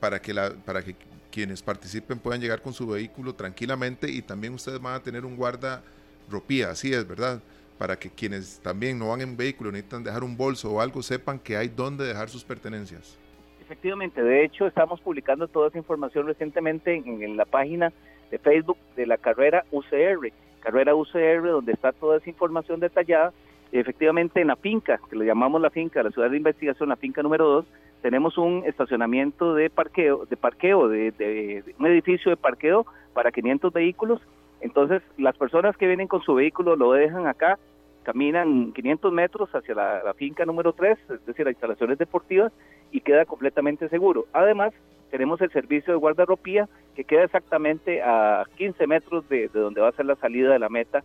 [0.00, 0.96] para que, la, para que
[1.30, 5.36] quienes participen puedan llegar con su vehículo tranquilamente y también ustedes van a tener un
[5.36, 5.84] guarda
[6.28, 7.40] Ropía, así es, ¿verdad?
[7.78, 11.38] Para que quienes también no van en vehículo necesitan dejar un bolso o algo, sepan
[11.38, 13.16] que hay dónde dejar sus pertenencias.
[13.64, 17.94] Efectivamente, de hecho estamos publicando toda esa información recientemente en, la página
[18.30, 20.30] de Facebook de la carrera UCR,
[20.60, 23.32] carrera UCR, donde está toda esa información detallada.
[23.72, 27.22] Efectivamente, en la finca, que le llamamos la finca, la ciudad de investigación, la finca
[27.22, 27.66] número 2,
[28.02, 32.84] tenemos un estacionamiento de parqueo, de parqueo, de, un edificio de parqueo
[33.14, 34.20] para 500 vehículos.
[34.60, 37.58] Entonces, las personas que vienen con su vehículo lo dejan acá,
[38.02, 42.52] caminan 500 metros hacia la, finca número 3, es decir, las instalaciones deportivas,
[42.94, 44.24] y queda completamente seguro.
[44.32, 44.72] Además,
[45.10, 49.88] tenemos el servicio de guardarropía que queda exactamente a 15 metros de, de donde va
[49.88, 51.02] a ser la salida de la meta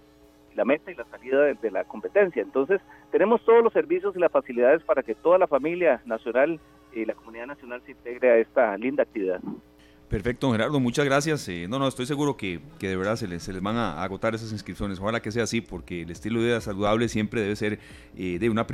[0.56, 2.42] la meta y la salida de, la competencia.
[2.42, 6.60] Entonces, tenemos todos los servicios y las facilidades para que toda la familia nacional
[6.94, 9.40] y la comunidad nacional se integre a esta linda actividad.
[10.10, 11.48] Perfecto, don Gerardo, muchas gracias.
[11.50, 15.00] Eh, no, no, estoy seguro que, de verdad se les, van a, agotar esas inscripciones.
[15.00, 17.80] Ojalá que sea así, porque el estilo de vida saludable siempre debe ser
[18.18, 18.66] eh, de una,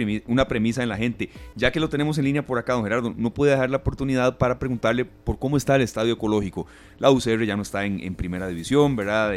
[0.47, 1.29] premisa en la gente.
[1.55, 4.37] Ya que lo tenemos en línea por acá, don Gerardo, no puede dejar la oportunidad
[4.37, 6.67] para preguntarle por cómo está el estadio ecológico.
[6.99, 9.33] La UCR ya no está en, primera división, ¿verdad?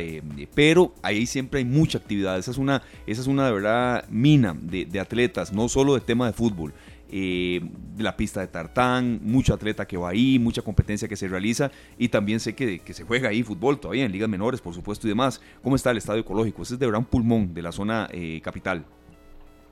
[0.55, 2.39] pero ahí siempre hay mucha actividad.
[2.39, 6.27] Esa es una, esa es una de verdad mina de atletas, no solo de tema
[6.27, 6.73] de fútbol
[7.11, 7.61] eh,
[7.99, 12.09] la pista de tartán, mucho atleta que va ahí, mucha competencia que se realiza y
[12.09, 15.43] también sé que, se juega ahí fútbol todavía en ligas menores, por supuesto, y demás.
[15.63, 16.63] ¿Cómo está el estadio ecológico?
[16.63, 18.85] Ese es de gran pulmón de la zona eh, capital.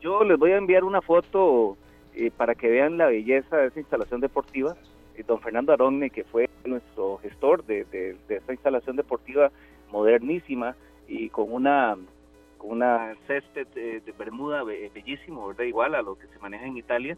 [0.00, 1.76] Yo les voy a enviar una foto
[2.14, 4.74] eh, para que vean la belleza de esa instalación deportiva.
[5.16, 9.50] Eh, don Fernando Aronne, que fue nuestro gestor de, de, esta instalación deportiva
[9.90, 10.74] modernísima
[11.08, 11.96] y con una
[12.66, 15.64] una césped de, Bermuda bellísimo, ¿verdad?
[15.64, 17.16] Igual a lo que se maneja en Italia.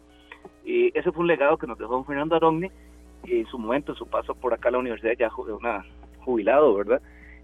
[0.63, 2.71] Y ese fue un legado que nos dejó don Fernando Aronne
[3.23, 5.85] en su momento, en su paso por acá a la universidad, ya una,
[6.19, 7.01] jubilado, ¿verdad?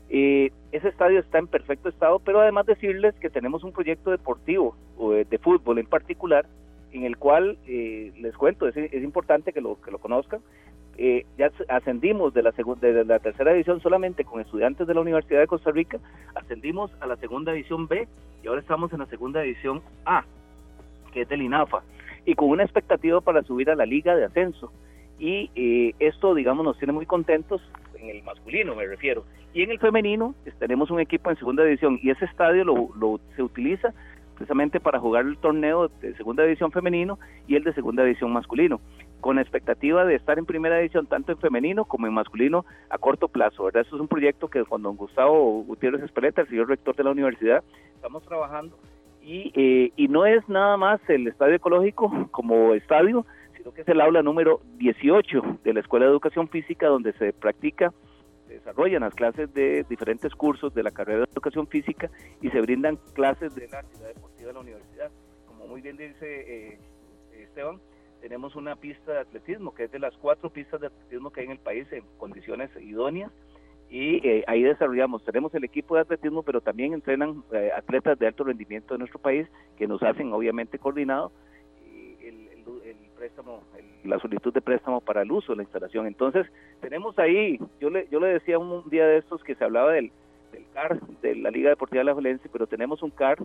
[0.07, 5.25] ese estadio está en perfecto estado, pero además decirles que tenemos un proyecto deportivo, de,
[5.25, 6.45] de fútbol en particular,
[6.91, 10.39] en el cual eh, les cuento, es, es, importante que lo, que lo conozcan,
[10.97, 15.41] eh, ya ascendimos de la, de la tercera división solamente con estudiantes de la Universidad
[15.41, 15.99] de Costa Rica,
[16.35, 18.07] ascendimos a la segunda división B
[18.43, 20.23] y ahora estamos en la segunda división A,
[21.11, 21.83] que es del INAFA,
[22.25, 24.71] y con una expectativa para subir a la liga de ascenso.
[25.19, 27.61] Y eh, esto, digamos, nos tiene muy contentos
[27.99, 29.25] en el masculino, me refiero.
[29.53, 33.19] Y en el femenino, tenemos un equipo en segunda división y ese estadio lo, lo
[33.35, 33.93] se utiliza
[34.35, 37.17] precisamente para jugar el torneo de segunda división femenino
[37.47, 38.79] y el de segunda división masculino,
[39.25, 43.27] con expectativa de estar en primera división tanto en femenino como en masculino a corto
[43.27, 43.63] plazo.
[43.63, 43.81] ¿verdad?
[43.81, 47.09] Eso es un proyecto que con don Gustavo Gutiérrez Espeleta, el señor rector de la
[47.09, 47.63] universidad,
[47.95, 48.77] estamos trabajando
[49.23, 53.25] y, eh, y no es nada más el estadio ecológico como estadio,
[53.57, 57.33] sino que es el aula número 18 de la Escuela de Educación Física donde se
[57.33, 57.91] practica
[58.47, 62.11] desarrollan las clases de diferentes cursos de la carrera de educación física
[62.43, 65.11] y se brindan clases de la actividad deportiva de la universidad.
[65.47, 66.79] Como muy bien dice eh,
[67.33, 67.79] Esteban,
[68.25, 71.45] tenemos una pista de atletismo que es de las cuatro pistas de atletismo que hay
[71.45, 73.31] en el país en condiciones idóneas
[73.87, 78.25] y eh, ahí desarrollamos, tenemos el equipo de atletismo, pero también entrenan eh, atletas de
[78.25, 79.47] alto rendimiento de nuestro país
[79.77, 81.31] que nos hacen obviamente coordinado
[83.15, 83.61] préstamo,
[84.03, 86.07] la solicitud de préstamo para el uso de la instalación.
[86.07, 86.47] Entonces,
[86.81, 90.11] tenemos ahí, yo le, yo le decía un día de estos que se hablaba del,
[90.51, 93.37] del CAR, de la Liga Deportiva de la Valencia, pero tenemos un CAR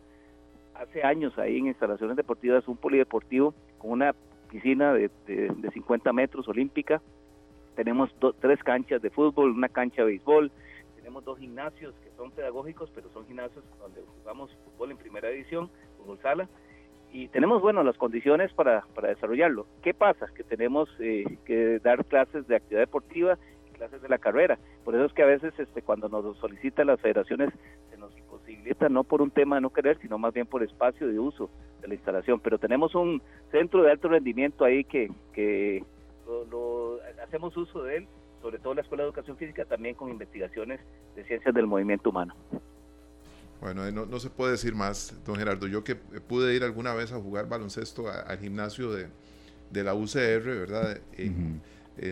[0.75, 4.15] hace años ahí en instalaciones deportivas, un polideportivo con una
[4.51, 7.01] piscina de, de, 50 metros olímpica,
[7.77, 8.11] tenemos
[8.41, 10.51] tres canchas de fútbol, una cancha de béisbol,
[10.97, 15.71] tenemos dos gimnasios que son pedagógicos, pero son gimnasios donde jugamos fútbol en primera división,
[15.99, 16.49] fútbol sala,
[17.13, 19.67] y tenemos, bueno, las condiciones para, para desarrollarlo.
[19.83, 20.27] ¿Qué pasa?
[20.35, 23.39] Que tenemos eh, que dar clases de actividad deportiva
[23.81, 24.59] clases de la carrera.
[24.85, 27.49] Por eso es que a veces este, cuando nos solicitan las federaciones
[28.53, 31.51] imposibilita no por un tema de no querer, sino más bien por espacio de uso
[31.81, 32.41] de la instalación.
[32.41, 35.85] Pero tenemos un centro de alto rendimiento ahí que, que
[36.51, 38.09] lo, hacemos uso de él,
[38.43, 40.81] sobre todo la Escuela de Educación Física, también con investigaciones
[41.15, 42.35] de ciencias del movimiento humano.
[43.61, 45.67] Bueno, no, no, se puede decir más, don Gerardo.
[45.67, 49.09] Yo que pude ir alguna vez a jugar baloncesto al gimnasio de,
[49.71, 50.99] de, la UCR, ¿verdad?
[51.19, 51.61] En,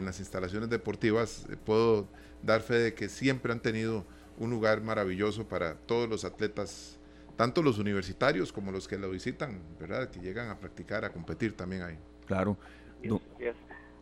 [0.04, 2.06] las instalaciones deportivas, eh, puedo
[2.42, 4.04] dar fe de que siempre han tenido
[4.38, 7.00] un lugar maravilloso para todos los atletas,
[7.36, 10.10] tanto los universitarios como los que lo visitan, ¿verdad?
[10.10, 11.98] Que llegan a practicar, a competir también ahí.
[12.26, 12.56] Claro.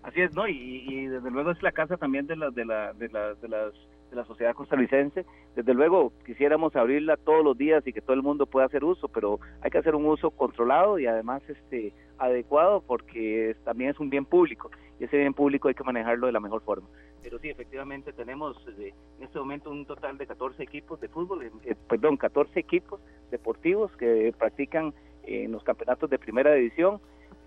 [0.02, 0.46] Así es, ¿no?
[0.46, 3.72] Y, desde luego es la casa también de, la, de, la, de, de las
[4.10, 5.24] de la sociedad costarricense.
[5.54, 9.08] Desde luego quisiéramos abrirla todos los días y que todo el mundo pueda hacer uso,
[9.08, 14.10] pero hay que hacer un uso controlado y además este adecuado porque también es un
[14.10, 14.70] bien público.
[14.98, 16.88] Y ese bien público hay que manejarlo de la mejor forma.
[17.22, 21.50] Pero sí, efectivamente tenemos eh, en este momento un total de 14 equipos de fútbol,
[21.64, 23.00] eh, perdón, 14 equipos
[23.30, 24.94] deportivos que practican
[25.24, 27.00] en los campeonatos de primera división.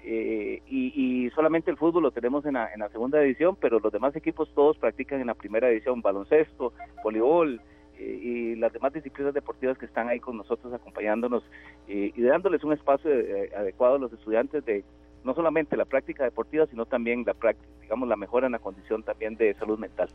[0.03, 3.91] Eh, y, solamente el fútbol lo tenemos en la, en la segunda división, pero los
[3.91, 6.73] demás equipos todos practican en la primera división, baloncesto,
[7.03, 7.61] voleibol,
[7.97, 11.43] y las demás disciplinas deportivas que están ahí con nosotros acompañándonos
[11.85, 13.11] y dándoles un espacio
[13.57, 14.85] adecuado a los estudiantes de
[15.23, 19.03] no solamente la práctica deportiva, sino también la práctica, digamos, la mejora en la condición
[19.03, 20.09] también de salud mental.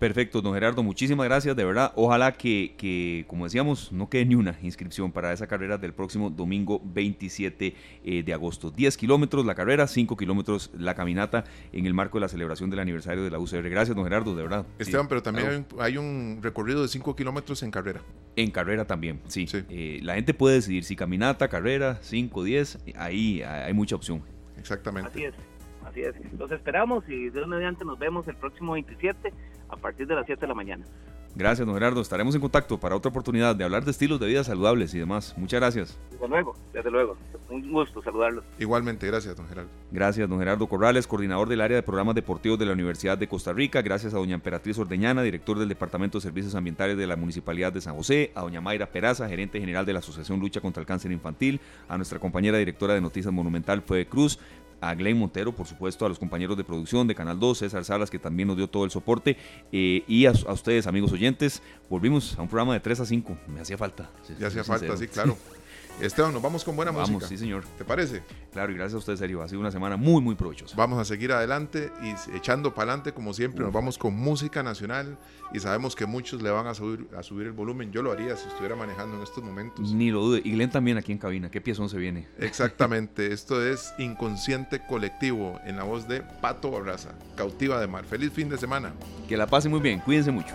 [0.00, 1.92] Perfecto, don Gerardo, muchísimas gracias, de verdad.
[1.94, 6.30] Ojalá que, que, como decíamos, no quede ni una inscripción para esa carrera del próximo
[6.30, 8.70] domingo 27 eh, de agosto.
[8.70, 11.44] 10 kilómetros la carrera, 5 kilómetros la caminata
[11.74, 13.68] en el marco de la celebración del aniversario de la UCR.
[13.68, 14.64] Gracias, don Gerardo, de verdad.
[14.78, 18.00] Esteban, pero también hay un, recorrido de 5 kilómetros en carrera.
[18.36, 19.46] En carrera también, sí.
[19.68, 24.22] Eh, la gente puede decidir si caminata, carrera, 5, 10, ahí hay mucha opción.
[24.56, 25.10] Exactamente.
[25.10, 25.34] Así es.
[25.84, 26.14] Así es.
[26.38, 29.32] Los esperamos y de un mediante nos vemos el próximo 27
[29.70, 30.84] a partir de las 7 de la mañana.
[31.36, 32.00] Gracias, don Gerardo.
[32.00, 35.34] Estaremos en contacto para otra oportunidad de hablar de estilos de vida saludables y demás.
[35.36, 35.98] Muchas gracias.
[36.10, 37.16] Desde luego, desde luego.
[37.48, 38.44] Un gusto saludarlos.
[38.58, 39.70] Igualmente, gracias, don Gerardo.
[39.92, 43.52] Gracias, don Gerardo Corrales, coordinador del área de programas deportivos de la Universidad de Costa
[43.52, 43.80] Rica.
[43.80, 47.80] Gracias a doña Emperatriz Ordeñana, director del Departamento de Servicios Ambientales de la Municipalidad de
[47.80, 48.32] San José.
[48.34, 51.60] A doña Mayra Peraza, gerente general de la Asociación Lucha contra el Cáncer Infantil.
[51.88, 54.38] A nuestra compañera directora de Noticias Monumental, Fue Cruz
[54.80, 58.10] a Glenn Montero, por supuesto, a los compañeros de producción de Canal 2, César Salas,
[58.10, 59.36] que también nos dio todo el soporte,
[59.72, 63.38] eh, y a, ustedes, amigos oyentes, volvimos a un programa de 3 a 5.
[63.48, 64.10] Me hacía falta.
[64.38, 65.36] Ya hacía falta, sí, claro.
[66.00, 67.28] Esteban, nos vamos con buena vamos, música.
[67.28, 67.64] sí, señor.
[67.76, 68.22] ¿Te parece?
[68.52, 69.42] Claro, y gracias a usted, serio.
[69.42, 70.74] Ha sido una semana muy, muy provechosa.
[70.76, 73.62] Vamos a seguir adelante y echando para adelante, como siempre.
[73.64, 75.18] Nos vamos con música nacional
[75.52, 77.92] y sabemos que muchos le van a subir, a subir el volumen.
[77.92, 79.92] Yo lo haría si estuviera manejando en estos momentos.
[79.92, 80.42] Ni lo dude.
[80.44, 81.50] Y Glenn también aquí en cabina.
[81.50, 82.28] ¿Qué piezón se viene?
[82.38, 83.32] Exactamente.
[83.32, 88.04] Esto es Inconsciente Colectivo en la voz de Pato Barraza, Cautiva de Mar.
[88.04, 88.92] Feliz fin de semana.
[89.28, 90.00] Que la pase muy bien.
[90.00, 90.54] Cuídense mucho.